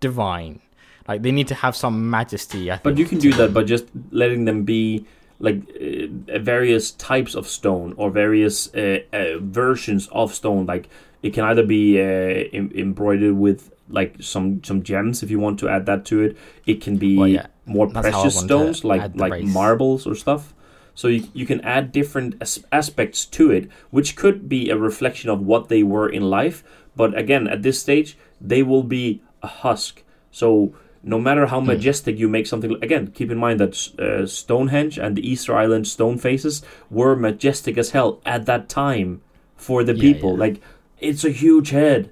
divine. 0.00 0.60
Like 1.08 1.22
they 1.22 1.32
need 1.32 1.48
to 1.48 1.54
have 1.54 1.74
some 1.74 2.10
majesty. 2.10 2.70
I 2.70 2.74
think. 2.76 2.84
But 2.84 2.98
you 2.98 3.06
can 3.06 3.18
do 3.18 3.32
that 3.34 3.54
by 3.54 3.64
just 3.64 3.86
letting 4.10 4.44
them 4.44 4.64
be 4.64 5.06
like 5.40 5.56
uh, 5.80 6.38
various 6.40 6.90
types 6.92 7.34
of 7.34 7.46
stone 7.48 7.94
or 7.96 8.10
various 8.10 8.72
uh, 8.74 8.98
uh, 9.12 9.38
versions 9.40 10.08
of 10.12 10.34
stone. 10.34 10.66
Like 10.66 10.88
it 11.22 11.32
can 11.32 11.44
either 11.44 11.64
be 11.64 11.98
uh, 12.00 12.04
em- 12.52 12.72
embroidered 12.74 13.36
with 13.36 13.72
like 13.88 14.16
some 14.20 14.62
some 14.64 14.82
gems 14.82 15.22
if 15.22 15.30
you 15.30 15.38
want 15.38 15.58
to 15.60 15.68
add 15.68 15.86
that 15.86 16.04
to 16.06 16.20
it. 16.20 16.36
It 16.66 16.82
can 16.82 16.98
be 16.98 17.16
Well, 17.16 17.28
yeah. 17.28 17.46
more 17.64 17.86
That's 17.88 18.08
precious 18.10 18.38
stones 18.38 18.84
like 18.84 19.16
like 19.16 19.32
race. 19.32 19.48
marbles 19.48 20.06
or 20.06 20.14
stuff. 20.14 20.54
So 20.94 21.06
you, 21.08 21.28
you 21.32 21.46
can 21.46 21.60
add 21.60 21.92
different 21.92 22.34
as- 22.40 22.64
aspects 22.72 23.24
to 23.26 23.50
it, 23.52 23.70
which 23.90 24.16
could 24.16 24.48
be 24.48 24.68
a 24.68 24.76
reflection 24.76 25.30
of 25.30 25.40
what 25.40 25.68
they 25.68 25.82
were 25.84 26.08
in 26.08 26.22
life. 26.28 26.62
But 26.96 27.16
again, 27.16 27.46
at 27.46 27.62
this 27.62 27.80
stage, 27.80 28.18
they 28.40 28.62
will 28.64 28.82
be 28.82 29.22
a 29.40 29.46
husk. 29.46 30.02
So 30.32 30.74
no 31.02 31.18
matter 31.20 31.46
how 31.46 31.60
Hmm. 31.60 31.66
majestic 31.68 32.18
you 32.18 32.28
make 32.28 32.46
something, 32.46 32.76
again, 32.82 33.08
keep 33.08 33.30
in 33.30 33.38
mind 33.38 33.60
that 33.60 33.74
uh, 33.98 34.26
Stonehenge 34.26 34.98
and 34.98 35.16
the 35.16 35.26
Easter 35.28 35.54
Island 35.54 35.86
stone 35.86 36.18
faces 36.18 36.62
were 36.90 37.14
majestic 37.16 37.78
as 37.78 37.90
hell 37.90 38.20
at 38.26 38.46
that 38.46 38.68
time 38.68 39.20
for 39.56 39.84
the 39.84 39.94
Yeah, 39.94 40.00
people. 40.12 40.32
yeah. 40.32 40.38
Like 40.40 40.60
it's 41.00 41.24
a 41.24 41.30
huge 41.30 41.70
head. 41.70 42.10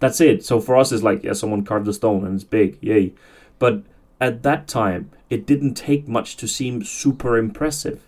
That's 0.00 0.20
it. 0.20 0.44
So 0.44 0.60
for 0.60 0.76
us, 0.76 0.92
it's 0.92 1.02
like 1.02 1.22
yeah, 1.24 1.32
someone 1.34 1.64
carved 1.64 1.88
a 1.88 1.92
stone 1.92 2.24
and 2.26 2.34
it's 2.34 2.44
big, 2.44 2.78
yay. 2.80 3.12
But 3.58 3.82
at 4.20 4.42
that 4.42 4.66
time, 4.68 5.10
it 5.30 5.46
didn't 5.46 5.74
take 5.74 6.06
much 6.08 6.36
to 6.36 6.46
seem 6.48 6.82
super 6.84 7.38
impressive. 7.38 8.00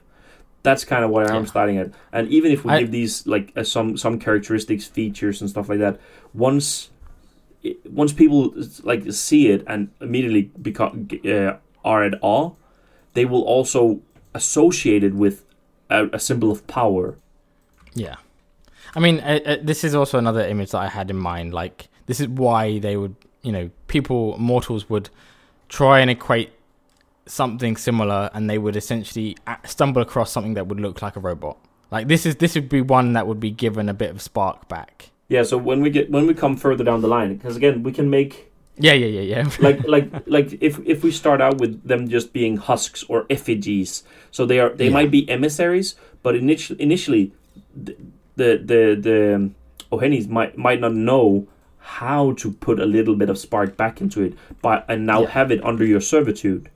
That's 0.62 0.84
kind 0.84 1.04
of 1.04 1.10
what 1.10 1.30
I'm 1.30 1.42
Yeah. 1.44 1.48
starting 1.54 1.78
at. 1.78 1.90
And 2.12 2.28
even 2.28 2.50
if 2.50 2.64
we 2.64 2.72
I- 2.72 2.80
give 2.80 2.90
these 2.90 3.26
like 3.26 3.52
uh, 3.56 3.62
some 3.62 3.96
some 3.96 4.18
characteristics, 4.18 4.84
features, 4.86 5.40
and 5.40 5.48
stuff 5.48 5.68
like 5.68 5.78
that, 5.78 5.98
once 6.34 6.90
once 7.90 8.12
people 8.12 8.54
like 8.82 9.12
see 9.12 9.48
it 9.48 9.64
and 9.66 9.90
immediately 10.00 10.42
become 10.60 11.08
uh, 11.24 11.52
are 11.84 12.04
at 12.04 12.14
awe, 12.20 12.52
they 13.14 13.24
will 13.24 13.42
also 13.42 14.00
associate 14.34 15.02
it 15.02 15.14
with 15.14 15.44
a, 15.90 16.08
a 16.12 16.18
symbol 16.18 16.50
of 16.50 16.66
power. 16.66 17.16
Yeah, 17.94 18.16
I 18.94 19.00
mean, 19.00 19.20
uh, 19.20 19.40
uh, 19.44 19.56
this 19.62 19.84
is 19.84 19.94
also 19.94 20.18
another 20.18 20.46
image 20.46 20.70
that 20.72 20.78
I 20.78 20.88
had 20.88 21.10
in 21.10 21.16
mind. 21.16 21.54
Like, 21.54 21.88
this 22.06 22.20
is 22.20 22.28
why 22.28 22.78
they 22.78 22.96
would, 22.96 23.16
you 23.42 23.52
know, 23.52 23.70
people, 23.88 24.36
mortals 24.38 24.88
would 24.90 25.10
try 25.68 26.00
and 26.00 26.10
equate 26.10 26.52
something 27.26 27.76
similar, 27.76 28.30
and 28.34 28.48
they 28.48 28.58
would 28.58 28.76
essentially 28.76 29.36
stumble 29.64 30.02
across 30.02 30.30
something 30.30 30.54
that 30.54 30.66
would 30.66 30.80
look 30.80 31.02
like 31.02 31.16
a 31.16 31.20
robot. 31.20 31.58
Like 31.90 32.08
this 32.08 32.26
is 32.26 32.36
this 32.36 32.54
would 32.54 32.68
be 32.68 32.80
one 32.80 33.12
that 33.12 33.26
would 33.26 33.40
be 33.40 33.50
given 33.50 33.88
a 33.88 33.94
bit 33.94 34.10
of 34.10 34.20
spark 34.20 34.68
back. 34.68 35.10
Yeah. 35.28 35.42
So 35.42 35.56
when 35.58 35.80
we 35.82 35.90
get 35.90 36.10
when 36.10 36.26
we 36.26 36.34
come 36.34 36.56
further 36.56 36.84
down 36.84 37.00
the 37.00 37.08
line, 37.08 37.36
because 37.36 37.56
again 37.56 37.82
we 37.82 37.92
can 37.92 38.08
make 38.10 38.52
Yeah, 38.78 38.92
yeah, 38.92 39.06
yeah, 39.06 39.26
yeah. 39.36 39.50
like 39.60 39.86
like 39.88 40.08
like 40.26 40.58
if 40.60 40.78
if 40.84 41.02
we 41.02 41.10
start 41.10 41.40
out 41.40 41.58
with 41.58 41.82
them 41.86 42.08
just 42.08 42.32
being 42.32 42.56
husks 42.58 43.02
or 43.08 43.26
effigies, 43.30 44.04
so 44.30 44.46
they 44.46 44.60
are 44.60 44.70
they 44.70 44.86
Yeah. 44.86 44.92
might 44.98 45.10
be 45.10 45.28
emissaries, 45.28 45.94
but 46.22 46.34
initially 46.36 46.80
initially 46.82 47.32
the 47.74 47.96
the 48.36 48.48
the, 48.70 48.80
the 49.00 49.34
um, 49.34 49.54
Ohenis 49.92 50.28
might 50.28 50.56
might 50.58 50.80
not 50.80 50.94
know 50.94 51.46
how 51.78 52.32
to 52.32 52.50
put 52.52 52.80
a 52.80 52.84
little 52.86 53.14
bit 53.14 53.30
of 53.30 53.38
spark 53.38 53.76
back 53.76 54.00
into 54.00 54.20
it, 54.22 54.34
but 54.60 54.84
and 54.88 55.06
now 55.06 55.22
Yeah. 55.22 55.30
have 55.30 55.50
it 55.52 55.64
under 55.64 55.84
your 55.84 56.00
servitude. 56.00 56.68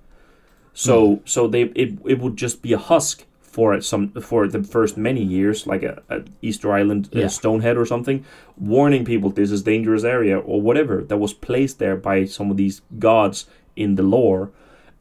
So 0.72 1.20
so 1.24 1.46
they 1.48 1.62
it 1.74 1.98
it 2.06 2.18
would 2.20 2.36
just 2.36 2.62
be 2.62 2.72
a 2.72 2.78
husk 2.78 3.24
for 3.50 3.80
some 3.80 4.10
for 4.20 4.46
the 4.48 4.62
first 4.62 4.96
many 4.96 5.22
years, 5.22 5.66
like 5.66 5.82
a, 5.82 5.94
a 6.08 6.22
Easter 6.40 6.70
Island 6.80 7.08
uh, 7.14 7.20
Yeah. 7.20 7.28
stonehead 7.28 7.76
or 7.76 7.84
something, 7.86 8.24
warning 8.56 9.04
people 9.04 9.30
this 9.30 9.50
is 9.50 9.62
dangerous 9.62 10.04
area 10.04 10.38
or 10.38 10.60
whatever 10.62 11.02
that 11.08 11.18
was 11.18 11.34
placed 11.34 11.78
there 11.78 11.96
by 11.96 12.26
some 12.26 12.50
of 12.50 12.56
these 12.56 12.82
gods 12.98 13.46
in 13.76 13.96
the 13.96 14.02
lore, 14.02 14.50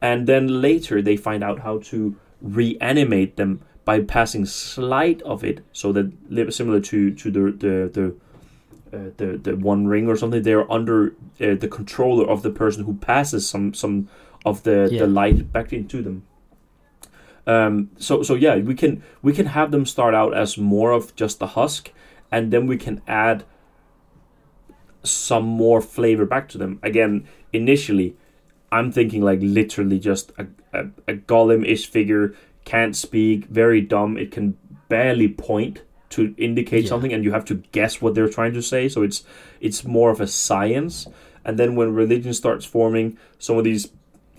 and 0.01 0.25
then 0.27 0.61
later 0.61 1.01
they 1.01 1.17
find 1.17 1.43
out 1.43 1.59
how 1.59 1.77
to 1.91 2.15
reanimate 2.41 3.35
them 3.35 3.61
by 3.85 3.99
passing 4.01 4.45
slight 4.45 5.21
of 5.23 5.43
it, 5.43 5.61
so 5.71 5.91
that 5.93 6.11
similar 6.53 6.79
to 6.81 7.11
to 7.13 7.31
the 7.31 7.41
the 7.51 7.89
the. 7.93 8.15
Uh, 8.91 9.11
the 9.17 9.37
the 9.43 9.55
one 9.55 9.85
ring 9.85 10.07
or 10.09 10.15
something 10.17 10.41
they're 10.41 10.71
under 10.71 11.09
uh, 11.39 11.53
the 11.63 11.67
controller 11.67 12.25
of 12.27 12.41
the 12.41 12.49
person 12.49 12.85
who 12.85 12.93
passes 12.95 13.47
some 13.47 13.71
some 13.71 14.09
of 14.45 14.63
the 14.63 14.89
Yeah. 14.91 15.01
the 15.01 15.07
light 15.07 15.53
back 15.53 15.71
into 15.71 16.01
them 16.01 16.23
um, 17.49 17.89
so 17.97 18.23
so 18.23 18.33
yeah, 18.45 18.55
we 18.69 18.75
can 18.75 19.01
we 19.21 19.33
can 19.33 19.47
have 19.47 19.69
them 19.71 19.85
start 19.85 20.13
out 20.21 20.33
as 20.43 20.57
more 20.57 20.91
of 20.97 21.15
just 21.21 21.39
the 21.39 21.47
husk, 21.47 21.91
and 22.31 22.51
then 22.53 22.67
we 22.67 22.77
can 22.77 23.01
add 23.07 23.43
some 25.03 25.45
more 25.45 25.81
flavor 25.81 26.25
back 26.25 26.49
to 26.49 26.57
them. 26.57 26.79
Again, 26.83 27.27
initially, 27.53 28.15
I'm 28.71 28.91
thinking 28.91 29.21
like 29.29 29.39
literally 29.41 29.99
just 29.99 30.31
a 30.37 30.45
a, 30.73 30.81
a 31.07 31.13
golem-ish 31.15 31.89
figure 31.89 32.33
can't 32.65 32.95
speak, 32.95 33.45
very 33.45 33.81
dumb. 33.81 34.17
It 34.17 34.31
can 34.31 34.57
barely 34.89 35.27
point 35.27 35.81
to 36.09 36.21
indicate 36.37 36.83
Yeah. 36.83 36.89
something, 36.89 37.13
and 37.13 37.23
you 37.23 37.31
have 37.31 37.45
to 37.45 37.55
guess 37.71 38.01
what 38.01 38.13
they're 38.15 38.29
trying 38.29 38.53
to 38.53 38.61
say. 38.61 38.89
So 38.89 39.01
it's 39.03 39.23
it's 39.59 39.83
more 39.83 40.11
of 40.11 40.21
a 40.21 40.27
science. 40.27 41.07
And 41.45 41.57
then 41.57 41.75
when 41.75 41.95
religion 41.95 42.33
starts 42.33 42.65
forming, 42.65 43.17
some 43.39 43.57
of 43.57 43.63
these 43.63 43.89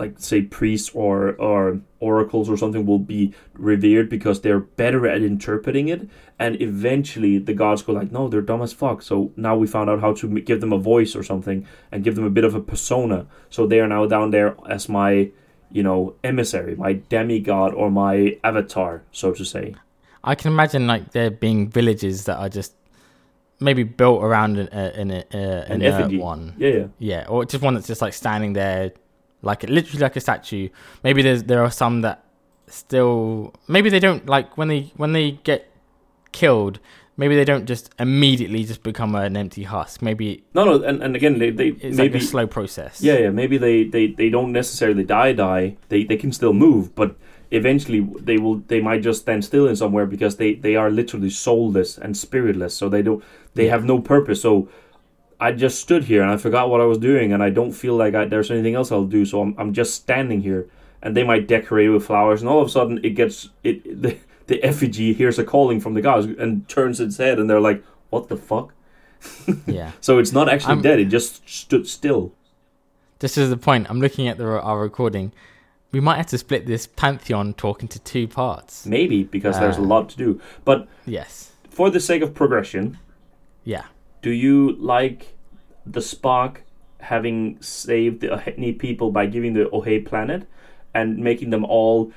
like 0.00 0.14
say 0.18 0.40
priests 0.42 0.90
or 0.94 1.14
or 1.48 1.80
oracles 2.00 2.48
or 2.52 2.56
something 2.56 2.84
will 2.86 2.98
be 3.16 3.22
revered 3.70 4.08
because 4.08 4.40
they're 4.40 4.64
better 4.82 5.06
at 5.06 5.20
interpreting 5.22 5.86
it. 5.94 6.00
And 6.38 6.52
eventually 6.62 7.34
the 7.38 7.54
gods 7.54 7.82
go 7.82 7.92
like 7.92 8.10
no 8.10 8.22
they're 8.28 8.48
dumb 8.50 8.62
as 8.62 8.72
fuck. 8.72 9.02
So 9.02 9.30
now 9.36 9.54
we 9.60 9.66
found 9.66 9.88
out 9.90 10.00
how 10.00 10.12
to 10.20 10.26
give 10.50 10.60
them 10.60 10.72
a 10.72 10.78
voice 10.78 11.12
or 11.18 11.22
something 11.22 11.66
and 11.92 12.02
give 12.02 12.14
them 12.16 12.24
a 12.24 12.30
bit 12.38 12.44
of 12.44 12.54
a 12.54 12.60
persona. 12.72 13.26
So 13.50 13.66
they 13.66 13.80
are 13.80 13.88
now 13.96 14.06
down 14.06 14.30
there 14.30 14.56
as 14.76 14.88
my 14.88 15.12
you 15.72 15.82
know 15.84 16.14
emissary 16.24 16.74
my 16.74 16.94
demigod 17.14 17.70
or 17.74 17.90
my 17.90 18.36
avatar 18.42 19.02
so 19.12 19.32
to 19.32 19.44
say. 19.44 19.74
I 20.24 20.34
can 20.34 20.52
imagine 20.52 20.86
like 20.86 21.12
there 21.12 21.30
being 21.30 21.68
villages 21.70 22.24
that 22.24 22.38
are 22.38 22.48
just 22.48 22.72
maybe 23.60 23.82
built 23.84 24.22
around 24.22 24.58
an 24.58 24.68
uh, 24.72 24.92
an, 24.96 25.10
uh, 25.12 25.22
An 25.68 25.80
an 25.80 25.82
effigy. 25.82 26.18
one. 26.18 26.54
yeah 26.58 26.68
yeah. 26.78 26.86
Yeah, 26.98 27.22
or 27.28 27.44
just 27.44 27.62
one 27.62 27.74
that's 27.74 27.86
just 27.86 28.02
like 28.02 28.14
standing 28.14 28.54
there, 28.54 28.92
like 29.42 29.62
literally 29.64 30.00
like 30.00 30.16
a 30.16 30.20
statue. 30.20 30.68
Maybe 31.02 31.22
there's 31.22 31.44
there 31.44 31.62
are 31.62 31.70
some 31.70 32.02
that 32.02 32.24
still 32.66 33.52
maybe 33.68 33.90
they 33.90 34.00
don't 34.00 34.26
like 34.26 34.56
when 34.56 34.68
they 34.68 34.92
when 34.96 35.12
they 35.12 35.32
get 35.32 35.70
killed. 36.32 36.78
Maybe 37.16 37.36
they 37.36 37.44
don't 37.44 37.66
just 37.66 37.90
immediately 37.98 38.64
just 38.64 38.82
become 38.82 39.14
an 39.14 39.36
empty 39.36 39.64
husk. 39.64 40.00
Maybe 40.00 40.44
no 40.54 40.64
no 40.64 40.82
and, 40.82 41.02
and 41.02 41.14
again 41.14 41.38
they, 41.38 41.50
they 41.50 41.68
it's 41.68 41.96
maybe 41.96 42.14
like 42.14 42.22
a 42.22 42.26
slow 42.26 42.46
process. 42.46 43.02
Yeah, 43.02 43.18
yeah. 43.18 43.30
Maybe 43.30 43.58
they, 43.58 43.84
they, 43.84 44.06
they 44.06 44.30
don't 44.30 44.52
necessarily 44.52 45.04
die, 45.04 45.32
die. 45.32 45.76
They 45.88 46.04
they 46.04 46.16
can 46.16 46.32
still 46.32 46.54
move, 46.54 46.94
but 46.94 47.16
eventually 47.50 48.00
they 48.20 48.38
will. 48.38 48.56
They 48.68 48.80
might 48.80 49.02
just 49.02 49.22
stand 49.22 49.44
still 49.44 49.68
in 49.68 49.76
somewhere 49.76 50.06
because 50.06 50.36
they, 50.36 50.54
they 50.54 50.76
are 50.76 50.90
literally 50.90 51.30
soulless 51.30 51.98
and 51.98 52.16
spiritless. 52.16 52.74
So 52.74 52.88
they 52.88 53.02
don't. 53.02 53.22
They 53.54 53.66
have 53.68 53.84
no 53.84 54.00
purpose. 54.00 54.40
So 54.40 54.68
I 55.40 55.52
just 55.52 55.80
stood 55.80 56.04
here 56.04 56.22
and 56.22 56.30
I 56.30 56.36
forgot 56.36 56.68
what 56.70 56.80
I 56.80 56.84
was 56.84 56.98
doing, 56.98 57.32
and 57.32 57.42
I 57.42 57.50
don't 57.50 57.72
feel 57.72 57.94
like 57.96 58.14
I, 58.14 58.26
there's 58.26 58.50
anything 58.50 58.74
else 58.74 58.92
I'll 58.92 59.04
do. 59.06 59.24
So 59.24 59.40
I'm 59.40 59.54
I'm 59.58 59.72
just 59.72 59.94
standing 59.94 60.42
here, 60.42 60.66
and 61.02 61.16
they 61.16 61.24
might 61.24 61.46
decorate 61.48 61.90
with 61.90 62.04
flowers, 62.04 62.40
and 62.42 62.48
all 62.50 62.60
of 62.60 62.68
a 62.68 62.70
sudden 62.70 63.00
it 63.02 63.10
gets 63.10 63.48
it 63.64 63.82
the 64.02 64.16
the 64.46 64.62
effigy 64.62 65.12
hears 65.12 65.38
a 65.38 65.44
calling 65.44 65.80
from 65.80 65.94
the 65.94 66.02
gods 66.02 66.26
and 66.26 66.68
turns 66.68 67.00
its 67.00 67.16
head, 67.16 67.38
and 67.38 67.48
they're 67.48 67.60
like, 67.60 67.82
"What 68.10 68.28
the 68.28 68.36
fuck?" 68.36 68.74
yeah. 69.66 69.92
So 70.00 70.18
it's 70.18 70.32
not 70.32 70.48
actually 70.48 70.74
I'm- 70.74 70.82
dead. 70.82 70.98
It 71.00 71.06
just 71.06 71.48
stood 71.48 71.86
still. 71.88 72.32
This 73.20 73.36
is 73.36 73.50
the 73.50 73.56
point. 73.56 73.86
I'm 73.90 74.00
looking 74.00 74.28
at 74.28 74.38
the 74.38 74.44
our 74.60 74.80
recording. 74.80 75.32
We 75.92 76.00
might 76.00 76.16
have 76.18 76.26
to 76.28 76.38
split 76.38 76.66
this 76.66 76.86
pantheon 76.86 77.52
talk 77.54 77.82
into 77.82 77.98
two 77.98 78.28
parts. 78.28 78.86
Maybe 78.86 79.24
because 79.24 79.58
there's 79.58 79.76
a 79.76 79.82
Uh, 79.82 79.84
lot 79.94 80.08
to 80.10 80.16
do, 80.16 80.40
but 80.64 80.86
Yes. 81.04 81.50
for 81.68 81.90
the 81.90 81.98
sake 82.00 82.22
of 82.22 82.32
progression, 82.32 82.96
Yeah. 83.64 83.84
Do 84.22 84.30
you 84.30 84.72
like 84.72 85.34
the 85.86 86.02
spark 86.02 86.62
having 87.00 87.60
saved 87.62 88.20
the 88.20 88.28
Oheni 88.28 88.78
people 88.78 89.10
by 89.10 89.26
giving 89.26 89.54
the 89.54 89.64
Ohe 89.70 90.04
planet 90.04 90.46
and 90.94 91.18
making 91.18 91.50
them 91.50 91.64
all, 91.64 92.12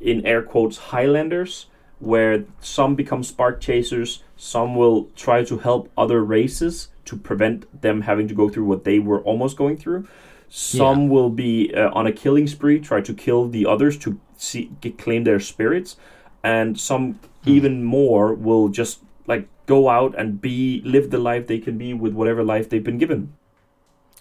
in 0.00 0.24
air 0.24 0.42
quotes, 0.42 0.76
Highlanders, 0.76 1.66
where 1.98 2.44
some 2.60 2.94
become 2.94 3.22
spark 3.22 3.60
chasers, 3.60 4.22
some 4.36 4.74
will 4.74 5.10
try 5.16 5.44
to 5.44 5.58
help 5.58 5.90
other 5.96 6.24
races 6.24 6.88
to 7.04 7.16
prevent 7.16 7.82
them 7.82 8.02
having 8.02 8.28
to 8.28 8.34
go 8.34 8.48
through 8.48 8.64
what 8.64 8.84
they 8.84 8.98
were 8.98 9.20
almost 9.22 9.56
going 9.56 9.76
through. 9.76 10.06
Some 10.48 11.08
will 11.08 11.30
be 11.30 11.74
uh, 11.74 11.90
on 11.90 12.06
a 12.06 12.12
killing 12.12 12.46
spree, 12.46 12.78
try 12.78 13.00
to 13.00 13.12
kill 13.12 13.48
the 13.48 13.66
others 13.66 13.98
to 13.98 14.20
see, 14.36 14.70
claim 14.98 15.24
their 15.24 15.40
spirits, 15.40 15.96
and 16.42 16.78
some 16.78 17.18
even 17.44 17.82
more 17.82 18.32
will 18.32 18.68
just 18.68 19.00
like 19.26 19.48
go 19.66 19.88
out 19.88 20.14
and 20.18 20.40
be 20.40 20.82
live 20.84 21.10
the 21.10 21.18
life 21.18 21.46
they 21.46 21.58
can 21.58 21.78
be 21.78 21.94
with 21.94 22.12
whatever 22.12 22.42
life 22.42 22.68
they've 22.68 22.84
been 22.84 22.98
given. 22.98 23.32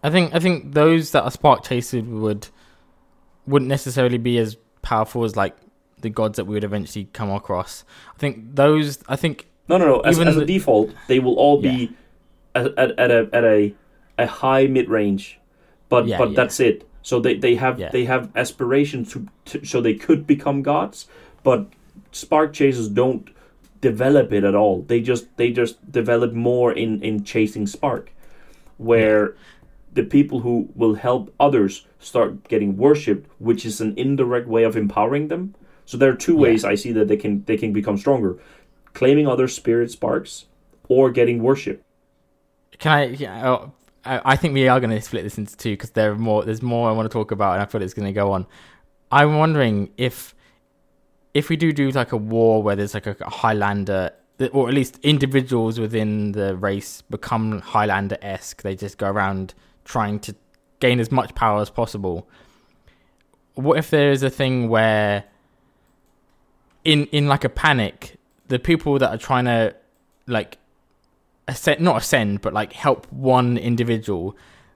I 0.01 0.09
think 0.09 0.33
I 0.33 0.39
think 0.39 0.73
those 0.73 1.11
that 1.11 1.23
are 1.23 1.31
spark 1.31 1.63
chasers 1.63 2.03
would 2.03 2.47
wouldn't 3.47 3.69
necessarily 3.69 4.17
be 4.17 4.37
as 4.37 4.57
powerful 4.81 5.23
as 5.23 5.35
like 5.35 5.55
the 6.01 6.09
gods 6.09 6.35
that 6.37 6.45
we 6.45 6.53
would 6.55 6.63
eventually 6.63 7.07
come 7.13 7.31
across. 7.31 7.83
I 8.13 8.17
think 8.17 8.55
those. 8.55 8.99
I 9.07 9.15
think 9.15 9.47
No, 9.69 9.77
no, 9.77 9.85
no. 9.85 9.99
As, 10.01 10.17
Even 10.17 10.27
as 10.27 10.37
a 10.37 10.45
default, 10.45 10.91
they 11.07 11.19
will 11.19 11.35
all 11.35 11.61
be 11.61 11.91
at, 12.53 12.67
at, 12.77 12.99
at 12.99 13.11
a 13.11 13.29
at 13.33 13.43
a 13.43 13.73
a 14.19 14.27
high 14.27 14.67
mid 14.67 14.89
range, 14.89 15.39
but 15.89 16.05
Yeah, 16.05 16.17
but 16.17 16.31
yeah. 16.31 16.35
that's 16.35 16.59
it. 16.59 16.87
So 17.01 17.19
they, 17.19 17.35
they 17.35 17.55
have 17.55 17.79
Yeah. 17.79 17.89
they 17.89 18.05
have 18.05 18.29
aspirations 18.35 19.11
to, 19.13 19.27
to 19.45 19.65
so 19.65 19.81
they 19.81 19.93
could 19.93 20.27
become 20.27 20.61
gods, 20.61 21.07
but 21.43 21.67
spark 22.11 22.53
chasers 22.53 22.89
don't 22.89 23.29
develop 23.83 24.33
it 24.33 24.43
at 24.45 24.55
all. 24.55 24.83
They 24.83 25.01
just 25.01 25.25
they 25.37 25.51
just 25.51 25.75
develop 25.91 26.33
more 26.33 26.73
in 26.73 27.01
in 27.03 27.23
chasing 27.25 27.67
spark, 27.67 28.11
where 28.77 29.35
the 29.93 30.03
people 30.03 30.41
who 30.41 30.69
will 30.75 30.95
help 30.95 31.33
others 31.39 31.87
start 31.99 32.47
getting 32.49 32.77
worshipped, 32.77 33.29
which 33.39 33.65
is 33.65 33.81
an 33.81 33.93
indirect 33.97 34.47
way 34.47 34.63
of 34.65 34.77
empowering 34.77 35.29
them. 35.29 35.55
So 35.85 35.97
there 35.97 36.11
are 36.11 36.15
two 36.27 36.37
Yeah. 36.37 36.45
ways 36.45 36.65
I 36.65 36.75
see 36.75 36.93
that 36.93 37.07
they 37.09 37.17
can 37.17 37.43
they 37.45 37.57
can 37.57 37.73
become 37.73 37.97
stronger: 37.97 38.39
claiming 38.93 39.27
other 39.27 39.47
spirit 39.49 39.91
sparks 39.91 40.45
or 40.89 41.11
getting 41.11 41.43
worshipped. 41.43 41.83
Can 42.79 42.91
I? 42.91 43.05
yeah, 43.07 43.49
oh, 43.49 43.71
I 44.05 44.21
I 44.33 44.35
think 44.35 44.53
we 44.53 44.67
are 44.67 44.79
going 44.79 44.89
to 44.89 45.01
split 45.01 45.23
this 45.23 45.37
into 45.37 45.55
two 45.55 45.71
because 45.73 45.91
there 45.91 46.11
are 46.11 46.15
more. 46.15 46.43
There's 46.43 46.61
more 46.61 46.89
I 46.89 46.93
want 46.93 47.09
to 47.09 47.13
talk 47.13 47.31
about, 47.31 47.53
and 47.53 47.61
I 47.61 47.65
feel 47.65 47.81
it's 47.81 47.93
going 47.93 48.07
to 48.07 48.13
go 48.13 48.31
on. 48.31 48.47
I'm 49.11 49.37
wondering 49.37 49.91
if 49.97 50.35
if 51.33 51.49
we 51.49 51.55
do 51.55 51.71
do 51.71 51.89
like 51.91 52.11
a 52.11 52.17
war 52.17 52.61
where 52.61 52.75
there's 52.75 52.93
like 52.93 53.07
a, 53.07 53.15
Highlander, 53.29 54.11
or 54.51 54.67
at 54.67 54.73
least 54.73 54.99
individuals 55.03 55.79
within 55.79 56.33
the 56.33 56.55
race 56.55 57.01
become 57.01 57.59
Highlander 57.59 58.17
esque. 58.21 58.61
They 58.61 58.75
just 58.75 58.97
go 58.97 59.09
around 59.09 59.53
trying 59.85 60.19
to 60.21 60.35
gain 60.79 60.99
as 60.99 61.11
much 61.11 61.33
power 61.35 61.61
as 61.61 61.69
possible. 61.69 62.27
What 63.55 63.77
if 63.77 63.89
there 63.89 64.11
is 64.11 64.23
a 64.23 64.29
thing 64.29 64.69
where, 64.69 65.25
in 66.83 67.05
in 67.07 67.27
like 67.27 67.43
a 67.43 67.49
panic, 67.49 68.17
the 68.47 68.59
people 68.59 68.99
that 68.99 69.09
are 69.09 69.17
trying 69.17 69.45
to 69.45 69.75
like 70.27 70.57
ascend, 71.47 71.81
not 71.81 71.97
ascend, 71.97 72.41
but 72.41 72.53
like 72.53 72.73
help 72.73 73.11
one 73.11 73.57
individual. 73.57 74.35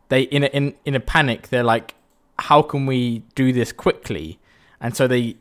They 0.09 0.23
in 0.23 0.43
a, 0.43 0.47
in 0.47 0.75
in 0.85 0.95
a 0.95 0.99
panic, 0.99 1.49
they're 1.49 1.63
like, 1.63 1.95
"How 2.39 2.61
can 2.61 2.85
we 2.85 3.19
do 3.35 3.51
this 3.51 3.71
quickly?" 3.71 4.39
And 4.79 4.95
so 4.95 5.07
they 5.07 5.37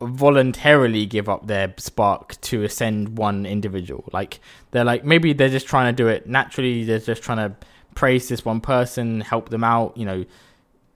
voluntarily 0.00 1.06
give 1.06 1.28
up 1.28 1.46
their 1.46 1.72
spark 1.78 2.40
to 2.42 2.62
ascend 2.64 3.16
one 3.18 3.46
individual. 3.46 4.04
Like 4.12 4.40
they're 4.70 4.84
like 4.84 5.04
maybe 5.04 5.32
they're 5.32 5.48
just 5.48 5.66
trying 5.66 5.94
to 5.94 6.02
do 6.02 6.08
it 6.08 6.26
naturally. 6.26 6.84
They're 6.84 6.98
just 6.98 7.22
trying 7.22 7.38
to 7.38 7.56
praise 7.94 8.28
this 8.28 8.44
one 8.44 8.60
person, 8.60 9.20
help 9.20 9.48
them 9.50 9.64
out. 9.64 9.96
You 9.96 10.06
know, 10.06 10.24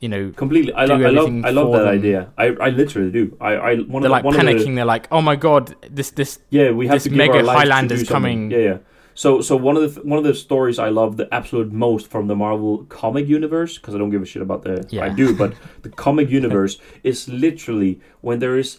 you 0.01 0.09
know. 0.09 0.30
Completely, 0.36 0.72
I, 0.72 0.84
lo- 0.84 0.96
I 0.96 1.11
love 1.11 1.44
I 1.44 1.51
love 1.51 1.72
that 1.72 1.78
them. 1.80 1.88
idea. 1.88 2.32
I, 2.36 2.46
I 2.46 2.68
literally 2.70 3.11
do. 3.11 3.36
I, 3.40 3.53
I 3.55 3.76
one 3.76 4.03
They're 4.03 4.09
of 4.09 4.12
like 4.12 4.22
the, 4.22 4.26
one 4.28 4.36
panicking. 4.36 4.55
Of 4.61 4.64
the, 4.66 4.74
They're 4.76 4.84
like, 4.84 5.09
"Oh 5.11 5.22
my 5.22 5.36
god, 5.36 5.74
this 5.90 6.11
this 6.11 6.40
yeah, 6.51 6.70
we 6.70 6.86
have 6.86 6.96
this 6.96 7.05
to 7.05 7.09
give 7.11 7.18
mega 7.18 7.34
our 7.38 7.42
lives 7.42 7.55
to 7.55 7.59
Highlander's 7.59 8.09
coming. 8.09 8.51
Yeah, 8.51 8.59
yeah. 8.59 8.78
So 9.14 9.40
so 9.40 9.57
one 9.57 9.76
of 9.76 9.82
the 9.82 9.88
th- 10.01 10.07
one 10.07 10.18
of 10.18 10.24
the 10.24 10.34
stories 10.34 10.78
I 10.78 10.90
love 10.90 11.16
the 11.16 11.32
absolute 11.34 11.72
most 11.72 12.07
from 12.09 12.28
the 12.28 12.36
Marvel 12.36 12.84
comic 12.84 13.26
universe 13.26 13.76
because 13.76 13.94
I 13.94 13.99
don't 13.99 14.11
give 14.11 14.22
a 14.22 14.26
shit 14.26 14.42
about 14.42 14.62
the 14.62 14.86
Yeah. 14.90 15.05
I 15.05 15.09
do, 15.09 15.34
but 15.34 15.55
the 15.82 15.88
comic 15.88 16.30
universe 16.30 16.78
is 17.03 17.28
literally 17.28 18.01
when 18.20 18.38
there 18.38 18.57
is, 18.57 18.78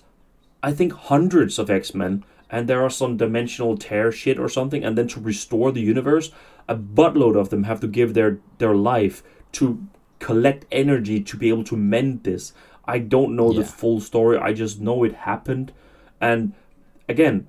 I 0.61 0.73
think 0.73 0.93
hundreds 0.93 1.57
of 1.57 1.69
X 1.69 1.93
Men 1.93 2.23
and 2.49 2.67
there 2.67 2.83
are 2.83 2.89
some 2.89 3.17
dimensional 3.17 3.77
tear 3.77 4.11
shit 4.11 4.39
or 4.39 4.49
something, 4.49 4.83
and 4.83 4.97
then 4.97 5.07
to 5.09 5.19
restore 5.19 5.71
the 5.71 5.81
universe, 5.81 6.31
a 6.67 6.75
buttload 6.75 7.39
of 7.39 7.49
them 7.49 7.63
have 7.63 7.79
to 7.81 7.87
give 7.87 8.13
their 8.13 8.39
their 8.57 8.75
life 8.75 9.21
to 9.53 9.85
collect 10.19 10.65
energy 10.71 11.21
to 11.21 11.37
be 11.37 11.49
able 11.49 11.63
to 11.63 11.77
mend 11.77 12.23
this. 12.23 12.53
I 12.85 12.99
don't 12.99 13.35
know 13.35 13.53
the 13.53 13.63
full 13.63 14.01
story. 14.01 14.37
I 14.37 14.53
just 14.53 14.79
know 14.79 15.03
it 15.03 15.13
happened, 15.13 15.71
and 16.19 16.53
again, 17.07 17.47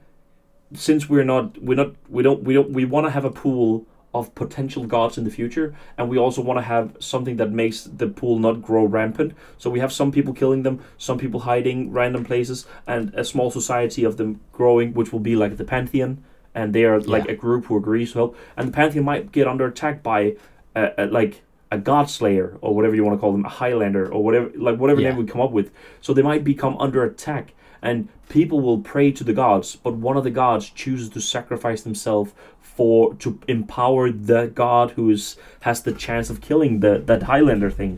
since 0.74 1.08
we're 1.08 1.24
not 1.24 1.60
we're 1.62 1.76
not 1.76 1.94
we 2.08 2.22
don't 2.22 2.42
we 2.44 2.54
don't 2.54 2.70
we 2.70 2.84
want 2.84 3.06
to 3.06 3.10
have 3.10 3.24
a 3.24 3.30
pool 3.30 3.86
of 4.12 4.34
potential 4.34 4.84
gods 4.86 5.16
in 5.18 5.24
the 5.24 5.30
future 5.30 5.72
and 5.96 6.08
we 6.08 6.18
also 6.18 6.42
want 6.42 6.58
to 6.58 6.62
have 6.62 6.96
something 6.98 7.36
that 7.36 7.50
makes 7.52 7.84
the 7.84 8.08
pool 8.08 8.38
not 8.38 8.60
grow 8.60 8.84
rampant 8.84 9.32
so 9.56 9.70
we 9.70 9.78
have 9.78 9.92
some 9.92 10.10
people 10.10 10.32
killing 10.34 10.62
them 10.64 10.80
some 10.98 11.16
people 11.16 11.40
hiding 11.40 11.92
random 11.92 12.24
places 12.24 12.66
and 12.86 13.14
a 13.14 13.24
small 13.24 13.50
society 13.50 14.02
of 14.02 14.16
them 14.16 14.40
growing 14.52 14.92
which 14.94 15.12
will 15.12 15.20
be 15.20 15.36
like 15.36 15.56
the 15.56 15.64
pantheon 15.64 16.22
and 16.54 16.74
they 16.74 16.84
are 16.84 17.00
like 17.00 17.26
Yeah. 17.26 17.32
a 17.32 17.36
group 17.36 17.66
who 17.66 17.76
agrees 17.76 18.10
to 18.12 18.18
help 18.18 18.36
and 18.56 18.66
the 18.68 18.72
pantheon 18.72 19.04
might 19.04 19.30
get 19.30 19.46
under 19.46 19.66
attack 19.66 20.02
by 20.02 20.34
a, 20.74 20.90
a, 20.98 21.06
like 21.06 21.42
a 21.70 21.78
god 21.78 22.10
slayer 22.10 22.58
or 22.60 22.74
whatever 22.74 22.96
you 22.96 23.04
want 23.04 23.16
to 23.16 23.20
call 23.20 23.30
them 23.30 23.44
a 23.44 23.48
highlander 23.48 24.12
or 24.12 24.24
whatever 24.24 24.50
like 24.56 24.76
whatever 24.78 25.00
Yeah. 25.00 25.10
name 25.10 25.18
we 25.18 25.24
come 25.24 25.40
up 25.40 25.52
with 25.52 25.70
so 26.00 26.12
they 26.12 26.22
might 26.22 26.42
become 26.42 26.76
under 26.78 27.04
attack 27.04 27.52
and 27.82 28.08
people 28.28 28.60
will 28.60 28.80
pray 28.80 29.10
to 29.12 29.24
the 29.24 29.32
gods 29.32 29.76
but 29.76 29.94
one 29.94 30.16
of 30.16 30.24
the 30.24 30.30
gods 30.30 30.68
chooses 30.68 31.08
to 31.10 31.20
sacrifice 31.20 31.82
themselves 31.82 32.32
for 32.80 33.14
to 33.24 33.38
empower 33.56 34.10
the 34.10 34.42
god 34.62 34.86
who 34.96 35.04
is 35.10 35.36
has 35.68 35.82
the 35.82 35.92
chance 36.06 36.30
of 36.32 36.40
killing 36.48 36.80
the 36.84 36.92
that 37.10 37.22
highlander 37.30 37.70
thing 37.80 37.94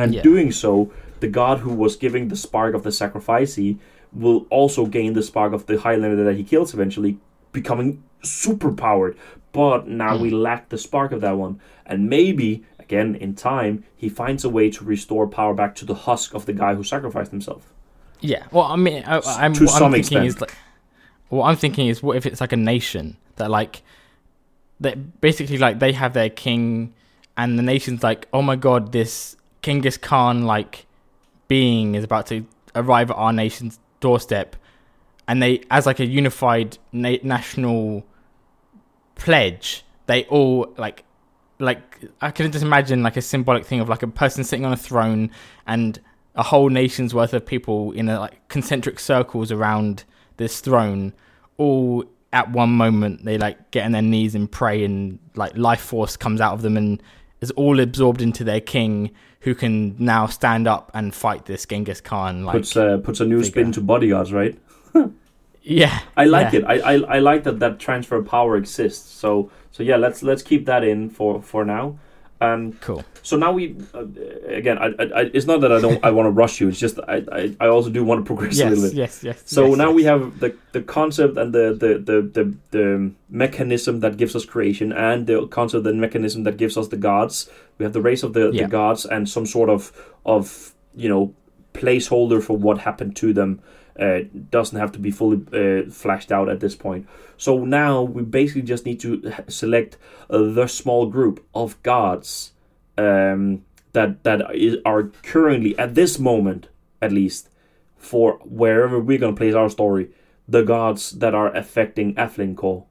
and 0.00 0.08
Yeah. 0.12 0.22
doing 0.30 0.52
so 0.62 0.72
the 1.20 1.30
god 1.40 1.56
who 1.64 1.72
was 1.84 1.96
giving 2.04 2.28
the 2.28 2.40
spark 2.46 2.74
of 2.74 2.82
the 2.82 2.94
sacrificee 3.00 3.72
will 4.12 4.40
also 4.58 4.82
gain 4.98 5.14
the 5.14 5.22
spark 5.30 5.52
of 5.58 5.64
the 5.70 5.76
highlander 5.84 6.22
that 6.28 6.36
he 6.40 6.44
kills 6.52 6.74
eventually 6.74 7.12
becoming 7.58 8.02
super 8.22 8.70
powered 8.86 9.14
but 9.52 9.88
now 10.04 10.12
we 10.24 10.30
mm. 10.30 10.42
lack 10.48 10.68
the 10.68 10.80
spark 10.86 11.10
of 11.12 11.20
that 11.22 11.36
one 11.46 11.54
and 11.90 12.10
maybe 12.16 12.50
again 12.84 13.14
in 13.14 13.34
time 13.34 13.74
he 14.02 14.08
finds 14.20 14.44
a 14.44 14.50
way 14.58 14.66
to 14.76 14.84
restore 14.84 15.26
power 15.26 15.54
back 15.54 15.72
to 15.80 15.84
the 15.86 15.98
husk 16.06 16.34
of 16.34 16.44
the 16.48 16.52
guy 16.52 16.74
who 16.74 16.84
sacrificed 16.84 17.30
himself 17.38 17.62
Yeah. 18.20 18.44
Well, 18.54 18.64
I 18.64 18.76
mean, 18.76 19.02
I, 19.06 19.20
I'm, 19.42 19.52
To 19.54 19.64
what 19.64 19.74
I'm 19.74 19.78
some 19.82 19.92
thinking 19.92 20.24
extent. 20.24 20.26
is 20.26 20.40
like, 20.40 20.54
what 21.28 21.44
I'm 21.48 21.56
thinking 21.64 21.86
is, 21.92 22.02
what 22.02 22.16
if 22.16 22.24
it's 22.26 22.40
like 22.40 22.52
a 22.52 22.62
nation 22.74 23.16
that 23.36 23.50
like, 23.50 23.82
that 24.80 25.20
basically 25.20 25.58
like 25.58 25.78
they 25.78 25.92
have 25.92 26.12
their 26.12 26.30
king, 26.30 26.94
and 27.36 27.58
the 27.58 27.62
nation's 27.62 28.02
like, 28.02 28.26
oh 28.32 28.42
my 28.42 28.56
god, 28.56 28.92
this 28.92 29.36
Genghis 29.62 29.96
Khan 29.96 30.44
like 30.44 30.86
being 31.48 31.94
is 31.94 32.04
about 32.04 32.26
to 32.26 32.46
arrive 32.74 33.10
at 33.10 33.16
our 33.16 33.32
nation's 33.32 33.78
doorstep, 34.00 34.56
and 35.26 35.42
they, 35.42 35.62
as 35.70 35.86
like 35.86 36.00
a 36.00 36.06
unified 36.06 36.78
na- 36.92 37.16
national 37.22 38.04
pledge, 39.14 39.84
they 40.06 40.24
all 40.24 40.74
like 40.76 41.04
like 41.58 42.04
I 42.20 42.30
can 42.30 42.52
just 42.52 42.64
imagine 42.64 43.02
like 43.02 43.16
a 43.16 43.22
symbolic 43.22 43.64
thing 43.64 43.80
of 43.80 43.88
like 43.88 44.02
a 44.02 44.08
person 44.08 44.44
sitting 44.44 44.64
on 44.64 44.72
a 44.72 44.76
throne 44.76 45.30
and 45.66 45.98
a 46.34 46.42
whole 46.42 46.68
nation's 46.68 47.14
worth 47.14 47.32
of 47.32 47.46
people 47.46 47.92
in 47.92 48.08
a 48.08 48.20
like 48.20 48.46
concentric 48.48 49.00
circles 49.00 49.50
around 49.50 50.04
this 50.36 50.60
throne, 50.60 51.14
all 51.56 52.04
at 52.36 52.50
one 52.50 52.70
moment 52.70 53.24
they 53.24 53.38
like 53.38 53.70
get 53.70 53.86
on 53.86 53.92
their 53.92 54.02
knees 54.02 54.34
and 54.34 54.52
pray 54.52 54.84
and 54.84 55.18
like 55.34 55.56
life 55.56 55.80
force 55.80 56.16
comes 56.16 56.40
out 56.40 56.52
of 56.52 56.60
them 56.62 56.76
and 56.76 57.02
is 57.40 57.50
all 57.52 57.80
absorbed 57.80 58.20
into 58.20 58.44
their 58.44 58.60
king 58.60 59.10
who 59.40 59.54
can 59.54 59.96
now 59.98 60.26
stand 60.26 60.68
up 60.68 60.90
and 60.92 61.14
fight 61.14 61.46
this 61.46 61.64
Genghis 61.64 62.02
Khan 62.02 62.44
like 62.44 62.52
puts 62.52 62.76
uh, 62.76 62.98
puts 62.98 63.20
a 63.20 63.24
new 63.24 63.38
figure. 63.38 63.50
spin 63.50 63.72
to 63.72 63.80
bodyguards 63.80 64.32
right 64.34 64.58
yeah 65.62 66.00
I 66.14 66.26
like 66.26 66.52
yeah. 66.52 66.60
it. 66.60 66.64
I, 66.66 66.74
I 66.74 67.16
I 67.16 67.18
like 67.20 67.44
that 67.44 67.58
that 67.60 67.78
transfer 67.78 68.16
of 68.16 68.26
power 68.26 68.56
exists. 68.56 69.10
So 69.10 69.50
so 69.72 69.82
yeah, 69.82 69.96
let's 69.96 70.22
let's 70.22 70.42
keep 70.42 70.64
that 70.66 70.84
in 70.84 71.10
for 71.10 71.42
for 71.42 71.64
now. 71.64 71.98
Um, 72.40 72.72
cool 72.80 73.04
so 73.28 73.34
now 73.44 73.50
we 73.58 73.62
uh, 73.92 74.04
again, 74.60 74.76
I, 74.78 74.86
I, 75.20 75.20
it's 75.36 75.46
not 75.50 75.58
that 75.62 75.72
I 75.76 75.80
don't 75.84 75.98
I 76.08 76.10
want 76.16 76.26
to 76.30 76.34
rush 76.42 76.54
you. 76.60 76.66
It's 76.70 76.78
just 76.86 76.96
I, 77.14 77.16
I, 77.40 77.42
I 77.64 77.66
also 77.74 77.90
do 77.90 78.02
want 78.08 78.18
to 78.22 78.26
progress 78.30 78.60
a 78.60 78.68
little 78.70 78.84
bit. 78.88 78.94
yes 79.04 79.14
yes 79.28 79.38
So 79.56 79.60
yes, 79.66 79.76
now 79.82 79.88
yes. 79.90 79.96
we 79.98 80.04
have 80.04 80.22
the 80.42 80.50
the 80.76 80.82
concept 80.96 81.34
and 81.40 81.50
the 81.58 81.66
the, 81.82 81.90
the 82.08 82.16
the 82.36 82.44
the 82.76 82.86
mechanism 83.44 83.94
that 84.00 84.16
gives 84.16 84.34
us 84.38 84.44
creation 84.54 84.88
and 84.92 85.26
the 85.26 85.36
concept 85.58 85.86
and 85.86 86.00
mechanism 86.00 86.44
that 86.44 86.56
gives 86.62 86.76
us 86.80 86.86
the 86.94 87.00
gods. 87.10 87.50
We 87.78 87.84
have 87.86 87.92
the 87.98 88.04
race 88.10 88.22
of 88.26 88.32
the, 88.32 88.44
Yeah. 88.52 88.62
the 88.64 88.68
gods 88.80 89.04
and 89.14 89.28
some 89.28 89.46
sort 89.46 89.70
of 89.76 89.80
of 90.24 90.44
you 91.02 91.08
know 91.12 91.34
placeholder 91.74 92.40
for 92.42 92.56
what 92.56 92.78
happened 92.78 93.16
to 93.16 93.32
them. 93.32 93.60
Uh, 93.98 94.20
doesn't 94.50 94.78
have 94.78 94.92
to 94.92 94.98
be 94.98 95.10
fully 95.10 95.38
uh, 95.52 95.90
flashed 95.90 96.30
out 96.30 96.48
at 96.50 96.60
this 96.60 96.76
point. 96.76 97.02
So 97.38 97.64
now 97.64 98.02
we 98.02 98.22
basically 98.22 98.60
just 98.70 98.84
need 98.84 99.00
to 99.00 99.32
select 99.48 99.96
uh, 100.28 100.52
the 100.58 100.66
small 100.66 101.06
group 101.06 101.36
of 101.54 101.82
gods 101.82 102.52
um, 102.98 103.64
that 103.92 104.22
that 104.24 104.54
is, 104.54 104.76
are 104.84 105.04
currently 105.22 105.78
at 105.78 105.94
this 105.94 106.18
moment, 106.18 106.68
at 107.00 107.12
least, 107.12 107.48
for 107.96 108.38
wherever 108.44 108.98
we're 108.98 109.18
gonna 109.18 109.36
place 109.36 109.54
our 109.54 109.70
story, 109.70 110.10
the 110.48 110.62
gods 110.62 111.12
that 111.12 111.34
are 111.34 111.54
affecting 111.54 112.14
Aflincor. 112.14 112.84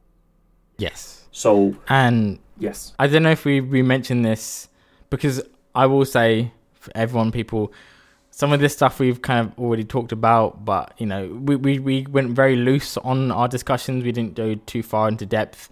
Yes. 0.78 1.28
So 1.32 1.76
And 1.90 2.40
yes, 2.58 2.94
I 2.98 3.08
don't 3.08 3.24
know 3.24 3.32
if 3.32 3.46
we, 3.46 3.62
we 3.62 3.82
mentioned 3.82 4.26
this 4.26 4.70
because 5.10 5.42
I 5.74 5.86
will 5.86 6.06
say 6.06 6.52
for 6.74 6.92
everyone, 6.96 7.32
people, 7.32 7.74
some 8.32 8.52
of 8.52 8.60
this 8.60 8.74
stuff 8.74 9.00
we've 9.00 9.22
kind 9.22 9.48
of 9.48 9.60
already 9.60 9.84
talked 9.84 10.12
about, 10.12 10.66
but 10.66 10.94
you 10.98 11.06
know, 11.06 11.28
we, 11.28 11.56
we, 11.56 11.80
we 11.80 12.06
went 12.10 12.32
very 12.32 12.56
loose 12.56 12.98
on 12.98 13.32
our 13.32 13.48
discussions. 13.48 14.04
We 14.04 14.12
didn't 14.12 14.36
go 14.36 14.56
too 14.56 14.84
far 14.84 15.08
into 15.08 15.26
depth. 15.26 15.70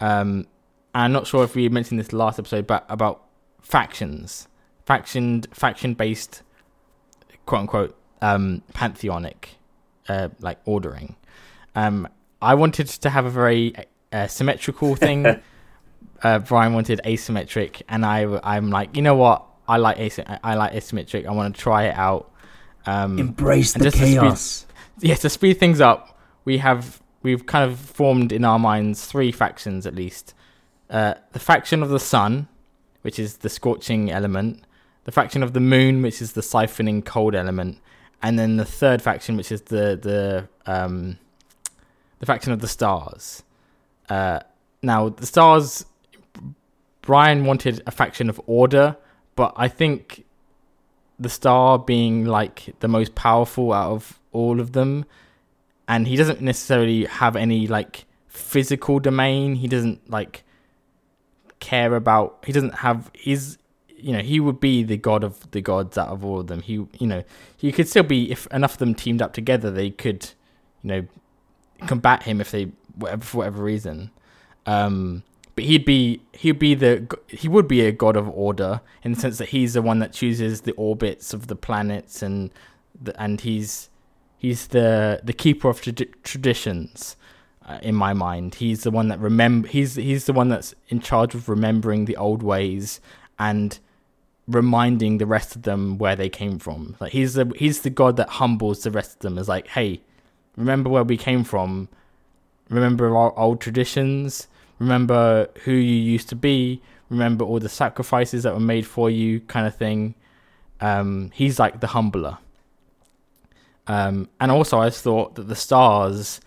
Um, 0.00 0.46
I'm 0.94 1.12
not 1.12 1.26
sure 1.26 1.42
if 1.44 1.54
we 1.54 1.68
mentioned 1.68 1.98
this 1.98 2.12
last 2.12 2.38
episode, 2.38 2.66
but 2.66 2.84
about 2.88 3.24
factions, 3.64 4.46
faction 4.86 5.42
faction 5.52 5.94
based, 5.94 6.42
quote 7.46 7.62
unquote, 7.62 7.98
um, 8.22 8.62
pantheonic, 8.72 9.56
uh, 10.08 10.28
like 10.40 10.58
ordering. 10.64 11.16
Um, 11.74 12.06
I 12.40 12.54
wanted 12.54 12.86
to 12.88 13.10
have 13.10 13.24
a 13.26 13.30
very 13.30 13.74
uh, 14.12 14.26
symmetrical 14.28 14.94
thing. 15.06 15.26
uh, 16.22 16.38
Brian 16.40 16.74
wanted 16.74 17.00
asymmetric, 17.04 17.82
and 17.88 18.04
I 18.06 18.38
I'm 18.44 18.70
like, 18.70 18.96
you 18.96 19.02
know 19.02 19.16
what? 19.16 19.44
I 19.66 19.78
like 19.78 19.98
asy- 19.98 20.24
I 20.42 20.54
like 20.54 20.72
asymmetric. 20.72 21.26
I 21.26 21.32
want 21.32 21.54
to 21.54 21.60
try 21.60 21.84
it 21.84 21.94
out. 21.96 22.30
Um, 22.86 23.18
embrace 23.18 23.72
the 23.72 23.84
just 23.84 23.96
to 23.96 24.02
speed- 24.02 24.20
chaos. 24.20 24.66
yeah, 25.00 25.14
to 25.14 25.30
speed 25.30 25.54
things 25.58 25.80
up, 25.80 26.18
we 26.44 26.58
have 26.58 27.02
we've 27.22 27.46
kind 27.46 27.70
of 27.70 27.78
formed 27.78 28.30
in 28.30 28.44
our 28.44 28.58
minds 28.58 29.06
three 29.06 29.32
factions 29.32 29.86
at 29.86 29.94
least. 29.94 30.34
Uh, 30.90 31.14
the 31.32 31.38
faction 31.38 31.82
of 31.82 31.88
the 31.88 31.98
sun, 31.98 32.46
which 33.04 33.18
is 33.18 33.38
the 33.38 33.48
scorching 33.48 34.10
element, 34.10 34.64
the 35.04 35.12
faction 35.12 35.42
of 35.42 35.52
the 35.52 35.60
moon, 35.60 36.00
which 36.02 36.22
is 36.22 36.32
the 36.32 36.40
siphoning 36.40 37.04
cold 37.04 37.34
element, 37.34 37.78
and 38.22 38.38
then 38.38 38.56
the 38.56 38.64
third 38.64 39.02
faction, 39.02 39.36
which 39.36 39.52
is 39.52 39.62
the 39.62 39.98
the 40.00 40.48
um, 40.66 41.18
the 42.20 42.26
faction 42.26 42.52
of 42.52 42.60
the 42.60 42.68
stars. 42.68 43.42
Uh, 44.08 44.40
now 44.82 45.10
the 45.10 45.26
stars, 45.26 45.84
Brian 47.02 47.44
wanted 47.44 47.82
a 47.86 47.90
faction 47.90 48.30
of 48.30 48.40
order, 48.46 48.96
but 49.36 49.52
I 49.56 49.68
think 49.68 50.24
the 51.18 51.28
star 51.28 51.78
being 51.78 52.24
like 52.24 52.74
the 52.80 52.88
most 52.88 53.14
powerful 53.14 53.72
out 53.72 53.92
of 53.92 54.20
all 54.32 54.60
of 54.60 54.72
them 54.72 55.04
and 55.86 56.06
he 56.06 56.16
doesn't 56.16 56.40
necessarily 56.40 57.04
have 57.04 57.36
any 57.36 57.66
like 57.66 58.06
physical 58.26 58.98
domain 58.98 59.54
he 59.54 59.68
doesn't 59.68 60.10
like 60.10 60.43
care 61.64 61.96
about 61.96 62.44
he 62.44 62.52
doesn't 62.52 62.74
have 62.74 63.10
his 63.14 63.56
you 63.96 64.12
know 64.12 64.18
he 64.18 64.38
would 64.38 64.60
be 64.60 64.82
the 64.82 64.98
god 64.98 65.24
of 65.24 65.50
the 65.52 65.62
gods 65.62 65.96
out 65.96 66.08
of 66.08 66.22
all 66.24 66.40
of 66.40 66.46
them. 66.46 66.60
He 66.60 66.74
you 66.74 67.06
know 67.06 67.24
he 67.56 67.72
could 67.72 67.88
still 67.88 68.02
be 68.02 68.30
if 68.30 68.46
enough 68.48 68.74
of 68.74 68.78
them 68.78 68.94
teamed 68.94 69.22
up 69.22 69.32
together 69.32 69.70
they 69.70 69.90
could 69.90 70.30
you 70.82 70.88
know 70.88 71.06
combat 71.86 72.24
him 72.24 72.40
if 72.40 72.50
they 72.50 72.64
whatever 72.96 73.24
for 73.24 73.38
whatever 73.38 73.62
reason. 73.62 74.10
Um 74.66 75.22
but 75.54 75.64
he'd 75.64 75.86
be 75.86 76.20
he'd 76.32 76.58
be 76.58 76.74
the 76.74 77.06
he 77.28 77.48
would 77.48 77.66
be 77.66 77.80
a 77.80 77.92
god 77.92 78.16
of 78.16 78.28
order 78.28 78.82
in 79.02 79.12
the 79.12 79.20
sense 79.20 79.38
that 79.38 79.48
he's 79.48 79.72
the 79.72 79.82
one 79.82 80.00
that 80.00 80.12
chooses 80.12 80.62
the 80.62 80.72
orbits 80.72 81.32
of 81.32 81.46
the 81.46 81.56
planets 81.56 82.22
and 82.22 82.50
the, 83.00 83.18
and 83.20 83.40
he's 83.40 83.88
he's 84.36 84.66
the 84.68 85.20
the 85.24 85.32
keeper 85.32 85.70
of 85.70 85.80
trad- 85.80 86.12
traditions 86.22 87.16
uh, 87.66 87.78
in 87.82 87.94
my 87.94 88.12
mind. 88.12 88.56
He's 88.56 88.82
the 88.82 88.90
one 88.90 89.08
that 89.08 89.18
remember 89.18 89.68
he's 89.68 89.94
he's 89.94 90.26
the 90.26 90.32
one 90.32 90.48
that's 90.48 90.74
in 90.88 91.00
charge 91.00 91.34
of 91.34 91.48
remembering 91.48 92.04
the 92.04 92.16
old 92.16 92.42
ways 92.42 93.00
and 93.38 93.78
reminding 94.46 95.18
the 95.18 95.26
rest 95.26 95.56
of 95.56 95.62
them 95.62 95.98
where 95.98 96.16
they 96.16 96.28
came 96.28 96.58
from. 96.58 96.96
Like 97.00 97.12
he's 97.12 97.34
the 97.34 97.50
he's 97.56 97.80
the 97.80 97.90
god 97.90 98.16
that 98.16 98.28
humbles 98.28 98.82
the 98.82 98.90
rest 98.90 99.14
of 99.14 99.18
them. 99.20 99.38
Is 99.38 99.48
like 99.48 99.68
hey 99.68 100.00
remember 100.56 100.90
where 100.90 101.04
we 101.04 101.16
came 101.16 101.44
from. 101.44 101.88
Remember 102.68 103.16
our 103.16 103.36
old 103.38 103.60
traditions. 103.60 104.48
Remember 104.78 105.48
who 105.64 105.72
you 105.72 105.94
used 105.94 106.28
to 106.30 106.36
be. 106.36 106.82
Remember 107.08 107.44
all 107.44 107.60
the 107.60 107.68
sacrifices 107.68 108.42
that 108.42 108.54
were 108.54 108.60
made 108.60 108.86
for 108.86 109.10
you 109.10 109.40
kind 109.40 109.66
of 109.66 109.76
thing. 109.76 110.14
Um, 110.80 111.30
he's 111.34 111.58
like 111.58 111.80
the 111.80 111.88
humbler. 111.88 112.38
Um, 113.86 114.30
and 114.40 114.50
also 114.50 114.80
i 114.80 114.88
thought 114.88 115.34
that 115.34 115.46
the 115.46 115.54
stars 115.54 116.40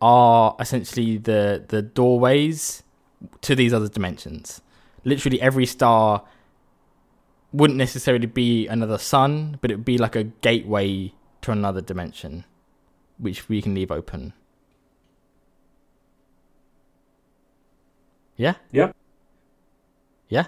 are 0.00 0.56
essentially 0.60 1.18
the 1.18 1.64
the 1.68 1.82
doorways 1.82 2.82
to 3.40 3.54
these 3.54 3.72
other 3.72 3.88
dimensions 3.88 4.60
literally 5.04 5.40
every 5.40 5.66
star 5.66 6.24
wouldn't 7.52 7.78
necessarily 7.78 8.26
be 8.26 8.66
another 8.68 8.98
sun 8.98 9.58
but 9.60 9.70
it 9.70 9.76
would 9.76 9.84
be 9.84 9.98
like 9.98 10.14
a 10.14 10.24
gateway 10.24 11.12
to 11.40 11.50
another 11.50 11.80
dimension 11.80 12.44
which 13.18 13.48
we 13.48 13.60
can 13.60 13.74
leave 13.74 13.90
open 13.90 14.32
Yeah. 18.38 18.54
Yeah. 18.72 18.92
Yeah. 20.28 20.46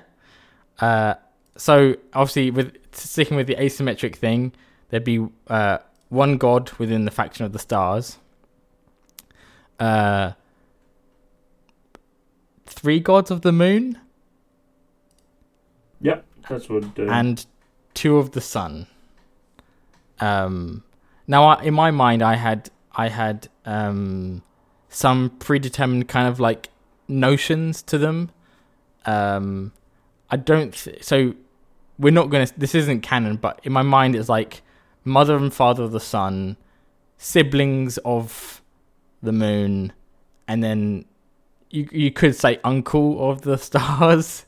Uh, 0.79 1.15
so 1.57 1.97
obviously, 2.15 2.51
with 2.51 2.77
sticking 2.93 3.37
with 3.37 3.47
the 3.47 3.57
asymmetric 3.57 4.17
thing, 4.17 4.53
there'd 4.89 5.05
be 5.05 5.27
uh, 5.49 5.79
one 6.09 6.39
god 6.39 6.71
within 6.79 7.05
the 7.05 7.11
faction 7.11 7.45
of 7.45 7.53
the 7.53 7.59
stars. 7.59 8.19
Uh, 9.81 10.33
three 12.67 13.01
gods 13.01 13.31
of 13.31 13.41
the 13.41 13.51
moon 13.51 13.99
Yep, 16.01 16.25
that's 16.49 16.69
what. 16.69 16.85
Uh, 16.99 17.03
and 17.05 17.45
two 17.95 18.17
of 18.17 18.33
the 18.33 18.41
sun. 18.41 18.87
Um, 20.19 20.83
now, 21.27 21.45
I, 21.45 21.63
in 21.63 21.75
my 21.75 21.91
mind, 21.91 22.23
I 22.23 22.35
had 22.37 22.71
I 22.95 23.09
had 23.09 23.49
um, 23.65 24.43
some 24.89 25.31
predetermined 25.39 26.09
kind 26.09 26.27
of 26.27 26.41
like 26.41 26.69
notions 27.09 27.83
to 27.83 27.99
them. 27.99 28.31
Um, 29.07 29.73
I 30.31 30.37
don't. 30.37 30.73
Th- 30.73 31.03
so 31.03 31.35
we're 31.99 32.13
not 32.13 32.31
gonna. 32.31 32.47
This 32.57 32.75
isn't 32.75 33.03
canon, 33.03 33.37
but 33.37 33.61
in 33.63 33.73
my 33.73 33.83
mind, 33.83 34.17
it's 34.17 34.29
like 34.29 34.63
mother 35.05 35.37
and 35.37 35.53
father 35.53 35.83
of 35.83 35.93
the 35.93 36.01
sun, 36.01 36.57
siblings 37.19 37.99
of 37.99 38.60
the 39.23 39.33
moon, 39.33 39.93
and 40.49 40.63
then 40.63 41.05
you 41.71 41.89
you 41.91 42.11
could 42.11 42.35
say 42.35 42.59
uncle 42.65 43.31
of 43.31 43.43
the 43.43 43.57
stars, 43.69 44.45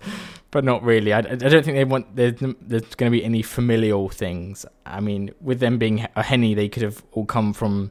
but 0.50 0.64
not 0.64 0.82
really. 0.82 1.12
I, 1.12 1.18
I 1.18 1.22
don't 1.22 1.64
think 1.64 1.76
they 1.76 1.84
want. 1.84 2.14
There's 2.14 2.34
there's 2.60 2.94
going 2.94 3.10
to 3.10 3.18
be 3.18 3.24
any 3.24 3.42
familial 3.42 4.08
things. 4.08 4.66
I 4.86 5.00
mean, 5.00 5.30
with 5.40 5.60
them 5.60 5.78
being 5.78 6.06
Oheni, 6.16 6.54
they 6.54 6.68
could 6.68 6.82
have 6.82 7.04
all 7.12 7.24
come 7.24 7.52
from 7.52 7.90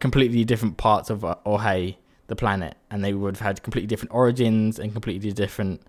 completely 0.00 0.44
different 0.44 0.76
parts 0.76 1.10
of 1.10 1.24
uh, 1.24 1.36
Orhei, 1.46 1.96
the 2.26 2.36
planet, 2.36 2.76
and 2.90 3.04
they 3.04 3.14
would 3.14 3.36
have 3.36 3.46
had 3.46 3.62
completely 3.62 3.86
different 3.86 4.12
origins 4.14 4.78
and 4.78 4.92
completely 4.92 5.32
different. 5.32 5.82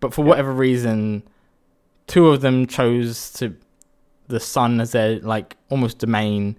But 0.00 0.12
for 0.12 0.24
whatever 0.24 0.52
reason, 0.52 1.22
two 2.06 2.28
of 2.28 2.40
them 2.40 2.66
chose 2.66 3.32
to 3.34 3.56
the 4.28 4.40
sun 4.40 4.80
as 4.80 4.92
their 4.92 5.20
like 5.20 5.56
almost 5.70 5.98
domain. 5.98 6.58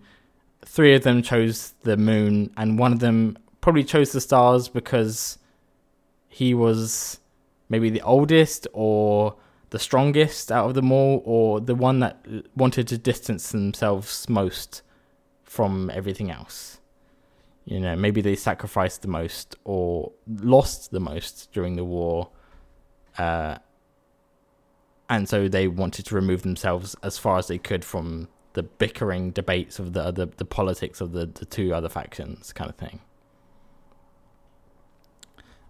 Three 0.68 0.94
of 0.94 1.04
them 1.04 1.22
chose 1.22 1.74
the 1.84 1.96
moon, 1.96 2.52
and 2.58 2.78
one 2.78 2.92
of 2.92 3.00
them 3.00 3.38
probably 3.62 3.86
chose 3.86 4.12
the 4.12 4.20
stars 4.20 4.68
because 4.68 5.40
he 6.28 6.54
was 6.54 7.20
maybe 7.70 7.90
the 7.90 8.02
oldest 8.02 8.68
or 8.74 9.36
the 9.70 9.80
strongest 9.80 10.52
out 10.52 10.68
of 10.68 10.76
them 10.76 10.92
all, 10.92 11.22
or 11.26 11.62
the 11.62 11.74
one 11.74 12.00
that 12.00 12.26
wanted 12.56 12.88
to 12.90 12.98
distance 12.98 13.52
themselves 13.52 14.28
most 14.28 14.82
from 15.46 15.90
everything 15.90 16.30
else. 16.30 16.80
You 17.64 17.80
know, 17.80 17.96
maybe 17.96 18.22
they 18.22 18.36
sacrificed 18.36 19.02
the 19.02 19.08
most 19.08 19.56
or 19.64 20.12
lost 20.28 20.92
the 20.92 21.00
most 21.00 21.50
during 21.54 21.78
the 21.78 21.86
war. 21.86 22.30
Uh, 23.18 23.58
and 25.10 25.28
so 25.28 25.48
they 25.48 25.70
wanted 25.70 26.06
to 26.08 26.16
remove 26.16 26.42
themselves 26.42 26.96
as 27.02 27.18
far 27.18 27.38
as 27.38 27.48
they 27.48 27.58
could 27.58 27.86
from 27.86 28.28
the 28.58 28.64
bickering 28.64 29.30
debates 29.30 29.78
of 29.78 29.94
the 29.94 30.04
other, 30.04 30.26
the 30.26 30.44
politics 30.60 31.00
of 31.00 31.12
the, 31.12 31.28
the 31.28 31.46
two 31.46 31.74
other 31.78 31.90
factions, 31.90 32.52
kind 32.54 32.70
of 32.70 32.76
thing. 32.76 33.00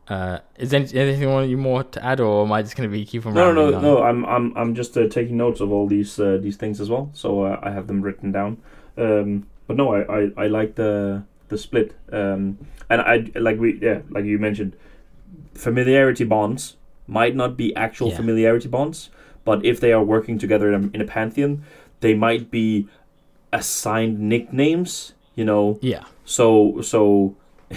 Uh, 0.08 0.40
is 0.58 0.70
there 0.72 0.80
anything 0.80 1.22
you 1.22 1.28
want 1.28 1.50
you 1.50 1.58
more 1.58 1.84
to 1.84 2.00
add, 2.04 2.22
or 2.22 2.46
am 2.46 2.52
I 2.54 2.62
just 2.62 2.78
going 2.78 2.90
to 2.90 2.94
be 2.98 3.06
keep 3.06 3.26
on? 3.26 3.34
no, 3.34 3.52
no, 3.52 3.70
no, 3.70 3.82
no. 3.82 4.04
I'm, 4.04 4.26
I'm, 4.26 4.56
I'm 4.56 4.74
just 4.74 4.98
uh, 4.98 5.10
taking 5.10 5.36
notes 5.36 5.60
of 5.60 5.70
all 5.70 5.86
these, 5.86 6.18
uh, 6.18 6.38
these 6.42 6.56
things 6.56 6.80
as 6.80 6.90
well. 6.90 7.10
So 7.14 7.42
uh, 7.42 7.60
I 7.62 7.72
have 7.72 7.88
them 7.88 8.02
written 8.02 8.32
down. 8.32 8.58
Um, 8.98 9.48
but 9.68 9.76
no, 9.76 9.94
I, 9.94 10.20
I, 10.20 10.32
I 10.38 10.48
like 10.48 10.76
the, 10.76 11.24
the 11.50 11.58
split. 11.58 11.94
Um, 12.10 12.58
and 12.90 13.02
I 13.02 13.26
like 13.36 13.60
we, 13.60 13.80
yeah, 13.82 14.00
like 14.10 14.24
you 14.24 14.40
mentioned, 14.40 14.78
familiarity 15.54 16.24
bonds 16.24 16.78
might 17.06 17.36
not 17.36 17.58
be 17.58 17.76
actual 17.76 18.10
Yeah. 18.10 18.16
familiarity 18.16 18.70
bonds, 18.70 19.10
but 19.44 19.66
if 19.66 19.82
they 19.82 19.92
are 19.92 20.04
working 20.04 20.38
together 20.38 20.72
in 20.72 20.86
a, 20.86 20.90
in 20.96 21.02
a 21.02 21.06
pantheon, 21.06 21.64
they 22.00 22.14
might 22.14 22.50
be 22.52 22.88
assigned 23.54 24.20
nicknames. 24.20 25.14
You 25.36 25.46
know, 25.46 25.78
Yeah, 25.82 26.04
so 26.26 26.82
so 26.82 27.36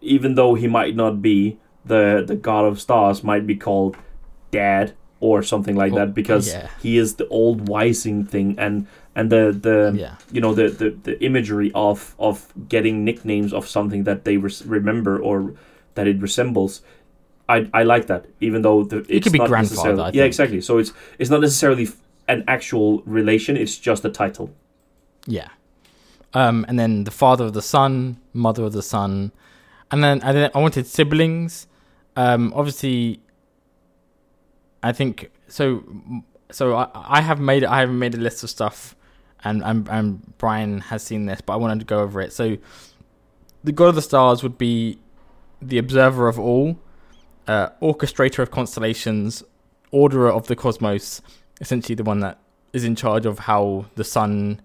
even 0.00 0.34
though 0.34 0.54
he 0.54 0.66
might 0.66 0.94
not 0.96 1.20
be 1.22 1.58
the 1.84 2.22
the 2.26 2.36
god 2.36 2.64
of 2.64 2.80
stars, 2.80 3.22
might 3.24 3.46
be 3.46 3.56
called 3.56 3.96
dad 4.50 4.92
or 5.20 5.42
something 5.42 5.76
like 5.76 5.92
Oh, 5.92 5.96
that 5.96 6.14
because 6.14 6.48
yeah. 6.48 6.68
he 6.82 6.96
is 6.98 7.14
the 7.16 7.28
old 7.28 7.66
wising 7.68 8.28
thing 8.28 8.54
and 8.58 8.86
and 9.14 9.30
the 9.30 9.52
the 9.52 9.92
yeah, 9.96 10.14
you 10.32 10.40
know 10.40 10.54
the, 10.54 10.68
the 10.68 10.90
the 11.02 11.22
imagery 11.24 11.70
of 11.74 12.14
of 12.18 12.52
getting 12.68 13.04
nicknames 13.04 13.52
of 13.52 13.66
something 13.66 14.04
that 14.04 14.24
they 14.24 14.36
res- 14.36 14.64
remember 14.64 15.18
or 15.18 15.54
that 15.94 16.06
it 16.06 16.20
resembles. 16.20 16.82
I, 17.48 17.68
I 17.74 17.82
like 17.82 18.06
that 18.06 18.26
even 18.40 18.62
though 18.62 18.84
the, 18.84 18.98
it's 19.08 19.24
could 19.24 19.32
be 19.32 19.38
not 19.40 19.48
grandfather, 19.48 20.10
yeah 20.14 20.24
exactly. 20.24 20.60
So 20.60 20.78
it's 20.78 20.92
it's 21.18 21.30
not 21.30 21.40
necessarily 21.40 21.88
an 22.30 22.44
actual 22.48 23.02
relation 23.02 23.56
it's 23.56 23.76
just 23.76 24.04
a 24.04 24.10
title 24.10 24.50
yeah. 25.26 25.48
Um, 26.32 26.64
and 26.68 26.78
then 26.78 27.04
the 27.04 27.10
father 27.10 27.44
of 27.44 27.52
the 27.52 27.62
son, 27.62 28.20
mother 28.32 28.64
of 28.64 28.72
the 28.72 28.82
son, 28.82 29.32
and 29.90 30.02
then 30.02 30.22
and 30.22 30.36
then 30.36 30.50
I 30.54 30.58
wanted 30.58 30.86
siblings. 30.86 31.66
Um, 32.16 32.52
obviously, 32.54 33.20
I 34.82 34.92
think 34.92 35.30
so. 35.48 35.82
So 36.52 36.76
I, 36.76 36.88
I 36.94 37.20
have 37.20 37.40
made 37.40 37.64
I 37.64 37.80
have 37.80 37.90
made 37.90 38.14
a 38.14 38.18
list 38.18 38.44
of 38.44 38.50
stuff, 38.50 38.94
and 39.42 39.62
and 39.64 39.88
and 39.88 40.38
Brian 40.38 40.80
has 40.82 41.02
seen 41.02 41.26
this, 41.26 41.40
but 41.40 41.54
I 41.54 41.56
wanted 41.56 41.80
to 41.80 41.86
go 41.86 42.00
over 42.00 42.20
it. 42.20 42.32
So, 42.32 42.58
the 43.64 43.72
god 43.72 43.88
of 43.88 43.94
the 43.96 44.02
stars 44.02 44.42
would 44.44 44.56
be 44.56 44.98
the 45.60 45.78
observer 45.78 46.28
of 46.28 46.38
all, 46.38 46.78
uh, 47.48 47.70
orchestrator 47.82 48.38
of 48.38 48.52
constellations, 48.52 49.42
orderer 49.90 50.30
of 50.32 50.46
the 50.46 50.54
cosmos, 50.54 51.20
essentially 51.60 51.94
the 51.94 52.04
one 52.04 52.20
that 52.20 52.38
is 52.72 52.84
in 52.84 52.96
charge 52.96 53.26
of 53.26 53.40
how 53.40 53.86
the 53.96 54.04
sun, 54.04 54.60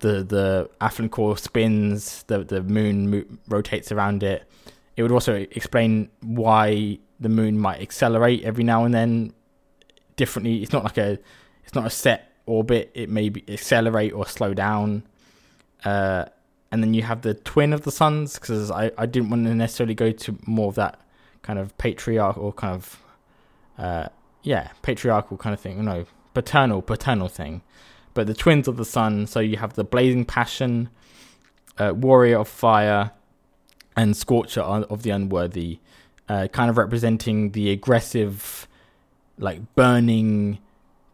the 0.00 0.22
the 0.22 0.70
Aflincor 0.80 1.38
spins, 1.38 2.24
the 2.24 2.44
the 2.44 2.62
moon 2.62 3.10
mo- 3.10 3.24
rotates 3.48 3.92
around 3.92 4.22
it. 4.22 4.48
It 4.96 5.02
would 5.02 5.12
also 5.12 5.34
explain 5.34 6.10
why 6.22 6.98
the 7.20 7.28
moon 7.28 7.58
might 7.58 7.80
accelerate 7.80 8.42
every 8.44 8.64
now 8.64 8.84
and 8.84 8.94
then 8.94 9.32
differently. 10.16 10.62
It's 10.62 10.72
not 10.72 10.84
like 10.84 10.98
a 10.98 11.18
it's 11.64 11.74
not 11.74 11.86
a 11.86 11.90
set 11.90 12.32
orbit. 12.46 12.90
It 12.94 13.08
may 13.08 13.28
be 13.28 13.44
accelerate 13.48 14.12
or 14.12 14.26
slow 14.26 14.54
down. 14.54 15.04
Uh, 15.84 16.26
and 16.70 16.82
then 16.82 16.92
you 16.94 17.02
have 17.02 17.22
the 17.22 17.34
twin 17.34 17.72
of 17.72 17.82
the 17.82 17.90
suns 17.90 18.38
because 18.38 18.70
I, 18.70 18.90
I 18.98 19.06
didn't 19.06 19.30
want 19.30 19.46
to 19.46 19.54
necessarily 19.54 19.94
go 19.94 20.10
to 20.12 20.38
more 20.46 20.68
of 20.68 20.74
that 20.74 21.00
kind 21.42 21.58
of 21.58 21.76
patriarchal 21.78 22.42
or 22.42 22.52
kind 22.52 22.74
of 22.74 23.02
uh, 23.78 24.08
yeah 24.42 24.70
patriarchal 24.82 25.36
kind 25.36 25.54
of 25.54 25.60
thing. 25.60 25.84
No, 25.84 26.06
paternal 26.34 26.82
paternal 26.82 27.28
thing. 27.28 27.62
But 28.14 28.26
the 28.26 28.34
twins 28.34 28.66
of 28.66 28.76
the 28.76 28.84
sun. 28.84 29.26
So 29.26 29.38
you 29.40 29.58
have 29.58 29.74
the 29.74 29.84
blazing 29.84 30.24
passion, 30.24 30.88
uh, 31.78 31.92
warrior 31.94 32.38
of 32.38 32.48
fire, 32.48 33.12
and 33.96 34.16
scorcher 34.16 34.60
of 34.60 35.02
the 35.02 35.10
unworthy, 35.10 35.80
uh, 36.28 36.48
kind 36.48 36.70
of 36.70 36.78
representing 36.78 37.50
the 37.50 37.70
aggressive, 37.70 38.68
like 39.38 39.74
burning, 39.74 40.58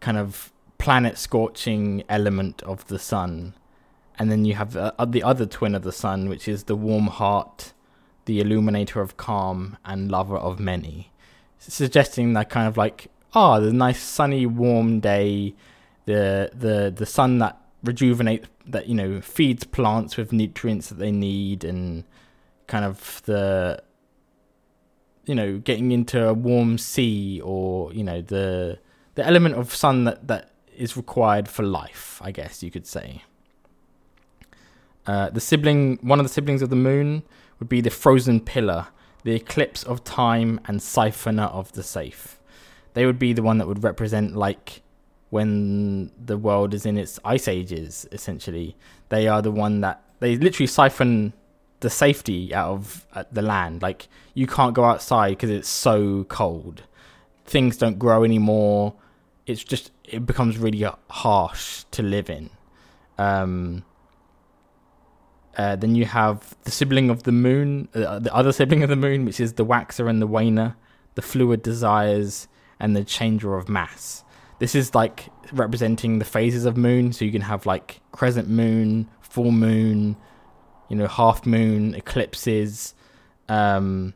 kind 0.00 0.18
of 0.18 0.52
planet 0.76 1.16
scorching 1.16 2.04
element 2.08 2.62
of 2.64 2.86
the 2.88 2.98
sun. 2.98 3.54
And 4.18 4.30
then 4.30 4.44
you 4.44 4.54
have 4.54 4.76
uh, 4.76 4.92
the 5.06 5.22
other 5.22 5.46
twin 5.46 5.74
of 5.74 5.82
the 5.82 5.92
sun, 5.92 6.28
which 6.28 6.46
is 6.46 6.64
the 6.64 6.76
warm 6.76 7.06
heart, 7.06 7.72
the 8.26 8.40
illuminator 8.40 9.00
of 9.00 9.16
calm, 9.16 9.78
and 9.84 10.10
lover 10.10 10.36
of 10.36 10.60
many. 10.60 11.10
Suggesting 11.58 12.34
that 12.34 12.50
kind 12.50 12.68
of 12.68 12.76
like, 12.76 13.08
ah, 13.34 13.60
the 13.60 13.72
nice 13.72 14.02
sunny, 14.02 14.46
warm 14.46 15.00
day, 15.00 15.54
the 16.06 16.50
the 16.54 16.92
the 16.94 17.06
sun 17.06 17.38
that 17.38 17.60
rejuvenates, 17.82 18.48
that 18.66 18.86
you 18.86 18.94
know 18.94 19.20
feeds 19.20 19.64
plants 19.64 20.16
with 20.16 20.32
nutrients 20.32 20.88
that 20.88 20.98
they 20.98 21.12
need, 21.12 21.64
and 21.64 22.04
kind 22.66 22.84
of 22.84 23.22
the 23.24 23.82
you 25.26 25.34
know 25.34 25.58
getting 25.58 25.92
into 25.92 26.26
a 26.26 26.34
warm 26.34 26.78
sea 26.78 27.40
or 27.42 27.92
you 27.92 28.04
know 28.04 28.20
the 28.20 28.78
the 29.14 29.26
element 29.26 29.54
of 29.54 29.74
sun 29.74 30.04
that 30.04 30.26
that 30.28 30.50
is 30.76 30.96
required 30.96 31.48
for 31.48 31.62
life 31.62 32.20
i 32.24 32.30
guess 32.30 32.62
you 32.62 32.70
could 32.70 32.86
say. 32.86 33.22
Uh, 35.06 35.28
the 35.28 35.40
sibling 35.40 35.98
one 36.00 36.18
of 36.18 36.24
the 36.24 36.32
siblings 36.32 36.62
of 36.62 36.70
the 36.70 36.76
moon 36.76 37.22
would 37.58 37.68
be 37.68 37.82
the 37.82 37.90
frozen 37.90 38.40
pillar 38.40 38.86
the 39.22 39.34
eclipse 39.34 39.82
of 39.82 40.02
time 40.02 40.58
and 40.64 40.80
siphoner 40.80 41.50
of 41.52 41.70
the 41.72 41.82
safe 41.82 42.40
they 42.94 43.06
would 43.06 43.18
be 43.18 43.32
the 43.32 43.42
one 43.42 43.58
that 43.58 43.68
would 43.68 43.84
represent 43.84 44.34
like 44.34 44.82
when 45.30 46.10
the 46.24 46.38
world 46.38 46.74
is 46.74 46.86
in 46.86 46.96
its 46.96 47.18
ice 47.24 47.48
ages 47.48 48.06
essentially 48.12 48.76
they 49.08 49.28
are 49.28 49.42
the 49.42 49.50
one 49.50 49.80
that 49.80 50.02
they 50.20 50.36
literally 50.36 50.66
siphon 50.66 51.32
the 51.84 51.90
safety 51.90 52.54
out 52.54 52.70
of 52.70 53.06
the 53.30 53.42
land. 53.42 53.82
Like 53.82 54.08
you 54.32 54.46
can't 54.46 54.74
go 54.74 54.84
outside 54.84 55.32
because 55.32 55.50
it's 55.50 55.68
so 55.68 56.24
cold. 56.24 56.82
Things 57.44 57.76
don't 57.76 57.98
grow 57.98 58.24
anymore. 58.24 58.94
It's 59.46 59.62
just 59.62 59.92
it 60.04 60.24
becomes 60.26 60.56
really 60.56 60.86
harsh 61.10 61.84
to 61.90 62.02
live 62.02 62.30
in. 62.30 62.48
Um, 63.18 63.84
uh, 65.58 65.76
then 65.76 65.94
you 65.94 66.06
have 66.06 66.56
the 66.64 66.70
sibling 66.70 67.10
of 67.10 67.24
the 67.24 67.32
moon, 67.32 67.88
uh, 67.94 68.18
the 68.18 68.34
other 68.34 68.50
sibling 68.50 68.82
of 68.82 68.88
the 68.88 68.96
moon, 68.96 69.26
which 69.26 69.38
is 69.38 69.52
the 69.52 69.64
waxer 69.64 70.08
and 70.08 70.22
the 70.22 70.26
waner, 70.26 70.76
the 71.16 71.22
fluid 71.22 71.62
desires, 71.62 72.48
and 72.84 72.94
the 72.94 73.02
changer 73.02 73.56
of 73.56 73.66
mass. 73.66 74.24
This 74.58 74.74
is 74.74 74.94
like 74.94 75.30
representing 75.52 76.18
the 76.18 76.24
phases 76.26 76.66
of 76.66 76.76
moon. 76.76 77.14
So 77.14 77.24
you 77.24 77.32
can 77.32 77.40
have 77.40 77.64
like 77.64 78.02
crescent 78.12 78.46
moon, 78.46 79.08
full 79.22 79.52
moon, 79.52 80.16
you 80.90 80.96
know, 80.96 81.06
half 81.06 81.46
moon, 81.46 81.94
eclipses. 81.94 82.94
Um, 83.48 84.12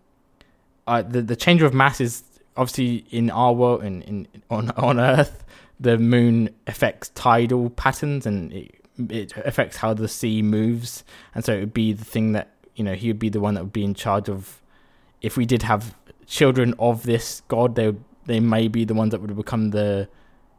uh, 0.87 1.01
the 1.01 1.23
the 1.23 1.35
changer 1.35 1.64
of 1.64 1.73
mass 1.73 1.99
is 1.99 2.23
obviously 2.59 3.07
in 3.11 3.31
our 3.31 3.55
world 3.55 3.83
and 3.83 4.03
in, 4.03 4.29
on 4.51 4.71
on 4.73 5.01
Earth. 5.01 5.45
The 5.81 5.97
moon 5.97 6.51
affects 6.66 7.09
tidal 7.14 7.71
patterns 7.71 8.27
and 8.27 8.53
it, 8.53 8.75
it 9.09 9.33
affects 9.47 9.79
how 9.79 9.95
the 9.95 10.09
sea 10.09 10.43
moves, 10.43 11.05
and 11.35 11.43
so 11.43 11.55
it 11.55 11.61
would 11.61 11.75
be 11.75 11.95
the 11.95 12.05
thing 12.05 12.33
that 12.33 12.51
you 12.75 12.85
know 12.85 12.93
he 12.95 13.09
would 13.09 13.19
be 13.19 13.31
the 13.31 13.41
one 13.41 13.55
that 13.55 13.62
would 13.62 13.73
be 13.73 13.85
in 13.85 13.95
charge 13.95 14.29
of. 14.29 14.61
If 15.23 15.37
we 15.37 15.47
did 15.47 15.62
have 15.62 15.97
children 16.27 16.75
of 16.79 17.03
this 17.05 17.43
god, 17.49 17.75
they 17.75 17.87
would, 17.87 18.05
they 18.29 18.41
may 18.41 18.68
be 18.68 18.85
the 18.85 18.95
ones 18.95 19.11
that 19.12 19.20
would 19.22 19.35
become 19.45 19.70
the 19.70 20.09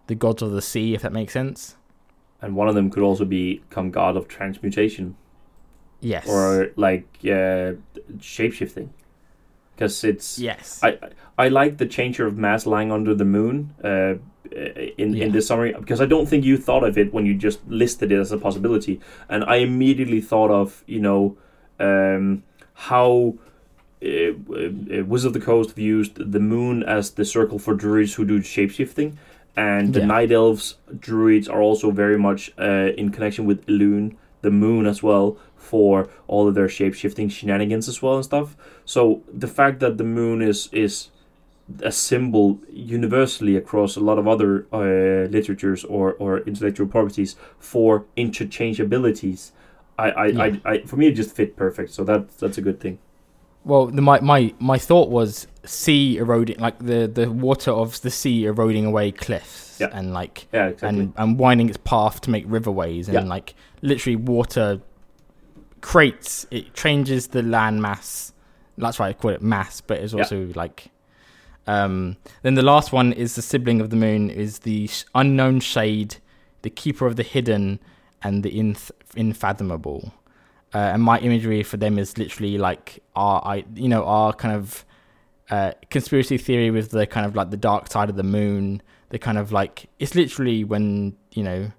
the 0.08 0.16
gods 0.16 0.42
of 0.42 0.52
the 0.52 0.62
sea, 0.62 0.94
if 0.96 1.02
that 1.04 1.14
makes 1.14 1.34
sense. 1.34 1.76
and 2.42 2.56
one 2.56 2.70
of 2.72 2.76
them 2.76 2.88
could 2.94 3.04
also 3.10 3.26
become 3.26 3.88
god 3.92 4.14
of 4.20 4.24
transmutation 4.38 5.16
Yes. 6.14 6.26
or 6.36 6.72
like 6.86 7.08
uh, 7.26 7.70
shapeshifting 8.36 8.88
because 9.76 10.04
it's 10.12 10.40
yes. 10.40 10.80
I 10.88 10.90
I 11.38 11.48
like 11.50 11.74
the 11.78 11.86
changer 11.98 12.26
of 12.30 12.38
mass 12.38 12.66
lying 12.66 12.92
under 12.98 13.14
the 13.22 13.26
moon 13.38 13.56
uh, 13.84 14.14
in 15.02 15.10
Yeah. 15.14 15.26
in 15.26 15.32
this 15.36 15.46
summary 15.48 15.72
because 15.84 16.00
I 16.06 16.08
don't 16.14 16.28
think 16.32 16.46
you 16.46 16.56
thought 16.68 16.84
of 16.90 16.98
it 16.98 17.14
when 17.14 17.26
you 17.26 17.34
just 17.48 17.60
listed 17.82 18.12
it 18.12 18.20
as 18.26 18.32
a 18.32 18.38
possibility, 18.48 18.96
and 19.28 19.44
I 19.44 19.58
immediately 19.70 20.22
thought 20.32 20.52
of 20.62 20.84
you 20.96 21.02
know 21.08 21.22
um, 21.80 22.44
how. 22.90 23.36
Uh, 24.02 24.08
uh, 24.08 25.04
Wizard 25.06 25.30
of 25.30 25.34
the 25.34 25.46
Coast 25.46 25.78
used 25.78 26.32
the 26.32 26.40
moon 26.40 26.84
as 26.84 27.12
the 27.12 27.26
circle 27.26 27.60
for 27.60 27.74
druids 27.74 28.14
who 28.16 28.26
do 28.26 28.40
shapeshifting, 28.40 29.14
and 29.58 29.94
the 29.94 30.00
Yeah. 30.00 30.06
night 30.06 30.32
elves 30.32 30.78
druids 31.00 31.48
are 31.50 31.62
also 31.62 31.92
very 31.92 32.18
much 32.18 32.52
uh, 32.58 32.92
in 32.98 33.10
connection 33.12 33.46
with 33.46 33.66
Elune, 33.68 34.16
the 34.42 34.52
moon 34.52 34.86
as 34.86 35.04
well, 35.04 35.38
for 35.58 36.08
all 36.28 36.48
of 36.48 36.56
their 36.56 36.68
shapeshifting 36.70 37.30
shenanigans 37.30 37.90
as 37.90 38.02
well 38.02 38.16
and 38.16 38.24
stuff. 38.24 38.56
So 38.86 39.22
the 39.38 39.48
fact 39.48 39.80
that 39.82 39.98
the 39.98 40.06
moon 40.06 40.42
is 40.42 40.70
is 40.72 41.10
a 41.84 41.92
symbol 41.92 42.58
universally 42.72 43.56
across 43.58 43.96
a 43.96 44.00
lot 44.00 44.18
of 44.18 44.28
other 44.28 44.66
uh, 44.74 45.28
literatures 45.30 45.84
or, 45.86 46.14
or 46.14 46.40
intellectual 46.40 46.88
properties 46.88 47.36
for 47.60 48.06
interchangeabilities, 48.18 49.52
I, 49.98 50.10
I, 50.12 50.26
Yeah. 50.28 50.42
I, 50.66 50.72
I 50.72 50.82
for 50.86 50.96
me 50.98 51.08
it 51.08 51.16
just 51.16 51.36
fit 51.36 51.56
perfect. 51.56 51.92
So 51.92 52.04
that 52.06 52.22
that's 52.40 52.58
a 52.58 52.62
good 52.62 52.80
thing. 52.80 52.98
Well, 53.70 53.86
the, 53.88 54.02
my 54.02 54.20
my 54.20 54.54
my 54.60 54.78
thought 54.78 55.10
was 55.10 55.48
sea 55.64 56.18
eroding, 56.18 56.58
like 56.60 56.80
the 56.80 57.08
the 57.08 57.30
water 57.32 57.72
of 57.72 58.02
the 58.02 58.10
sea 58.12 58.46
eroding 58.46 58.86
away 58.86 59.12
cliffs, 59.12 59.78
Yeah. 59.80 59.90
and 59.94 60.12
like 60.14 60.48
Yeah, 60.52 60.68
exactly. 60.70 60.88
and 61.02 61.14
and 61.18 61.38
winding 61.40 61.70
its 61.70 61.78
path 61.78 62.22
to 62.22 62.30
make 62.32 62.46
riverways, 62.48 63.06
and 63.08 63.14
Yeah. 63.14 63.22
like 63.36 63.54
literally 63.82 64.16
water 64.16 64.82
creates 65.82 66.46
it 66.52 66.74
changes 66.74 67.28
the 67.28 67.42
land 67.42 67.82
mass. 67.82 68.34
That's 68.78 68.98
why 69.00 69.10
I 69.10 69.14
call 69.14 69.32
it 69.32 69.42
mass, 69.42 69.82
but 69.82 70.00
it's 70.00 70.14
also 70.14 70.48
like. 70.56 70.88
Um, 71.68 72.18
then 72.42 72.56
the 72.56 72.64
last 72.64 72.92
one 72.92 73.14
is 73.14 73.36
the 73.36 73.44
sibling 73.44 73.80
of 73.80 73.92
the 73.92 73.96
moon 73.96 74.32
is 74.32 74.60
the 74.60 74.90
unknown 75.14 75.60
shade, 75.60 76.16
the 76.64 76.70
keeper 76.72 77.06
of 77.06 77.16
the 77.16 77.22
hidden, 77.22 77.80
and 78.24 78.42
the 78.42 78.52
inth- 78.52 78.90
unfathomable. 79.16 80.12
Uh, 80.74 80.78
and 80.78 81.02
my 81.02 81.20
imagery 81.20 81.64
for 81.64 81.78
them 81.78 81.98
is 81.98 82.18
literally 82.18 82.58
like 82.58 83.02
our, 83.16 83.42
I, 83.44 83.66
you 83.76 83.90
know, 83.90 84.04
our 84.06 84.34
kind 84.34 84.56
of 84.56 84.86
uh, 85.50 85.72
conspiracy 85.90 86.38
theory 86.38 86.70
with 86.70 86.92
the 86.92 87.08
kind 87.08 87.26
of 87.26 87.36
like 87.36 87.50
the 87.50 87.58
dark 87.58 87.92
side 87.92 88.10
of 88.10 88.16
the 88.16 88.24
moon. 88.24 88.82
The 89.10 89.18
kind 89.18 89.40
of 89.40 89.52
like 89.52 89.90
it's 89.98 90.14
literally 90.14 90.64
when 90.64 91.18
you 91.32 91.42
know 91.42 91.72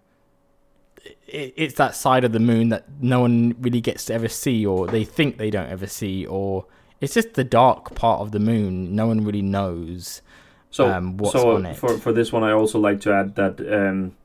it, 1.27 1.55
it's 1.57 1.75
that 1.75 1.95
side 1.95 2.25
of 2.25 2.33
the 2.33 2.41
moon 2.41 2.71
that 2.71 2.87
no 3.01 3.21
one 3.21 3.55
really 3.61 3.81
gets 3.81 4.07
to 4.07 4.15
ever 4.15 4.29
see, 4.29 4.67
or 4.67 4.87
they 4.87 5.05
think 5.05 5.39
they 5.39 5.51
don't 5.51 5.69
ever 5.69 5.87
see, 5.87 6.27
or 6.27 6.67
it's 7.01 7.15
just 7.15 7.35
the 7.35 7.45
dark 7.45 7.95
part 7.95 8.21
of 8.21 8.33
the 8.33 8.41
moon. 8.41 8.95
No 8.95 9.07
one 9.07 9.25
really 9.25 9.43
knows. 9.43 10.23
So, 10.71 10.89
um, 10.89 11.17
what's 11.17 11.33
so 11.33 11.57
on 11.57 11.67
it. 11.67 11.77
for 11.77 11.99
for 11.99 12.13
this 12.13 12.33
one, 12.33 12.43
I 12.43 12.53
also 12.53 12.79
like 12.79 13.01
to 13.03 13.13
add 13.13 13.35
that 13.37 13.61
um, 13.61 14.17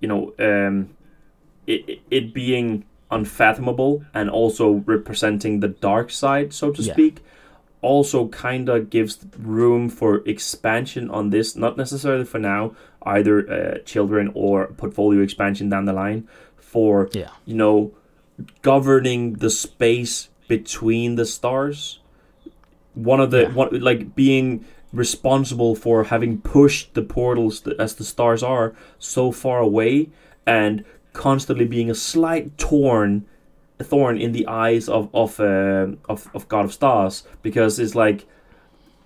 you 0.00 0.08
know 0.08 0.32
um, 0.38 0.96
it 1.66 2.00
it 2.10 2.34
being 2.34 2.84
unfathomable 3.16 3.92
and 4.18 4.26
also 4.30 4.66
representing 4.94 5.60
the 5.60 5.68
dark 5.88 6.08
side, 6.22 6.48
so 6.60 6.66
to 6.76 6.82
Yeah. 6.82 6.92
speak, 6.94 7.14
also 7.82 8.18
kind 8.28 8.68
of 8.68 8.78
gives 8.96 9.14
room 9.56 9.88
for 9.88 10.10
expansion 10.34 11.04
on 11.18 11.30
this. 11.30 11.56
Not 11.56 11.76
necessarily 11.76 12.24
for 12.24 12.40
now, 12.54 12.62
either 13.16 13.36
uh, 13.38 13.78
children 13.92 14.24
or 14.34 14.56
portfolio 14.82 15.20
expansion 15.22 15.68
down 15.68 15.84
the 15.90 15.92
line. 16.04 16.20
For 16.76 17.08
yeah, 17.12 17.30
you 17.50 17.56
know, 17.62 17.76
governing 18.62 19.34
the 19.44 19.50
space 19.50 20.28
between 20.48 21.16
the 21.16 21.24
stars. 21.24 22.00
One 22.94 23.20
of 23.24 23.30
the 23.30 23.42
Yeah. 23.42 23.52
one 23.62 23.68
like 23.90 24.14
being 24.14 24.64
responsible 24.92 25.74
for 25.74 26.04
having 26.04 26.38
pushed 26.56 26.94
the 26.94 27.02
portals 27.02 27.54
as 27.78 27.94
the 27.94 28.04
stars 28.04 28.42
are 28.42 28.68
so 28.98 29.24
far 29.32 29.58
away 29.60 30.08
and 30.46 30.84
constantly 31.16 31.64
being 31.64 31.90
a 31.90 31.94
slight 31.94 32.56
torn 32.58 33.26
thorn 33.82 34.18
in 34.18 34.32
the 34.32 34.46
eyes 34.46 34.88
of 34.88 35.08
of 35.14 35.40
uh, 35.40 35.88
of, 36.08 36.28
of 36.34 36.48
God 36.48 36.64
of 36.64 36.72
Stars 36.72 37.24
because 37.42 37.78
it's 37.78 37.94
like 37.94 38.26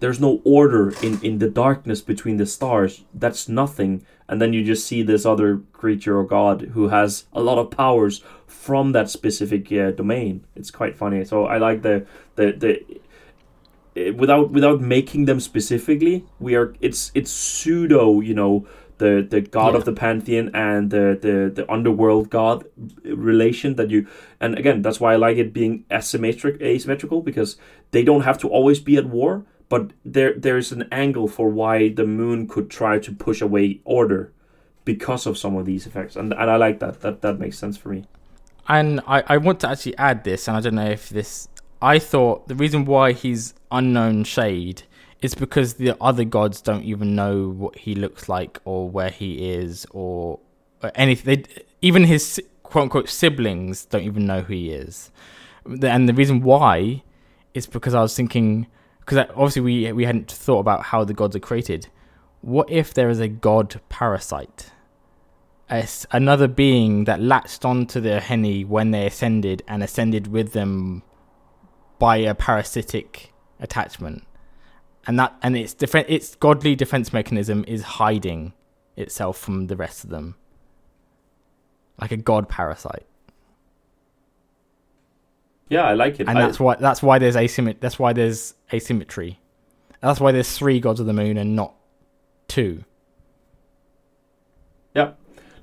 there's 0.01 0.21
no 0.21 0.41
order 0.45 0.93
in 1.03 1.21
in 1.23 1.39
the 1.39 1.49
darkness 1.49 2.01
between 2.01 2.37
the 2.37 2.47
stars. 2.47 3.05
That's 3.15 3.49
nothing. 3.49 4.05
And 4.29 4.41
then 4.41 4.53
you 4.53 4.65
just 4.65 4.87
see 4.87 5.03
this 5.03 5.27
other 5.27 5.61
creature 5.73 6.17
or 6.19 6.25
god 6.25 6.61
who 6.75 6.89
has 6.89 7.25
a 7.33 7.43
lot 7.43 7.59
of 7.59 7.71
powers 7.71 8.23
from 8.47 8.93
that 8.93 9.11
specific 9.11 9.73
uh, 9.73 9.91
domain. 9.91 10.45
It's 10.55 10.71
quite 10.71 10.97
funny. 10.97 11.25
So 11.25 11.47
i 11.47 11.59
like 11.59 11.83
the 11.83 12.07
the 12.37 12.53
the 12.53 14.13
without 14.13 14.51
without 14.51 14.81
making 14.81 15.25
them 15.25 15.41
specifically 15.41 16.25
we 16.39 16.55
are 16.55 16.75
it's 16.81 17.11
it's 17.13 17.31
pseudo 17.31 18.21
you 18.21 18.35
know 18.35 18.67
the 19.03 19.13
the 19.35 19.41
god 19.41 19.73
Yeah. 19.73 19.79
of 19.79 19.85
the 19.89 19.93
pantheon 20.05 20.47
and 20.55 20.91
the, 20.97 21.07
the 21.25 21.35
the 21.59 21.65
underworld 21.77 22.25
god 22.31 22.65
relation 23.05 23.77
that 23.77 23.91
you 23.91 24.07
and 24.41 24.59
again 24.59 24.83
that's 24.83 25.01
why 25.01 25.13
i 25.15 25.17
like 25.17 25.37
it 25.45 25.53
being 25.53 25.85
asymmetric 25.91 26.61
asymmetrical 26.63 27.23
because 27.31 27.57
they 27.95 28.03
don't 28.05 28.23
have 28.29 28.39
to 28.39 28.49
always 28.49 28.81
be 28.81 28.97
at 28.97 29.07
war 29.07 29.45
but 29.69 29.93
there 30.05 30.35
there's 30.47 30.71
an 30.73 30.85
angle 31.05 31.29
for 31.37 31.49
why 31.61 31.89
the 32.01 32.07
moon 32.21 32.47
could 32.47 32.69
try 32.71 32.99
to 32.99 33.11
push 33.27 33.41
away 33.41 33.81
order 33.85 34.23
because 34.85 35.27
of 35.27 35.37
some 35.39 35.57
of 35.57 35.65
these 35.67 35.87
effects 35.87 36.15
and 36.17 36.33
and 36.33 36.49
i 36.51 36.57
like 36.57 36.79
that 36.85 37.01
that 37.01 37.21
that 37.23 37.39
makes 37.39 37.59
sense 37.59 37.77
for 37.77 37.89
me 37.91 38.05
and 38.69 39.01
I, 39.07 39.25
I 39.27 39.37
want 39.39 39.59
to 39.61 39.69
actually 39.71 39.97
add 39.99 40.23
this, 40.23 40.47
and 40.47 40.57
I 40.57 40.61
don't 40.61 40.77
know 40.77 40.91
if 40.91 41.09
this. 41.09 41.49
I 41.83 41.99
thought 41.99 42.47
the 42.47 42.55
reason 42.55 42.85
why 42.85 43.13
he's 43.13 43.53
unknown 43.73 44.23
shade 44.23 44.83
is 45.23 45.35
because 45.35 45.75
the 45.75 45.97
other 46.01 46.25
gods 46.25 46.61
don't 46.61 46.85
even 46.85 47.15
know 47.15 47.49
what 47.49 47.77
he 47.77 47.95
looks 47.95 48.29
like 48.29 48.59
or 48.65 48.89
where 48.89 49.11
he 49.11 49.51
is 49.51 49.87
or, 49.91 50.41
or 50.83 50.91
anything. 50.95 51.43
They, 51.43 51.65
even 51.83 52.05
his 52.05 52.41
quote 52.63 52.85
unquote 52.85 53.09
siblings 53.09 53.85
don't 53.85 54.05
even 54.05 54.27
know 54.27 54.43
who 54.43 54.55
he 54.55 54.71
is. 54.71 55.11
And 55.65 56.09
the 56.09 56.15
reason 56.15 56.41
why 56.41 57.03
is 57.53 57.67
because 57.67 57.95
I 57.95 58.01
was 58.01 58.15
thinking, 58.15 58.67
because 59.01 59.19
obviously 59.31 59.63
we 59.63 59.93
we 59.93 60.05
hadn't 60.05 60.31
thought 60.31 60.61
about 60.61 60.85
how 60.85 61.05
the 61.05 61.15
gods 61.15 61.37
are 61.37 61.41
created. 61.41 61.89
What 62.41 62.71
if 62.71 62.95
there 62.95 63.11
is 63.11 63.21
a 63.21 63.29
god 63.29 63.81
parasite? 63.89 64.71
as 65.71 66.05
another 66.11 66.49
being 66.49 67.05
that 67.05 67.21
latched 67.21 67.65
onto 67.65 68.01
the 68.01 68.19
Henny 68.19 68.65
when 68.65 68.91
they 68.91 69.07
ascended 69.07 69.63
and 69.69 69.85
ascended 69.85 70.27
with 70.27 70.53
them 70.53 71.03
by 72.01 72.17
a 72.17 72.35
parasitic 72.35 73.33
attachment. 73.61 74.25
And 75.11 75.19
that 75.19 75.35
and 75.43 75.57
its 75.57 75.75
defen 75.75 76.05
its 76.07 76.37
godly 76.37 76.77
defense 76.77 77.13
mechanism 77.13 77.65
is 77.67 77.83
hiding 77.83 78.53
itself 78.97 79.37
from 79.37 79.67
the 79.67 79.75
rest 79.75 80.05
of 80.05 80.11
them. 80.11 80.37
Like 82.01 82.13
a 82.13 82.17
god 82.17 82.49
parasite. 82.49 83.07
yeah 85.69 85.83
i 85.83 85.95
like 85.95 86.21
it 86.21 86.29
And 86.29 86.39
I- 86.39 86.43
that's 86.47 86.61
why 86.61 86.77
that's 86.77 87.03
why 87.03 87.19
there's 87.19 87.35
asymmet 87.35 87.81
that's 87.81 87.99
why 87.99 88.13
there's 88.13 88.55
asymmetry. 88.73 89.41
That's 90.01 90.21
why 90.21 90.31
there's 90.31 90.57
three 90.57 90.79
gods 90.79 91.01
of 91.01 91.07
the 91.07 91.13
moon 91.13 91.37
and 91.37 91.57
not 91.57 91.75
two. 92.47 92.85
Yeah, 94.95 95.15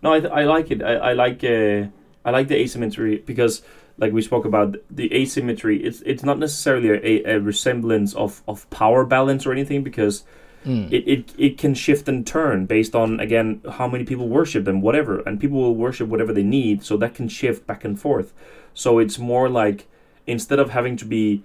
no, 0.03 0.13
I, 0.13 0.17
I 0.41 0.43
like 0.43 0.71
it. 0.71 0.83
I, 0.83 0.93
I 0.95 1.13
like 1.13 1.41
uh, 1.45 1.85
I 2.25 2.31
like 2.31 2.49
the 2.49 2.55
asymmetry 2.57 3.19
because, 3.25 3.61
like 3.97 4.13
we 4.13 4.21
spoke 4.21 4.45
about, 4.45 4.75
the 4.89 5.13
asymmetry. 5.13 5.83
It's 5.83 6.01
it's 6.01 6.23
not 6.23 6.39
necessarily 6.39 6.89
a, 6.89 7.35
a 7.35 7.39
resemblance 7.39 8.13
of, 8.15 8.43
of 8.47 8.69
power 8.69 9.05
balance 9.05 9.45
or 9.45 9.51
anything 9.51 9.83
because 9.83 10.23
Mm. 10.65 10.91
it, 10.91 11.07
it 11.07 11.33
it 11.37 11.57
can 11.57 11.73
shift 11.73 12.09
and 12.09 12.27
turn 12.27 12.65
based 12.65 12.93
on 12.95 13.19
again 13.21 13.61
how 13.73 13.87
many 13.87 14.03
people 14.03 14.27
worship 14.27 14.65
them, 14.65 14.81
whatever, 14.81 15.19
and 15.19 15.39
people 15.39 15.59
will 15.59 15.75
worship 15.75 16.09
whatever 16.09 16.33
they 16.33 16.43
need. 16.43 16.83
So 16.83 16.97
that 16.97 17.13
can 17.15 17.29
shift 17.29 17.65
back 17.65 17.85
and 17.85 17.97
forth. 17.97 18.33
So 18.73 18.99
it's 18.99 19.17
more 19.17 19.47
like 19.47 19.87
instead 20.25 20.59
of 20.59 20.71
having 20.71 20.97
to 20.97 21.05
be 21.05 21.43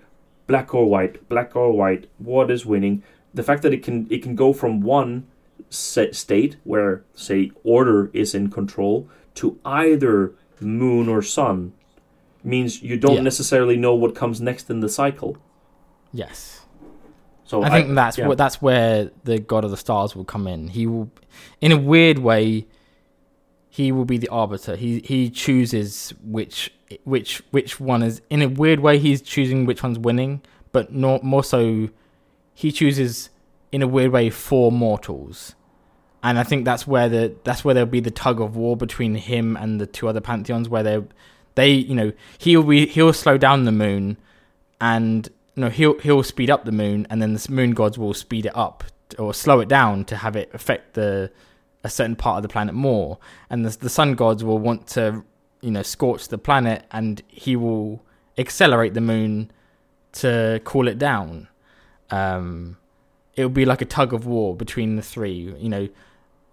black 0.49 0.75
or 0.75 0.87
white, 0.87 1.29
black 1.29 1.55
or 1.55 1.71
white, 1.73 2.09
what 2.19 2.51
is 2.51 2.67
winning? 2.67 3.03
The 3.33 3.45
fact 3.45 3.63
that 3.63 3.73
it 3.73 3.85
can 3.85 4.09
it 4.11 4.23
can 4.25 4.35
go 4.35 4.53
from 4.53 4.81
one 4.81 5.27
set 5.71 6.17
state 6.17 6.57
where 6.65 7.05
say 7.15 7.53
order 7.63 8.11
is 8.13 8.35
in 8.35 8.51
control 8.51 9.09
to 9.35 9.59
either 9.65 10.33
moon 10.59 11.09
or 11.09 11.23
sun 11.23 11.73
means 12.45 12.83
you 12.83 12.97
don't 12.97 13.17
Yeah. 13.17 13.21
necessarily 13.23 13.77
know 13.77 13.95
what 13.95 14.15
comes 14.15 14.41
next 14.41 14.71
in 14.71 14.81
the 14.81 14.89
cycle. 14.89 15.37
yes. 16.13 16.59
So 17.45 17.63
I 17.63 17.69
think 17.69 17.95
that's 17.95 18.17
yeah. 18.17 18.29
what 18.29 18.39
that's 18.39 18.63
where 18.63 19.11
the 19.25 19.39
god 19.39 19.63
of 19.65 19.71
the 19.71 19.77
stars 19.77 20.17
will 20.17 20.25
come 20.25 20.47
in. 20.47 20.69
He 20.69 20.87
will, 20.87 21.11
in 21.61 21.71
a 21.71 21.77
weird 21.77 22.19
way, 22.19 22.67
he 23.69 23.93
will 23.93 24.07
be 24.07 24.17
the 24.17 24.29
arbiter. 24.29 24.75
He 24.75 25.01
he 25.01 25.29
chooses 25.29 26.15
which 26.25 26.73
which 27.05 27.43
which 27.51 27.79
one 27.79 28.03
is. 28.03 28.23
In 28.31 28.41
a 28.41 28.49
weird 28.49 28.81
way, 28.81 28.99
he's 28.99 29.21
choosing 29.21 29.67
which 29.67 29.83
one's 29.83 29.99
winning, 29.99 30.41
but 30.73 30.95
not 30.95 31.25
more 31.25 31.45
so. 31.45 31.91
He 32.55 32.73
chooses 32.73 33.29
in 33.71 33.83
a 33.83 33.89
weird 33.89 34.13
way 34.13 34.31
for 34.31 34.73
mortals, 34.73 35.55
and 36.23 36.39
I 36.39 36.45
think 36.45 36.65
that's 36.65 36.87
where 36.87 37.11
the 37.11 37.35
that's 37.45 37.65
where 37.67 37.75
there'll 37.75 37.87
be 37.91 38.01
the 38.01 38.11
tug 38.11 38.41
of 38.41 38.57
war 38.57 38.79
between 38.79 39.15
him 39.17 39.59
and 39.59 39.79
the 39.79 39.87
two 39.87 40.09
other 40.09 40.23
pantheons, 40.23 40.71
where 40.71 40.83
they 40.83 41.03
they 41.55 41.71
you 41.71 41.95
know 41.95 42.13
he'll 42.39 42.63
be 42.63 42.87
he'll 42.87 43.13
slow 43.13 43.39
down 43.39 43.65
the 43.65 43.73
moon, 43.73 44.17
and 44.81 45.29
no, 45.57 45.69
he'll 45.69 45.99
he'll 46.01 46.23
speed 46.23 46.51
up 46.51 46.65
the 46.65 46.73
moon, 46.73 47.07
and 47.11 47.21
then 47.21 47.35
the 47.35 47.47
moon 47.51 47.73
gods 47.73 47.99
will 47.99 48.15
speed 48.15 48.47
it 48.47 48.57
up 48.57 48.85
or 49.19 49.35
slow 49.35 49.61
it 49.61 49.69
down 49.69 50.05
to 50.07 50.17
have 50.17 50.37
it 50.37 50.51
affect 50.55 50.95
the 50.95 51.31
a 51.85 51.91
certain 51.91 52.17
part 52.17 52.37
of 52.39 52.43
the 52.43 52.49
planet 52.49 52.75
more, 52.75 53.19
and 53.51 53.65
the 53.65 53.77
the 53.79 53.91
sun 53.91 54.15
gods 54.15 54.43
will 54.43 54.59
want 54.59 54.87
to 54.89 55.25
you 55.61 55.71
know 55.71 55.83
scorch 55.83 56.29
the 56.29 56.39
planet, 56.39 56.85
and 56.91 57.23
he 57.29 57.57
will 57.57 58.03
accelerate 58.39 58.95
the 58.95 59.01
moon 59.01 59.51
to 60.13 60.61
cool 60.65 60.89
it 60.89 60.99
down. 60.99 61.49
Um, 62.11 62.77
it 63.35 63.43
will 63.43 63.51
be 63.51 63.65
like 63.65 63.81
a 63.81 63.87
tug 63.87 64.13
of 64.13 64.27
war 64.27 64.55
between 64.55 64.97
the 64.97 65.03
three. 65.03 65.55
You 65.59 65.69
know, 65.69 65.89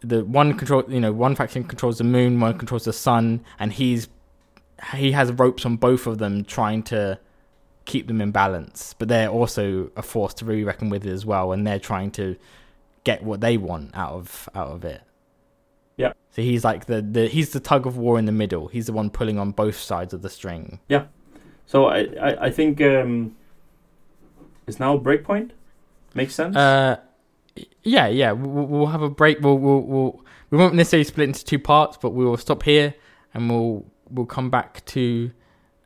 the 0.01 0.23
one 0.25 0.57
control 0.57 0.83
you 0.87 0.99
know 0.99 1.11
one 1.11 1.35
faction 1.35 1.63
controls 1.63 1.99
the 1.99 2.03
moon, 2.03 2.39
one 2.39 2.57
controls 2.57 2.85
the 2.85 2.93
sun, 2.93 3.45
and 3.59 3.71
he's 3.73 4.09
he 4.95 5.11
has 5.11 5.31
ropes 5.31 5.65
on 5.65 5.77
both 5.77 6.07
of 6.07 6.17
them 6.17 6.43
trying 6.43 6.83
to 6.83 7.19
keep 7.85 8.07
them 8.07 8.21
in 8.21 8.31
balance, 8.31 8.93
but 8.97 9.07
they're 9.07 9.29
also 9.29 9.89
a 9.95 10.01
force 10.01 10.33
to 10.35 10.45
really 10.45 10.63
reckon 10.63 10.89
with 10.89 11.05
as 11.05 11.25
well, 11.25 11.51
and 11.51 11.65
they're 11.65 11.79
trying 11.79 12.11
to 12.11 12.35
get 13.03 13.23
what 13.23 13.41
they 13.41 13.57
want 13.57 13.95
out 13.95 14.13
of 14.13 14.49
out 14.53 14.67
of 14.67 14.85
it. 14.85 15.01
Yeah. 15.97 16.13
So 16.31 16.41
he's 16.41 16.63
like 16.63 16.85
the, 16.85 17.01
the 17.01 17.27
he's 17.27 17.49
the 17.49 17.59
tug 17.59 17.85
of 17.85 17.97
war 17.97 18.19
in 18.19 18.25
the 18.25 18.31
middle. 18.31 18.67
He's 18.67 18.85
the 18.85 18.93
one 18.93 19.09
pulling 19.09 19.37
on 19.39 19.51
both 19.51 19.77
sides 19.77 20.13
of 20.13 20.21
the 20.21 20.29
string. 20.29 20.79
Yeah. 20.87 21.05
So 21.65 21.85
I, 21.85 21.99
I, 22.21 22.45
I 22.45 22.49
think 22.51 22.81
um, 22.81 23.35
it's 24.65 24.79
now 24.79 24.97
breakpoint. 24.97 25.51
Makes 26.13 26.35
sense. 26.35 26.55
Uh, 26.55 26.97
yeah, 27.83 28.07
yeah. 28.07 28.31
We'll, 28.31 28.65
we'll 28.65 28.87
have 28.87 29.01
a 29.01 29.09
break. 29.09 29.41
We'll, 29.41 29.57
we'll 29.57 29.81
we'll 29.81 30.25
we 30.51 30.57
won't 30.57 30.75
necessarily 30.75 31.03
split 31.03 31.27
into 31.27 31.43
two 31.43 31.59
parts, 31.59 31.97
but 32.01 32.11
we 32.11 32.23
will 32.23 32.37
stop 32.37 32.63
here 32.63 32.95
and 33.33 33.49
we'll 33.49 33.85
we'll 34.11 34.25
come 34.25 34.49
back 34.49 34.83
to 34.85 35.31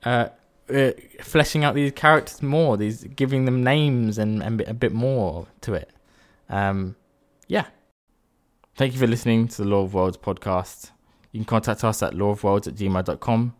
uh, 0.04 0.30
uh 0.74 0.92
fleshing 1.22 1.64
out 1.64 1.76
these 1.76 1.92
characters 1.92 2.42
more. 2.42 2.78
These 2.78 3.04
giving 3.04 3.46
them 3.46 3.64
names 3.64 4.18
and 4.18 4.42
and 4.42 4.62
a 4.62 4.74
bit 4.74 4.92
more 4.92 5.48
to 5.62 5.74
it. 5.74 5.92
Um, 6.50 6.96
yeah. 7.48 7.66
Thank 8.76 8.94
you 8.94 9.00
for 9.00 9.08
listening 9.08 9.48
to 9.50 9.58
the 9.58 9.68
Law 9.68 9.84
of 9.84 9.94
Worlds 9.94 10.18
podcast. 10.18 10.92
You 11.32 11.40
can 11.40 11.46
contact 11.46 11.84
us 11.84 12.02
at 12.02 12.14
lawofworlds 12.14 12.68
at 12.68 12.76
gmail.com, 12.76 13.56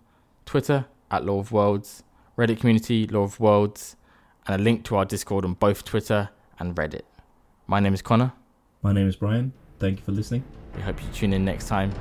Twitter 0.46 0.86
at 1.12 1.26
Law 1.26 1.40
of 1.40 1.52
Worlds, 1.52 2.04
Reddit 2.38 2.60
community, 2.60 3.06
Law 3.08 3.24
of 3.24 3.40
Worlds, 3.40 3.96
and 4.48 4.60
a 4.60 4.64
link 4.64 4.84
to 4.86 4.96
our 4.96 5.06
Discord 5.06 5.46
on 5.46 5.54
both 5.54 5.86
Twitter 5.86 6.30
and 6.60 6.76
Reddit. 6.76 7.04
My 7.68 7.80
name 7.80 7.94
is 7.94 8.02
Connor. 8.02 8.34
My 8.82 8.92
name 8.92 9.08
is 9.08 9.16
Brian. 9.16 9.54
Thank 9.80 10.00
you 10.00 10.06
for 10.06 10.12
listening. 10.12 10.44
We 10.76 10.82
hope 10.82 11.02
you 11.02 11.10
tune 11.14 11.34
in 11.34 11.46
next 11.46 11.68
time. 11.68 11.92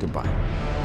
Goodbye. 0.00 0.83